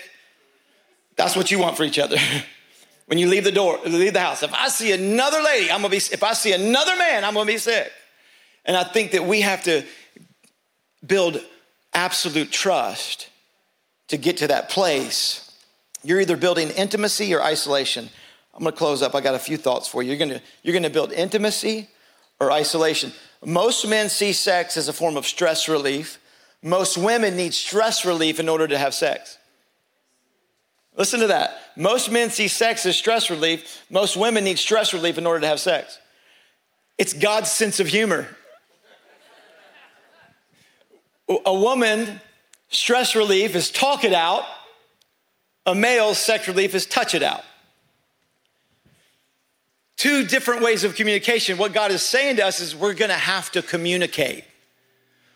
That's 1.15 1.35
what 1.35 1.49
you 1.49 1.57
want 1.57 1.75
for 1.75 1.85
each 1.85 1.97
other. 1.97 2.17
when 3.07 3.17
you 3.17 3.27
leave 3.27 3.43
the 3.43 3.51
door, 3.51 3.79
leave 3.83 4.13
the 4.13 4.19
house. 4.19 4.43
If 4.43 4.53
I 4.53 4.67
see 4.67 4.91
another 4.91 5.41
lady, 5.41 5.71
I'm 5.71 5.81
gonna 5.81 5.89
be, 5.89 5.97
if 5.97 6.21
I 6.21 6.33
see 6.33 6.53
another 6.53 6.95
man, 6.97 7.25
I'm 7.25 7.33
gonna 7.33 7.47
be 7.47 7.57
sick. 7.57 7.91
And 8.63 8.77
I 8.77 8.83
think 8.83 9.13
that 9.13 9.25
we 9.25 9.41
have 9.41 9.63
to 9.63 9.83
build 11.03 11.41
absolute 11.95 12.51
trust 12.51 13.27
to 14.09 14.17
get 14.17 14.37
to 14.37 14.47
that 14.49 14.69
place 14.69 15.47
you're 16.03 16.21
either 16.21 16.37
building 16.37 16.69
intimacy 16.69 17.33
or 17.33 17.41
isolation. 17.41 18.09
I'm 18.53 18.63
gonna 18.63 18.75
close 18.75 19.01
up. 19.01 19.15
I 19.15 19.21
got 19.21 19.35
a 19.35 19.39
few 19.39 19.57
thoughts 19.57 19.87
for 19.87 20.03
you. 20.03 20.09
You're 20.09 20.19
gonna, 20.19 20.41
you're 20.63 20.73
gonna 20.73 20.89
build 20.89 21.11
intimacy 21.11 21.87
or 22.39 22.51
isolation. 22.51 23.13
Most 23.43 23.87
men 23.87 24.09
see 24.09 24.33
sex 24.33 24.77
as 24.77 24.87
a 24.87 24.93
form 24.93 25.17
of 25.17 25.25
stress 25.25 25.69
relief. 25.69 26.19
Most 26.61 26.97
women 26.97 27.35
need 27.35 27.53
stress 27.53 28.05
relief 28.05 28.39
in 28.39 28.49
order 28.49 28.67
to 28.67 28.77
have 28.77 28.93
sex. 28.93 29.37
Listen 30.95 31.21
to 31.21 31.27
that. 31.27 31.57
Most 31.75 32.11
men 32.11 32.29
see 32.29 32.47
sex 32.47 32.85
as 32.85 32.97
stress 32.97 33.29
relief. 33.29 33.83
Most 33.89 34.17
women 34.17 34.43
need 34.43 34.59
stress 34.59 34.93
relief 34.93 35.17
in 35.17 35.25
order 35.25 35.39
to 35.39 35.47
have 35.47 35.59
sex. 35.59 35.97
It's 36.97 37.13
God's 37.13 37.49
sense 37.49 37.79
of 37.79 37.87
humor. 37.87 38.27
A 41.45 41.53
woman, 41.53 42.19
stress 42.69 43.15
relief 43.15 43.55
is 43.55 43.71
talk 43.71 44.03
it 44.03 44.13
out 44.13 44.43
a 45.65 45.75
male's 45.75 46.17
sex 46.17 46.47
relief 46.47 46.73
is 46.75 46.85
touch 46.85 47.13
it 47.13 47.23
out. 47.23 47.43
Two 49.97 50.25
different 50.25 50.63
ways 50.63 50.83
of 50.83 50.95
communication. 50.95 51.57
What 51.57 51.73
God 51.73 51.91
is 51.91 52.01
saying 52.01 52.37
to 52.37 52.45
us 52.45 52.59
is 52.59 52.75
we're 52.75 52.93
gonna 52.93 53.13
have 53.13 53.51
to 53.51 53.61
communicate. 53.61 54.43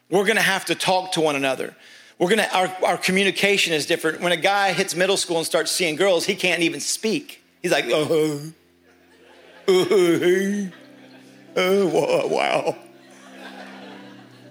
We're 0.09 0.25
gonna 0.25 0.41
have 0.41 0.65
to 0.65 0.75
talk 0.75 1.11
to 1.13 1.21
one 1.21 1.35
another. 1.35 1.75
We're 2.17 2.29
gonna, 2.29 2.47
our, 2.51 2.75
our 2.83 2.97
communication 2.97 3.73
is 3.73 3.85
different. 3.85 4.21
When 4.21 4.31
a 4.31 4.37
guy 4.37 4.73
hits 4.73 4.95
middle 4.95 5.17
school 5.17 5.37
and 5.37 5.45
starts 5.45 5.71
seeing 5.71 5.95
girls, 5.95 6.25
he 6.25 6.35
can't 6.35 6.61
even 6.61 6.79
speak. 6.79 7.43
He's 7.61 7.71
like, 7.71 7.85
oh, 7.89 8.53
oh, 9.67 10.71
oh 11.57 12.27
wow 12.27 12.77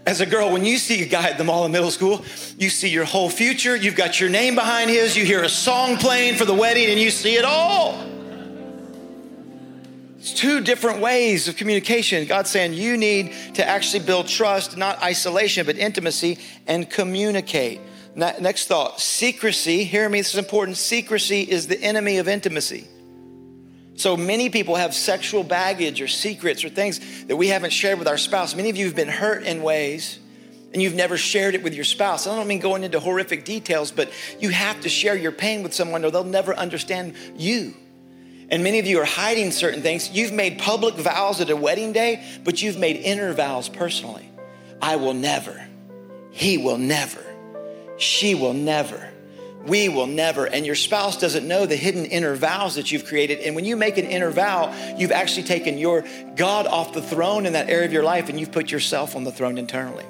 as 0.06 0.20
a 0.20 0.26
girl, 0.26 0.52
when 0.52 0.64
you 0.64 0.76
see 0.76 1.02
a 1.02 1.06
guy 1.06 1.30
at 1.30 1.38
the 1.38 1.44
mall 1.44 1.64
in 1.64 1.72
middle 1.72 1.90
school, 1.90 2.24
you 2.58 2.68
see 2.68 2.88
your 2.88 3.04
whole 3.04 3.30
future. 3.30 3.74
You've 3.74 3.96
got 3.96 4.20
your 4.20 4.28
name 4.28 4.54
behind 4.54 4.90
his. 4.90 5.16
You 5.16 5.24
hear 5.24 5.42
a 5.42 5.48
song 5.48 5.96
playing 5.96 6.36
for 6.36 6.44
the 6.44 6.54
wedding, 6.54 6.90
and 6.90 7.00
you 7.00 7.10
see 7.10 7.36
it 7.36 7.44
all. 7.44 7.98
It's 10.18 10.32
two 10.32 10.60
different 10.60 11.00
ways 11.00 11.48
of 11.48 11.56
communication. 11.56 12.26
God's 12.26 12.50
saying 12.50 12.74
you 12.74 12.96
need 12.96 13.32
to 13.54 13.66
actually 13.66 14.04
build 14.04 14.28
trust, 14.28 14.76
not 14.76 15.02
isolation, 15.02 15.64
but 15.64 15.76
intimacy, 15.76 16.38
and 16.66 16.88
communicate. 16.88 17.80
Next 18.14 18.66
thought 18.68 19.00
secrecy. 19.00 19.84
Hear 19.84 20.08
me, 20.08 20.20
this 20.20 20.34
is 20.34 20.38
important. 20.38 20.76
Secrecy 20.76 21.42
is 21.42 21.66
the 21.66 21.82
enemy 21.82 22.18
of 22.18 22.28
intimacy. 22.28 22.86
So 23.96 24.16
many 24.16 24.50
people 24.50 24.74
have 24.74 24.94
sexual 24.94 25.44
baggage 25.44 26.00
or 26.00 26.09
secrets 26.09 26.64
or 26.64 26.68
things 26.68 27.24
that 27.26 27.37
we 27.37 27.48
haven't 27.48 27.70
shared 27.70 27.98
with 27.98 28.09
our 28.09 28.18
spouse. 28.18 28.54
Many 28.54 28.70
of 28.70 28.76
you 28.76 28.87
have 28.87 28.96
been 28.96 29.09
hurt 29.09 29.44
in 29.44 29.62
ways 29.62 30.18
and 30.72 30.83
you've 30.83 30.94
never 30.94 31.16
shared 31.16 31.54
it 31.54 31.62
with 31.62 31.74
your 31.74 31.85
spouse. 31.85 32.26
I 32.26 32.35
don't 32.35 32.48
mean 32.48 32.59
going 32.59 32.83
into 32.83 32.98
horrific 32.98 33.44
details, 33.44 33.92
but 33.92 34.11
you 34.40 34.48
have 34.48 34.80
to 34.80 34.88
share 34.88 35.14
your 35.14 35.30
pain 35.30 35.62
with 35.62 35.72
someone 35.72 36.04
or 36.04 36.11
they'll 36.11 36.24
never 36.24 36.54
understand 36.54 37.14
you. 37.37 37.74
And 38.50 38.64
many 38.64 38.80
of 38.80 38.87
you 38.87 39.00
are 39.00 39.07
hiding 39.07 39.52
certain 39.52 39.80
things. 39.80 40.11
You've 40.11 40.33
made 40.33 40.59
public 40.59 40.96
vows 40.96 41.40
at 41.40 41.48
a 41.48 41.57
wedding 41.57 41.92
day, 41.92 42.24
but 42.42 42.61
you've 42.61 42.78
made 42.78 42.96
inner 42.96 43.33
vows 43.33 43.68
personally. 43.68 44.28
I 44.83 44.96
will 44.96 45.14
never, 45.14 45.64
he 46.30 46.59
will 46.59 46.76
never, 46.76 47.24
she 47.96 48.35
will 48.35 48.52
never 48.52 49.13
we 49.66 49.88
will 49.88 50.07
never. 50.07 50.46
And 50.46 50.66
your 50.66 50.74
spouse 50.74 51.16
doesn't 51.18 51.46
know 51.46 51.66
the 51.66 51.77
hidden 51.77 52.05
inner 52.05 52.35
vows 52.35 52.74
that 52.74 52.92
you've 52.92 53.07
created. 53.07 53.40
And 53.40 53.55
when 53.55 53.64
you 53.64 53.77
make 53.77 53.96
an 53.96 54.05
inner 54.05 54.31
vow, 54.31 54.74
you've 54.98 55.12
actually 55.12 55.44
taken 55.44 55.79
your 55.79 56.05
God 56.37 56.66
off 56.66 56.92
the 56.92 57.03
throne 57.03 57.46
in 57.46 57.55
that 57.55 57.70
area 57.70 57.87
of 57.87 57.92
your 57.92 58.05
life 58.05 58.29
and 58.29 58.38
you've 58.38 58.53
put 58.53 58.70
yourself 58.70 59.16
on 59.16 59.24
the 59.24 59.33
throne 59.33 59.59
internally. 59.59 60.05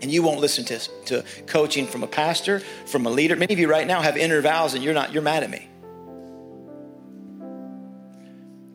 And 0.00 0.10
you 0.10 0.22
won't 0.22 0.40
listen 0.40 0.64
to, 0.66 0.78
to 1.06 1.24
coaching 1.46 1.86
from 1.86 2.02
a 2.02 2.06
pastor, 2.06 2.60
from 2.86 3.04
a 3.04 3.10
leader. 3.10 3.36
Many 3.36 3.52
of 3.52 3.58
you 3.58 3.68
right 3.68 3.86
now 3.86 4.00
have 4.00 4.16
inner 4.16 4.40
vows 4.40 4.74
and 4.74 4.82
you're 4.82 4.94
not, 4.94 5.12
you're 5.12 5.22
mad 5.22 5.42
at 5.42 5.50
me. 5.50 5.68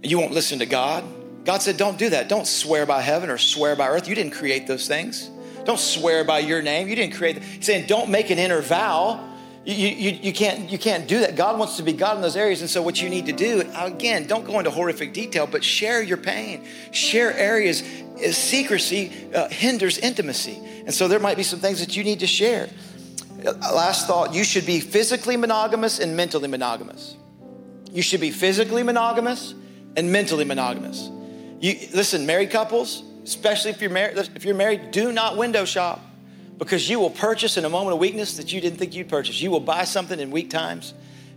You 0.04 0.20
won't 0.20 0.34
listen 0.34 0.60
to 0.60 0.66
God. 0.66 1.04
God 1.46 1.62
said, 1.62 1.78
don't 1.78 1.98
do 1.98 2.10
that. 2.10 2.30
Don't 2.30 2.46
swear 2.46 2.86
by 2.86 3.02
heaven 3.02 3.30
or 3.30 3.38
swear 3.38 3.76
by 3.76 3.88
earth. 3.88 4.08
You 4.08 4.16
didn't 4.16 4.34
create 4.34 4.68
those 4.68 4.88
things. 4.88 5.30
Don't 5.66 5.80
swear 5.80 6.26
by 6.26 6.40
your 6.40 6.62
name. 6.62 6.90
You 6.90 6.96
didn't 6.96 7.16
create. 7.16 7.42
He's 7.42 7.66
saying, 7.66 7.88
don't 7.88 8.10
make 8.10 8.30
an 8.30 8.38
inner 8.38 8.62
vow 8.62 9.33
you, 9.66 9.88
you, 9.88 10.12
you, 10.24 10.34
can't, 10.34 10.70
you 10.70 10.78
can't 10.78 11.08
do 11.08 11.20
that. 11.20 11.38
God 11.38 11.58
wants 11.58 11.78
to 11.78 11.84
be 11.84 11.94
God 11.94 12.18
in 12.18 12.22
those 12.22 12.36
areas. 12.36 12.60
And 12.60 12.70
so, 12.70 12.82
what 12.82 13.02
you 13.02 13.08
need 13.10 13.28
to 13.28 13.32
do, 13.32 13.64
again, 13.76 14.28
don't 14.28 14.46
go 14.46 14.60
into 14.60 14.70
horrific 14.70 15.14
detail, 15.14 15.48
but 15.48 15.64
share 15.64 16.02
your 16.02 16.18
pain. 16.18 16.66
Share 16.92 17.32
areas. 17.34 17.82
Uh, 17.82 18.32
secrecy 18.32 19.12
uh, 19.34 19.48
hinders 19.48 19.98
intimacy. 19.98 20.60
And 20.86 20.94
so, 20.94 21.08
there 21.08 21.20
might 21.20 21.38
be 21.38 21.44
some 21.44 21.60
things 21.60 21.80
that 21.80 21.96
you 21.96 22.04
need 22.04 22.20
to 22.20 22.28
share. 22.28 22.70
Uh, 23.46 23.54
last 23.74 24.06
thought 24.06 24.34
you 24.34 24.44
should 24.44 24.66
be 24.66 24.82
physically 24.82 25.38
monogamous 25.38 26.00
and 26.00 26.18
mentally 26.18 26.50
monogamous. 26.50 27.16
You 27.90 28.02
should 28.02 28.22
be 28.22 28.32
physically 28.32 28.84
monogamous 28.84 29.54
and 29.96 30.12
mentally 30.12 30.44
monogamous. 30.44 31.10
You, 31.62 31.76
listen, 31.94 32.26
married 32.26 32.52
couples, 32.52 33.02
especially 33.24 33.72
if 33.72 33.80
you're 33.80 33.92
married, 33.92 34.18
if 34.36 34.44
you're 34.44 34.56
married, 34.56 34.92
do 34.92 35.14
not 35.14 35.38
window 35.38 35.64
shop 35.64 36.02
because 36.58 36.90
you 36.90 37.00
will 37.00 37.10
purchase 37.10 37.58
in 37.58 37.66
a 37.66 37.70
moment 37.70 37.94
of 37.94 38.00
weakness 38.00 38.38
that 38.38 38.54
you 38.54 38.62
didn't 38.62 38.78
think 38.78 38.96
you'd 38.96 39.10
purchase. 39.10 39.42
You 39.42 39.52
will 39.52 39.60
buy 39.60 39.84
something 39.84 40.20
in 40.20 40.32
weak 40.32 40.50
times. 40.50 40.94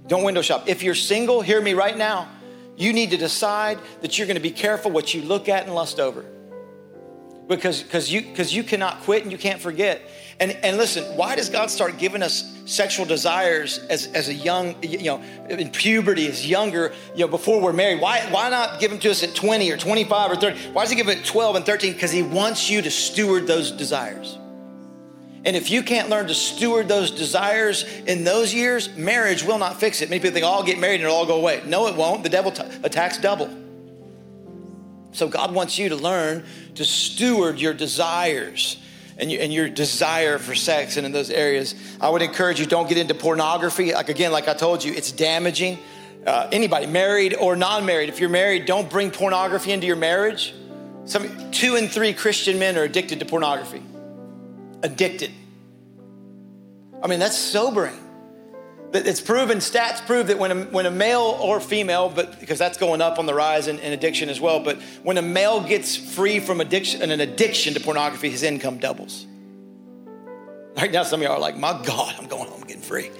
Don't 0.07 0.23
window 0.23 0.43
shop. 0.43 0.69
If 0.69 0.83
you're 0.83 0.95
single, 0.95 1.43
hear 1.43 1.61
me 1.61 1.75
right 1.75 1.97
now. 1.97 2.29
You 2.77 2.93
need 2.93 3.11
to 3.11 3.17
decide 3.17 3.79
that 4.03 4.19
you're 4.19 4.27
going 4.27 4.37
to 4.37 4.43
be 4.43 4.51
careful 4.51 4.91
what 4.91 5.15
you 5.15 5.23
look 5.23 5.49
at 5.49 5.65
and 5.65 5.75
lust 5.75 5.99
over. 5.99 6.25
Because 7.49 7.83
because 7.83 8.13
you 8.13 8.23
because 8.23 8.53
you 8.53 8.65
cannot 8.65 9.03
quit 9.03 9.23
and 9.23 9.31
you 9.31 9.39
can't 9.39 9.61
forget. 9.61 10.03
And 10.41 10.51
and 10.51 10.77
listen, 10.77 11.05
why 11.17 11.37
does 11.37 11.49
God 11.49 11.71
start 11.71 11.97
giving 11.97 12.21
us 12.21 12.53
sexual 12.67 13.07
desires 13.07 13.79
as, 13.79 14.09
as 14.09 14.29
a 14.29 14.35
young, 14.35 14.75
you 14.83 15.05
know, 15.05 15.23
in 15.49 15.71
puberty, 15.71 16.27
as 16.27 16.45
younger, 16.45 16.93
you 17.15 17.21
know, 17.21 17.29
before 17.29 17.61
we're 17.61 17.73
married? 17.73 18.01
Why 18.01 18.21
why 18.33 18.51
not 18.51 18.81
give 18.81 18.91
them 18.91 18.99
to 18.99 19.11
us 19.13 19.23
at 19.23 19.35
20 19.37 19.71
or 19.71 19.77
25 19.77 20.33
or 20.33 20.37
30? 20.37 20.59
Why 20.73 20.83
does 20.83 20.91
he 20.91 20.97
give 20.97 21.09
it 21.09 21.19
at 21.19 21.25
12 21.25 21.57
and 21.57 21.65
13? 21.65 21.93
Because 21.93 22.11
he 22.11 22.23
wants 22.25 22.69
you 22.69 22.83
to 22.83 22.91
steward 22.91 23.47
those 23.47 23.71
desires. 23.71 24.39
And 25.47 25.55
if 25.55 25.71
you 25.71 25.85
can't 25.85 26.11
learn 26.11 26.27
to 26.27 26.35
steward 26.35 26.89
those 26.89 27.13
desires 27.13 27.85
in 28.07 28.25
those 28.25 28.53
years, 28.53 28.95
marriage 28.97 29.45
will 29.45 29.59
not 29.59 29.79
fix 29.79 30.03
it. 30.03 30.11
Many 30.11 30.21
people 30.21 30.35
think, 30.35 30.45
oh, 30.45 30.51
I'll 30.51 30.65
get 30.65 30.81
married 30.81 30.97
and 30.97 31.05
it'll 31.05 31.15
all 31.15 31.25
go 31.25 31.37
away. 31.37 31.63
No, 31.65 31.87
it 31.87 31.95
won't. 31.95 32.25
The 32.25 32.29
devil 32.29 32.51
t- 32.51 32.65
attacks 32.83 33.19
double. 33.19 33.49
So 35.13 35.29
God 35.29 35.55
wants 35.55 35.79
you 35.79 35.89
to 35.91 35.97
learn 35.97 36.45
to 36.75 36.85
steward 36.85 37.61
your 37.61 37.73
desires 37.75 38.77
and, 39.19 39.31
and 39.31 39.53
your 39.53 39.69
desire 39.69 40.39
for 40.39 40.57
sex 40.57 40.97
and 40.97 41.07
in 41.07 41.13
those 41.13 41.31
areas. 41.31 41.77
I 42.01 42.11
would 42.11 42.23
encourage 42.23 42.59
you, 42.59 42.67
don't 42.67 42.89
get 42.89 42.99
into 42.99 43.15
pornography. 43.15 43.95
Like 43.95 44.09
again, 44.09 44.33
like 44.33 44.49
I 44.49 44.55
told 44.55 44.83
you, 44.83 44.93
it's 44.95 45.13
damaging. 45.13 45.79
Uh, 46.27 46.49
anybody, 46.51 46.87
married 46.87 47.35
or 47.35 47.55
non-married, 47.55 48.09
if 48.09 48.19
you're 48.19 48.29
married, 48.29 48.67
don't 48.67 48.91
bring 48.91 49.13
pornography 49.13 49.71
into 49.71 49.87
your 49.87 49.95
marriage. 49.95 50.53
Some 51.05 51.53
two 51.53 51.77
and 51.77 51.89
three 51.89 52.13
Christian 52.13 52.59
men 52.59 52.77
are 52.77 52.83
addicted 52.83 53.21
to 53.21 53.27
pornography. 53.27 53.81
Addicted. 54.83 55.31
I 57.03 57.09
mean, 57.09 57.19
that's 57.19 57.39
sobering. 57.39 57.99
It's 58.93 59.21
proven, 59.21 59.59
stats 59.59 60.05
prove 60.07 60.29
that 60.29 60.39
when 60.39 60.51
a, 60.51 60.65
when 60.65 60.87
a 60.87 60.91
male 60.91 61.37
or 61.41 61.61
female, 61.61 62.09
but 62.09 62.41
because 62.41 62.59
that's 62.59 62.79
going 62.79 63.01
up 63.01 63.19
on 63.19 63.27
the 63.27 63.35
rise 63.35 63.67
in, 63.67 63.79
in 63.81 63.93
addiction 63.93 64.29
as 64.29 64.41
well, 64.41 64.61
but 64.61 64.81
when 65.03 65.19
a 65.19 65.23
male 65.23 65.61
gets 65.61 65.97
free 65.97 66.39
from 66.39 66.61
addiction 66.61 67.03
and 67.03 67.13
an 67.13 67.21
addiction 67.21 67.75
to 67.75 67.81
pornography, 67.81 68.31
his 68.31 68.43
income 68.43 68.79
doubles. 68.79 69.27
Right 70.77 70.93
now, 70.93 71.03
some 71.03 71.21
of 71.21 71.25
y'all 71.25 71.37
are 71.37 71.41
like, 71.41 71.57
my 71.57 71.83
God, 71.85 72.15
I'm 72.19 72.27
going 72.27 72.49
home 72.49 72.61
getting 72.63 72.83
free. 72.83 73.11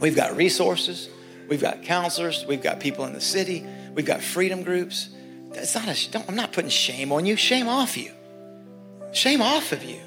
We've 0.00 0.16
got 0.16 0.36
resources, 0.36 1.08
we've 1.48 1.60
got 1.60 1.82
counselors, 1.82 2.44
we've 2.46 2.62
got 2.62 2.80
people 2.80 3.04
in 3.04 3.12
the 3.12 3.20
city, 3.20 3.66
we've 3.94 4.06
got 4.06 4.22
freedom 4.22 4.62
groups. 4.62 5.08
It's 5.52 5.74
not 5.74 5.88
a, 5.88 6.24
I'm 6.28 6.36
not 6.36 6.52
putting 6.52 6.70
shame 6.70 7.12
on 7.12 7.26
you, 7.26 7.36
shame 7.36 7.68
off 7.68 7.96
you. 7.96 8.12
Shame 9.12 9.40
off 9.42 9.72
of 9.72 9.82
you. 9.84 10.00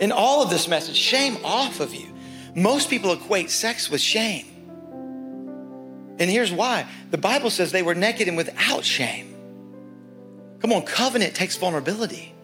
In 0.00 0.12
all 0.12 0.42
of 0.42 0.50
this 0.50 0.68
message, 0.68 0.96
shame 0.96 1.38
off 1.44 1.80
of 1.80 1.94
you. 1.94 2.14
Most 2.54 2.88
people 2.90 3.12
equate 3.12 3.50
sex 3.50 3.90
with 3.90 4.00
shame. 4.00 4.46
And 6.18 6.30
here's 6.30 6.52
why 6.52 6.86
the 7.10 7.18
Bible 7.18 7.50
says 7.50 7.72
they 7.72 7.82
were 7.82 7.94
naked 7.94 8.28
and 8.28 8.36
without 8.36 8.84
shame. 8.84 9.34
Come 10.60 10.72
on, 10.72 10.82
covenant 10.82 11.34
takes 11.34 11.56
vulnerability. 11.56 12.34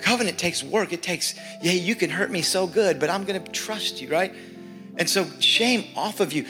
Covenant 0.00 0.38
takes 0.38 0.62
work. 0.62 0.92
It 0.92 1.02
takes, 1.02 1.34
yeah, 1.62 1.72
you 1.72 1.94
can 1.94 2.10
hurt 2.10 2.30
me 2.30 2.42
so 2.42 2.66
good, 2.66 2.98
but 2.98 3.08
I'm 3.08 3.24
going 3.24 3.42
to 3.42 3.50
trust 3.52 4.02
you, 4.02 4.08
right? 4.08 4.34
And 4.96 5.08
so, 5.08 5.26
shame 5.40 5.84
off 5.96 6.20
of 6.20 6.32
you. 6.32 6.46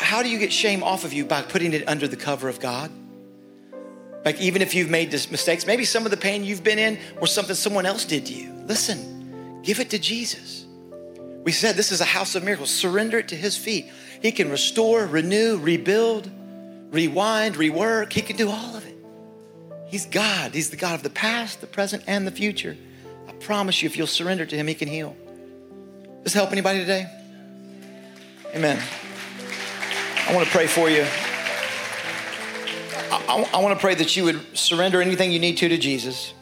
How 0.00 0.22
do 0.22 0.28
you 0.28 0.38
get 0.38 0.52
shame 0.52 0.82
off 0.82 1.04
of 1.04 1.12
you? 1.12 1.24
By 1.24 1.42
putting 1.42 1.72
it 1.72 1.88
under 1.88 2.06
the 2.06 2.16
cover 2.16 2.48
of 2.48 2.60
God. 2.60 2.90
Like, 4.24 4.40
even 4.40 4.60
if 4.60 4.74
you've 4.74 4.90
made 4.90 5.12
mistakes, 5.12 5.66
maybe 5.66 5.84
some 5.84 6.04
of 6.04 6.10
the 6.10 6.16
pain 6.16 6.44
you've 6.44 6.62
been 6.62 6.78
in 6.78 6.98
was 7.20 7.32
something 7.32 7.54
someone 7.54 7.86
else 7.86 8.04
did 8.04 8.26
to 8.26 8.34
you. 8.34 8.52
Listen, 8.66 9.62
give 9.62 9.80
it 9.80 9.90
to 9.90 9.98
Jesus. 9.98 10.66
We 11.42 11.52
said 11.52 11.74
this 11.74 11.90
is 11.90 12.00
a 12.00 12.04
house 12.06 12.34
of 12.34 12.44
miracles. 12.44 12.70
Surrender 12.70 13.18
it 13.18 13.28
to 13.28 13.36
his 13.36 13.56
feet. 13.56 13.90
He 14.20 14.30
can 14.30 14.50
restore, 14.50 15.06
renew, 15.06 15.56
rebuild, 15.56 16.30
rewind, 16.90 17.54
rework. 17.54 18.12
He 18.12 18.20
can 18.20 18.36
do 18.36 18.50
all 18.50 18.76
of 18.76 18.86
it. 18.86 18.96
He's 19.86 20.04
God. 20.04 20.54
He's 20.54 20.70
the 20.70 20.76
God 20.76 20.94
of 20.94 21.02
the 21.02 21.10
past, 21.10 21.62
the 21.62 21.66
present, 21.66 22.04
and 22.06 22.26
the 22.26 22.30
future. 22.30 22.76
I 23.26 23.32
promise 23.32 23.82
you, 23.82 23.86
if 23.86 23.96
you'll 23.96 24.06
surrender 24.06 24.44
to 24.44 24.56
him, 24.56 24.66
he 24.66 24.74
can 24.74 24.88
heal. 24.88 25.16
Does 26.22 26.24
this 26.24 26.34
help 26.34 26.52
anybody 26.52 26.80
today? 26.80 27.06
Amen. 28.54 28.80
I 30.28 30.34
want 30.34 30.46
to 30.46 30.52
pray 30.52 30.66
for 30.66 30.90
you. 30.90 31.06
I, 33.10 33.24
I, 33.28 33.58
I 33.58 33.62
want 33.62 33.74
to 33.76 33.80
pray 33.80 33.94
that 33.94 34.16
you 34.16 34.24
would 34.24 34.56
surrender 34.56 35.00
anything 35.00 35.32
you 35.32 35.38
need 35.38 35.56
to 35.58 35.68
to 35.68 35.78
Jesus. 35.78 36.32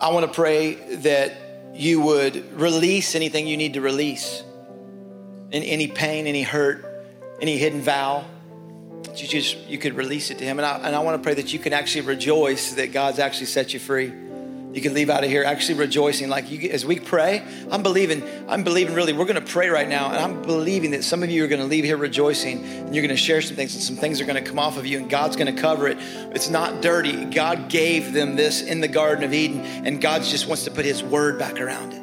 I 0.00 0.10
want 0.12 0.26
to 0.26 0.32
pray 0.32 0.74
that 0.96 1.32
you 1.74 2.00
would 2.00 2.60
release 2.60 3.14
anything 3.14 3.46
you 3.46 3.56
need 3.56 3.74
to 3.74 3.80
release, 3.80 4.42
any, 5.52 5.68
any 5.70 5.86
pain, 5.88 6.26
any 6.26 6.42
hurt, 6.42 6.84
any 7.40 7.56
hidden 7.56 7.80
vow. 7.80 8.24
You 9.14 9.26
just 9.26 9.56
you 9.66 9.78
could 9.78 9.94
release 9.94 10.30
it 10.30 10.38
to 10.38 10.44
Him, 10.44 10.58
and 10.58 10.66
I, 10.66 10.76
and 10.78 10.94
I 10.94 10.98
want 10.98 11.16
to 11.16 11.22
pray 11.22 11.34
that 11.34 11.52
you 11.52 11.58
can 11.58 11.72
actually 11.72 12.02
rejoice 12.02 12.74
that 12.74 12.92
God's 12.92 13.18
actually 13.18 13.46
set 13.46 13.72
you 13.72 13.80
free 13.80 14.12
you 14.76 14.82
can 14.82 14.92
leave 14.92 15.08
out 15.08 15.24
of 15.24 15.30
here 15.30 15.42
actually 15.42 15.78
rejoicing. 15.78 16.28
Like 16.28 16.50
you 16.50 16.70
as 16.70 16.84
we 16.84 17.00
pray 17.00 17.42
i'm 17.70 17.82
believing 17.82 18.22
i'm 18.48 18.62
believing 18.62 18.94
really 18.94 19.12
we're 19.12 19.24
going 19.24 19.42
to 19.42 19.52
pray 19.52 19.68
right 19.68 19.88
now 19.88 20.10
and 20.10 20.16
i'm 20.16 20.42
believing 20.42 20.90
that 20.90 21.02
some 21.02 21.22
of 21.22 21.30
you 21.30 21.44
are 21.44 21.48
going 21.48 21.60
to 21.60 21.66
leave 21.66 21.84
here 21.84 21.96
rejoicing 21.96 22.62
and 22.64 22.94
you're 22.94 23.02
going 23.02 23.16
to 23.16 23.16
share 23.16 23.40
some 23.40 23.56
things 23.56 23.74
and 23.74 23.82
some 23.82 23.96
things 23.96 24.20
are 24.20 24.24
going 24.24 24.42
to 24.42 24.48
come 24.48 24.58
off 24.58 24.76
of 24.76 24.84
you 24.84 24.98
and 24.98 25.08
god's 25.08 25.36
going 25.36 25.54
to 25.54 25.60
cover 25.60 25.88
it. 25.88 25.96
It's 26.34 26.50
not 26.50 26.82
dirty. 26.82 27.24
God 27.24 27.68
gave 27.70 28.12
them 28.12 28.36
this 28.36 28.62
in 28.62 28.80
the 28.80 28.88
garden 28.88 29.24
of 29.24 29.32
eden 29.32 29.60
and 29.60 30.00
god 30.00 30.22
just 30.22 30.46
wants 30.46 30.64
to 30.64 30.70
put 30.70 30.84
his 30.84 31.02
word 31.02 31.38
back 31.38 31.58
around 31.60 31.92
it. 31.92 32.02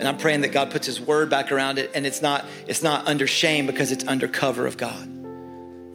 And 0.00 0.08
i'm 0.08 0.16
praying 0.16 0.40
that 0.40 0.52
god 0.52 0.70
puts 0.70 0.86
his 0.86 1.00
word 1.00 1.28
back 1.28 1.52
around 1.52 1.78
it 1.78 1.90
and 1.94 2.06
it's 2.06 2.22
not 2.22 2.46
it's 2.66 2.82
not 2.82 3.06
under 3.06 3.26
shame 3.26 3.66
because 3.66 3.92
it's 3.92 4.06
under 4.06 4.26
cover 4.28 4.66
of 4.66 4.76
god. 4.76 5.08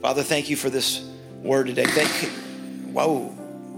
Father 0.02 0.22
thank 0.22 0.50
you 0.50 0.56
for 0.56 0.70
this 0.70 1.04
word 1.42 1.68
today. 1.68 1.86
Thank 1.86 2.22
you. 2.22 2.30
Whoa 2.92 3.36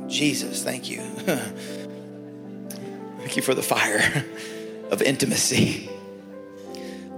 jesus 0.08 0.64
thank 0.64 0.90
you 0.90 1.02
Thank 3.28 3.36
you 3.36 3.44
for 3.44 3.54
the 3.54 3.62
fire 3.62 4.24
of 4.90 5.02
intimacy. 5.02 5.90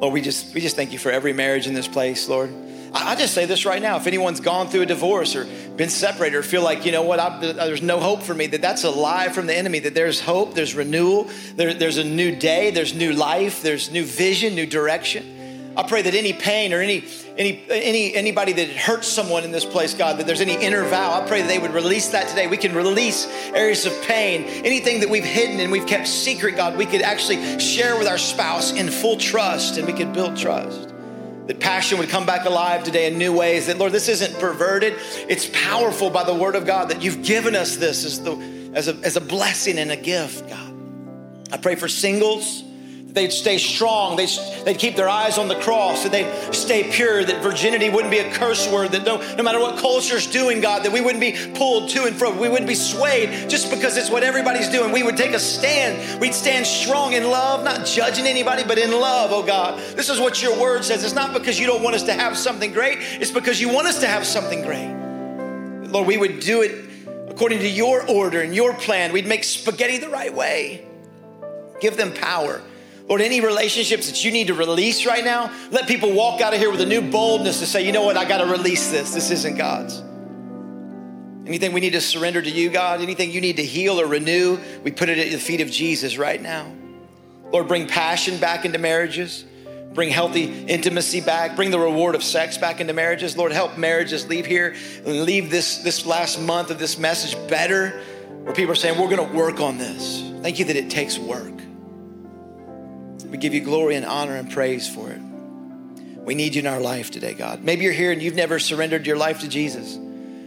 Lord, 0.01 0.11
we 0.11 0.21
just 0.21 0.55
we 0.55 0.59
just 0.59 0.75
thank 0.75 0.91
you 0.91 0.97
for 0.97 1.11
every 1.11 1.33
marriage 1.33 1.67
in 1.67 1.75
this 1.75 1.87
place, 1.87 2.27
Lord. 2.27 2.51
I, 2.91 3.11
I 3.11 3.15
just 3.15 3.35
say 3.35 3.45
this 3.45 3.63
right 3.63 3.79
now. 3.79 3.95
If 3.97 4.07
anyone's 4.07 4.39
gone 4.39 4.69
through 4.69 4.81
a 4.81 4.85
divorce 4.87 5.35
or 5.35 5.45
been 5.75 5.89
separated 5.89 6.35
or 6.35 6.41
feel 6.41 6.63
like, 6.63 6.83
you 6.83 6.91
know 6.91 7.03
what, 7.03 7.19
I, 7.19 7.37
there's 7.37 7.83
no 7.83 7.99
hope 7.99 8.23
for 8.23 8.33
me, 8.33 8.47
that 8.47 8.59
that's 8.59 8.83
a 8.85 8.89
lie 8.89 9.29
from 9.29 9.45
the 9.45 9.55
enemy, 9.55 9.77
that 9.81 9.93
there's 9.93 10.19
hope, 10.19 10.55
there's 10.55 10.73
renewal, 10.73 11.29
there, 11.55 11.75
there's 11.75 11.99
a 11.99 12.03
new 12.03 12.35
day, 12.35 12.71
there's 12.71 12.95
new 12.95 13.13
life, 13.13 13.61
there's 13.61 13.91
new 13.91 14.03
vision, 14.03 14.55
new 14.55 14.65
direction. 14.65 15.38
I 15.79 15.83
pray 15.83 16.01
that 16.01 16.13
any 16.13 16.33
pain 16.33 16.73
or 16.73 16.81
any 16.81 17.05
any 17.37 17.63
any 17.69 18.13
anybody 18.13 18.51
that 18.51 18.67
hurts 18.67 19.07
someone 19.07 19.45
in 19.45 19.53
this 19.53 19.63
place, 19.63 19.93
God, 19.93 20.17
that 20.17 20.27
there's 20.27 20.41
any 20.41 20.61
inner 20.61 20.83
vow, 20.83 21.13
I 21.13 21.25
pray 21.25 21.41
that 21.41 21.47
they 21.47 21.57
would 21.57 21.73
release 21.73 22.09
that 22.09 22.27
today. 22.27 22.47
We 22.47 22.57
can 22.57 22.75
release 22.75 23.27
areas 23.53 23.85
of 23.85 23.93
pain, 24.01 24.43
anything 24.65 24.99
that 24.99 25.09
we've 25.09 25.23
hidden 25.23 25.61
and 25.61 25.71
we've 25.71 25.87
kept 25.87 26.09
secret, 26.09 26.57
God, 26.57 26.75
we 26.75 26.85
could 26.85 27.01
actually 27.01 27.61
share 27.61 27.97
with 27.97 28.09
our 28.09 28.17
spouse 28.17 28.73
in 28.73 28.89
full 28.89 29.15
trust 29.15 29.77
and 29.77 29.87
we 29.87 29.93
could 29.93 30.11
build 30.11 30.35
trust. 30.35 30.93
That 31.47 31.61
passion 31.61 31.97
would 31.99 32.09
come 32.09 32.25
back 32.25 32.43
alive 32.43 32.83
today 32.83 33.09
in 33.09 33.17
new 33.17 33.31
ways. 33.31 33.67
That 33.67 33.77
Lord, 33.77 33.93
this 33.93 34.09
isn't 34.09 34.37
perverted. 34.37 34.95
It's 35.29 35.49
powerful 35.53 36.09
by 36.09 36.25
the 36.25 36.35
word 36.35 36.57
of 36.57 36.65
God 36.65 36.89
that 36.89 37.01
you've 37.01 37.23
given 37.23 37.55
us 37.55 37.77
this 37.77 38.03
as 38.03 38.21
the 38.21 38.35
as 38.73 38.89
a, 38.89 38.95
as 38.95 39.15
a 39.15 39.21
blessing 39.21 39.79
and 39.79 39.93
a 39.93 39.97
gift, 39.97 40.49
God. 40.49 40.73
I 41.53 41.57
pray 41.57 41.75
for 41.75 41.87
singles 41.87 42.65
they'd 43.13 43.31
stay 43.31 43.57
strong, 43.57 44.15
they'd, 44.15 44.29
they'd 44.65 44.77
keep 44.77 44.95
their 44.95 45.09
eyes 45.09 45.37
on 45.37 45.47
the 45.47 45.55
cross, 45.55 46.03
that 46.03 46.11
they'd 46.11 46.53
stay 46.53 46.89
pure, 46.91 47.23
that 47.23 47.41
virginity 47.41 47.89
wouldn't 47.89 48.11
be 48.11 48.19
a 48.19 48.31
curse 48.33 48.69
word, 48.71 48.91
that 48.91 49.03
no, 49.03 49.17
no 49.35 49.43
matter 49.43 49.59
what 49.59 49.77
culture's 49.79 50.27
doing, 50.27 50.61
God, 50.61 50.83
that 50.83 50.91
we 50.91 51.01
wouldn't 51.01 51.21
be 51.21 51.35
pulled 51.55 51.89
to 51.89 52.05
and 52.05 52.15
fro, 52.15 52.31
we 52.31 52.49
wouldn't 52.49 52.67
be 52.67 52.75
swayed 52.75 53.49
just 53.49 53.69
because 53.71 53.97
it's 53.97 54.09
what 54.09 54.23
everybody's 54.23 54.69
doing. 54.69 54.91
We 54.91 55.03
would 55.03 55.17
take 55.17 55.33
a 55.33 55.39
stand. 55.39 56.21
We'd 56.21 56.35
stand 56.35 56.67
strong 56.67 57.13
in 57.13 57.23
love, 57.23 57.63
not 57.63 57.85
judging 57.85 58.25
anybody, 58.25 58.63
but 58.63 58.77
in 58.77 58.91
love, 58.91 59.31
oh 59.31 59.43
God. 59.43 59.79
This 59.95 60.09
is 60.09 60.19
what 60.19 60.41
your 60.41 60.59
word 60.59 60.85
says. 60.85 61.03
It's 61.03 61.15
not 61.15 61.33
because 61.33 61.59
you 61.59 61.65
don't 61.65 61.81
want 61.81 61.95
us 61.95 62.03
to 62.03 62.13
have 62.13 62.37
something 62.37 62.71
great, 62.71 62.99
it's 62.99 63.31
because 63.31 63.59
you 63.59 63.69
want 63.69 63.87
us 63.87 63.99
to 63.99 64.07
have 64.07 64.25
something 64.25 64.61
great. 64.61 64.95
Lord, 65.91 66.05
we 66.05 66.17
would 66.17 66.39
do 66.39 66.61
it 66.61 66.85
according 67.29 67.59
to 67.59 67.69
your 67.69 68.07
order 68.07 68.41
and 68.41 68.53
your 68.53 68.73
plan. 68.75 69.11
We'd 69.11 69.25
make 69.25 69.43
spaghetti 69.43 69.97
the 69.97 70.09
right 70.09 70.33
way. 70.33 70.85
Give 71.81 71.97
them 71.97 72.13
power 72.13 72.61
Lord, 73.09 73.21
any 73.21 73.41
relationships 73.41 74.05
that 74.05 74.23
you 74.23 74.31
need 74.31 74.47
to 74.47 74.53
release 74.53 75.03
right 75.07 75.25
now, 75.25 75.51
let 75.71 75.87
people 75.87 76.13
walk 76.13 76.41
out 76.41 76.53
of 76.53 76.59
here 76.59 76.69
with 76.69 76.79
a 76.79 76.85
new 76.85 77.01
boldness 77.01 77.57
to 77.59 77.65
say, 77.65 77.83
you 77.83 77.91
know 77.91 78.03
what, 78.03 78.15
I 78.15 78.23
got 78.23 78.37
to 78.37 78.45
release 78.45 78.91
this. 78.91 79.15
This 79.15 79.31
isn't 79.31 79.57
God's. 79.57 80.03
Anything 81.47 81.73
we 81.73 81.79
need 81.79 81.93
to 81.93 82.01
surrender 82.01 82.39
to 82.39 82.49
you, 82.49 82.69
God, 82.69 83.01
anything 83.01 83.31
you 83.31 83.41
need 83.41 83.55
to 83.55 83.65
heal 83.65 83.99
or 83.99 84.05
renew, 84.05 84.59
we 84.83 84.91
put 84.91 85.09
it 85.09 85.17
at 85.17 85.31
the 85.31 85.39
feet 85.39 85.59
of 85.61 85.71
Jesus 85.71 86.19
right 86.19 86.39
now. 86.39 86.71
Lord, 87.51 87.67
bring 87.67 87.87
passion 87.87 88.37
back 88.37 88.63
into 88.63 88.77
marriages. 88.77 89.43
Bring 89.95 90.11
healthy 90.11 90.43
intimacy 90.67 91.21
back. 91.21 91.55
Bring 91.55 91.71
the 91.71 91.79
reward 91.79 92.13
of 92.13 92.23
sex 92.23 92.59
back 92.59 92.79
into 92.79 92.93
marriages. 92.93 93.35
Lord, 93.35 93.51
help 93.51 93.75
marriages 93.75 94.27
leave 94.27 94.45
here 94.45 94.75
and 94.97 95.23
leave 95.23 95.49
this, 95.49 95.79
this 95.79 96.05
last 96.05 96.39
month 96.39 96.69
of 96.69 96.77
this 96.77 96.99
message 96.99 97.35
better, 97.49 98.03
where 98.43 98.53
people 98.53 98.71
are 98.71 98.75
saying, 98.75 98.99
We're 99.01 99.09
going 99.09 99.27
to 99.27 99.35
work 99.35 99.59
on 99.59 99.79
this. 99.79 100.21
Thank 100.43 100.59
you 100.59 100.65
that 100.65 100.75
it 100.75 100.91
takes 100.91 101.17
work. 101.17 101.59
We 103.29 103.37
give 103.37 103.53
you 103.53 103.61
glory 103.61 103.95
and 103.95 104.05
honor 104.05 104.35
and 104.35 104.51
praise 104.51 104.87
for 104.87 105.11
it. 105.11 105.21
We 106.17 106.35
need 106.35 106.55
you 106.55 106.61
in 106.61 106.67
our 106.67 106.79
life 106.79 107.11
today, 107.11 107.33
God. 107.33 107.63
Maybe 107.63 107.83
you're 107.83 107.93
here 107.93 108.11
and 108.11 108.21
you've 108.21 108.35
never 108.35 108.59
surrendered 108.59 109.07
your 109.07 109.17
life 109.17 109.39
to 109.41 109.47
Jesus. 109.47 109.97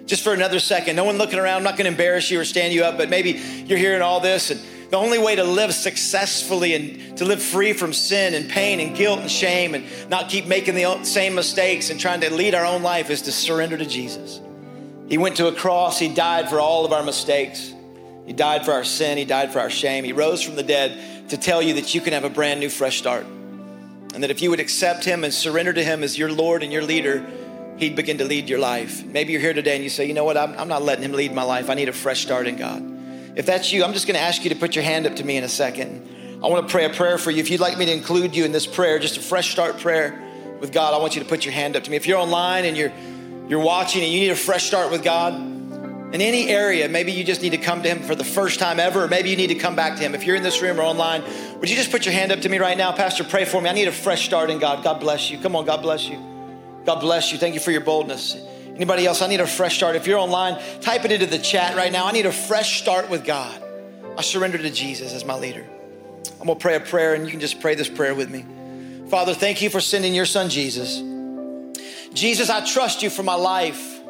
Just 0.07 0.22
for 0.22 0.33
another 0.33 0.59
second, 0.59 0.97
no 0.97 1.05
one 1.05 1.16
looking 1.16 1.39
around, 1.39 1.59
I'm 1.59 1.62
not 1.62 1.76
gonna 1.76 1.89
embarrass 1.89 2.30
you 2.30 2.41
or 2.41 2.45
stand 2.45 2.74
you 2.74 2.85
up, 2.85 2.97
but 2.99 3.09
maybe 3.09 3.41
you're 3.66 3.78
hearing 3.78 4.03
all 4.03 4.20
this 4.20 4.51
and 4.51 4.61
the 4.91 4.99
only 4.99 5.18
way 5.18 5.37
to 5.37 5.45
live 5.45 5.72
successfully 5.72 6.74
and 6.74 7.16
to 7.16 7.24
live 7.24 7.43
free 7.43 7.72
from 7.72 7.95
sin 7.95 8.35
and 8.35 8.51
pain 8.51 8.78
and 8.78 8.95
guilt 8.95 9.20
and 9.20 9.30
shame 9.30 9.74
and 9.74 9.87
not 10.11 10.28
keep 10.28 10.47
making 10.47 10.74
the 10.74 11.03
same 11.05 11.35
mistakes 11.35 11.89
and 11.89 11.99
trying 11.99 12.20
to 12.20 12.30
lead 12.30 12.55
our 12.55 12.66
own 12.66 12.83
life 12.83 13.09
is 13.09 13.22
to 13.22 13.33
surrender 13.33 13.78
to 13.78 13.87
Jesus. 13.87 14.39
He 15.09 15.16
went 15.16 15.37
to 15.37 15.47
a 15.47 15.53
cross, 15.55 15.99
He 15.99 16.09
died 16.09 16.51
for 16.51 16.61
all 16.61 16.85
of 16.85 16.93
our 16.93 17.03
mistakes. 17.03 17.72
He 18.27 18.33
died 18.33 18.64
for 18.64 18.73
our 18.73 18.85
sin, 18.85 19.18
He 19.18 19.25
died 19.25 19.53
for 19.53 19.61
our 19.61 19.70
shame. 19.70 20.05
He 20.05 20.12
rose 20.12 20.43
from 20.43 20.57
the 20.57 20.62
dead 20.62 21.29
to 21.31 21.37
tell 21.37 21.62
you 21.62 21.75
that 21.75 21.95
you 21.95 22.01
can 22.01 22.12
have 22.12 22.25
a 22.25 22.31
brand 22.31 22.61
new, 22.61 22.68
fresh 22.68 22.99
start. 22.99 23.25
And 24.14 24.23
that 24.23 24.31
if 24.31 24.43
you 24.43 24.51
would 24.51 24.61
accept 24.61 25.05
Him 25.05 25.25
and 25.25 25.33
surrender 25.33 25.73
to 25.73 25.83
Him 25.83 26.03
as 26.03 26.18
your 26.18 26.31
Lord 26.31 26.62
and 26.62 26.73
your 26.73 26.83
leader, 26.83 27.25
He'd 27.79 27.97
begin 27.97 28.18
to 28.18 28.25
lead 28.25 28.49
your 28.49 28.59
life. 28.59 29.05
Maybe 29.05 29.33
you're 29.33 29.41
here 29.41 29.55
today 29.55 29.75
and 29.75 29.83
you 29.83 29.91
say, 29.91 30.07
you 30.07 30.14
know 30.14 30.25
what, 30.25 30.37
I'm, 30.37 30.57
I'm 30.59 30.68
not 30.68 30.83
letting 30.83 31.05
Him 31.05 31.12
lead 31.12 31.33
my 31.33 31.43
life. 31.43 31.70
I 31.70 31.75
need 31.75 31.89
a 31.89 31.93
fresh 31.93 32.20
start 32.20 32.47
in 32.47 32.57
God. 32.57 32.83
If 33.35 33.47
that's 33.47 33.73
you, 33.73 33.83
I'm 33.83 33.95
just 33.95 34.07
gonna 34.07 34.18
ask 34.18 34.45
you 34.45 34.51
to 34.51 34.57
put 34.57 34.77
your 34.77 34.85
hand 34.85 35.07
up 35.07 35.16
to 35.16 35.25
me 35.25 35.37
in 35.37 35.45
a 35.45 35.49
second. 35.49 36.41
I 36.45 36.49
wanna 36.49 36.68
pray 36.68 36.85
a 36.85 36.91
prayer 36.91 37.16
for 37.16 37.31
you. 37.31 37.41
If 37.41 37.51
you'd 37.51 37.61
like 37.61 37.79
me 37.79 37.87
to 37.87 37.93
include 37.93 38.37
you 38.37 38.45
in 38.45 38.53
this 38.53 38.66
prayer, 38.66 38.99
just 38.99 39.16
a 39.16 39.20
fresh 39.20 39.51
start 39.51 39.79
prayer 39.79 40.20
with 40.61 40.73
God, 40.73 40.93
I 40.95 40.99
want 40.99 41.16
you 41.16 41.23
to 41.23 41.29
put 41.29 41.45
your 41.45 41.55
hand 41.55 41.77
up 41.77 41.85
to 41.85 41.91
me. 41.91 41.97
If 41.97 42.07
you're 42.07 42.18
online 42.18 42.66
and 42.66 42.77
you're 42.77 42.93
you're 43.49 43.61
watching 43.61 44.03
and 44.03 44.12
you 44.12 44.20
need 44.20 44.31
a 44.31 44.37
fresh 44.37 44.64
start 44.64 44.91
with 44.91 45.03
God, 45.03 45.51
in 46.13 46.21
any 46.21 46.49
area, 46.49 46.89
maybe 46.89 47.13
you 47.13 47.25
just 47.25 47.41
need 47.41 47.51
to 47.51 47.59
come 47.59 47.83
to 47.83 47.89
Him 47.89 48.03
for 48.03 48.15
the 48.15 48.25
first 48.25 48.59
time 48.59 48.79
ever, 48.79 49.05
or 49.05 49.09
maybe 49.09 49.31
you 49.31 49.37
need 49.37 49.49
to 49.49 49.55
come 49.55 49.75
back 49.75 49.97
to 49.97 50.03
Him. 50.03 50.15
If 50.15 50.25
you're 50.25 50.37
in 50.37 50.43
this 50.43 50.61
room 50.61 50.79
or 50.79 50.83
online, 50.83 51.23
would 51.59 51.71
you 51.71 51.77
just 51.77 51.91
put 51.91 52.05
your 52.05 52.13
hand 52.13 52.33
up 52.33 52.41
to 52.41 52.49
me 52.49 52.59
right 52.59 52.77
now? 52.77 52.93
Pastor, 52.93 53.25
pray 53.25 53.45
for 53.47 53.61
me. 53.61 53.71
I 53.71 53.73
need 53.73 53.89
a 53.89 53.93
fresh 53.93 54.25
start 54.25 54.51
in 54.51 54.59
God. 54.59 54.85
God 54.85 55.01
bless 55.01 55.31
you. 55.31 55.39
Come 55.39 55.57
on, 55.57 55.65
God 55.65 55.81
bless 55.81 56.09
you. 56.09 56.19
God 56.85 57.01
bless 57.01 57.33
you. 57.33 57.39
Thank 57.39 57.55
you 57.55 57.61
for 57.61 57.71
your 57.71 57.81
boldness. 57.81 58.37
Anybody 58.75 59.07
else? 59.07 59.23
I 59.23 59.27
need 59.27 59.41
a 59.41 59.47
fresh 59.47 59.77
start. 59.77 59.97
If 59.97 60.07
you're 60.07 60.19
online, 60.19 60.61
type 60.81 61.05
it 61.05 61.13
into 61.13 61.27
the 61.27 61.39
chat 61.39 61.77
right 61.77 61.93
now. 61.93 62.07
I 62.07 62.13
need 62.13 62.27
a 62.27 62.33
fresh 62.33 62.81
start 62.81 63.09
with 63.09 63.25
God. 63.25 63.63
I 64.19 64.23
surrender 64.23 64.59
to 64.59 64.71
Jesus 64.71 65.15
as 65.15 65.25
my 65.25 65.35
leader. 65.35 65.65
I'm 66.41 66.47
gonna 66.47 66.59
pray 66.59 66.75
a 66.75 66.81
prayer, 66.81 67.15
and 67.15 67.25
you 67.25 67.31
can 67.31 67.41
just 67.41 67.61
pray 67.61 67.75
this 67.75 67.89
prayer 67.89 68.15
with 68.15 68.29
me. 68.29 68.45
Father, 69.09 69.33
thank 69.33 69.63
you 69.63 69.71
for 69.71 69.81
sending 69.81 70.15
your 70.15 70.27
son 70.27 70.51
Jesus. 70.51 71.03
Jesus, 72.13 72.51
I 72.51 72.65
trust 72.65 73.03
you 73.03 73.11
for 73.11 73.23
my 73.23 73.35
life. 73.35 74.01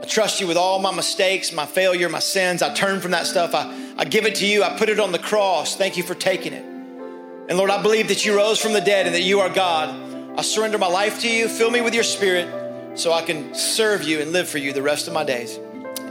I 0.00 0.06
trust 0.06 0.40
you 0.40 0.46
with 0.46 0.56
all 0.56 0.78
my 0.78 0.94
mistakes, 0.94 1.52
my 1.52 1.66
failure, 1.66 2.08
my 2.08 2.20
sins. 2.20 2.62
I 2.62 2.72
turn 2.72 3.00
from 3.00 3.10
that 3.10 3.26
stuff. 3.26 3.54
I, 3.54 3.94
I 3.98 4.04
give 4.04 4.24
it 4.24 4.36
to 4.36 4.46
you. 4.46 4.62
I 4.62 4.78
put 4.78 4.88
it 4.88 4.98
on 4.98 5.12
the 5.12 5.18
cross. 5.18 5.76
Thank 5.76 5.96
you 5.96 6.02
for 6.02 6.14
taking 6.14 6.52
it. 6.52 6.64
And 6.64 7.58
Lord, 7.58 7.70
I 7.70 7.82
believe 7.82 8.08
that 8.08 8.24
you 8.24 8.36
rose 8.36 8.58
from 8.58 8.72
the 8.72 8.80
dead 8.80 9.06
and 9.06 9.14
that 9.14 9.22
you 9.22 9.40
are 9.40 9.50
God. 9.50 10.38
I 10.38 10.42
surrender 10.42 10.78
my 10.78 10.86
life 10.86 11.20
to 11.20 11.30
you. 11.30 11.48
Fill 11.48 11.70
me 11.70 11.80
with 11.80 11.94
your 11.94 12.04
spirit 12.04 12.48
so 12.94 13.12
I 13.12 13.22
can 13.22 13.54
serve 13.54 14.02
you 14.02 14.20
and 14.20 14.32
live 14.32 14.48
for 14.48 14.58
you 14.58 14.72
the 14.72 14.82
rest 14.82 15.06
of 15.06 15.12
my 15.12 15.24
days. 15.24 15.58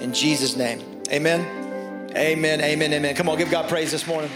In 0.02 0.14
Jesus' 0.14 0.56
name, 0.56 1.02
amen. 1.10 2.12
Amen, 2.16 2.62
amen, 2.62 2.94
amen. 2.94 3.16
Come 3.16 3.30
on, 3.30 3.38
give 3.38 3.52
God 3.52 3.70
praise 3.70 3.92
this 3.92 4.06
morning. 4.06 4.32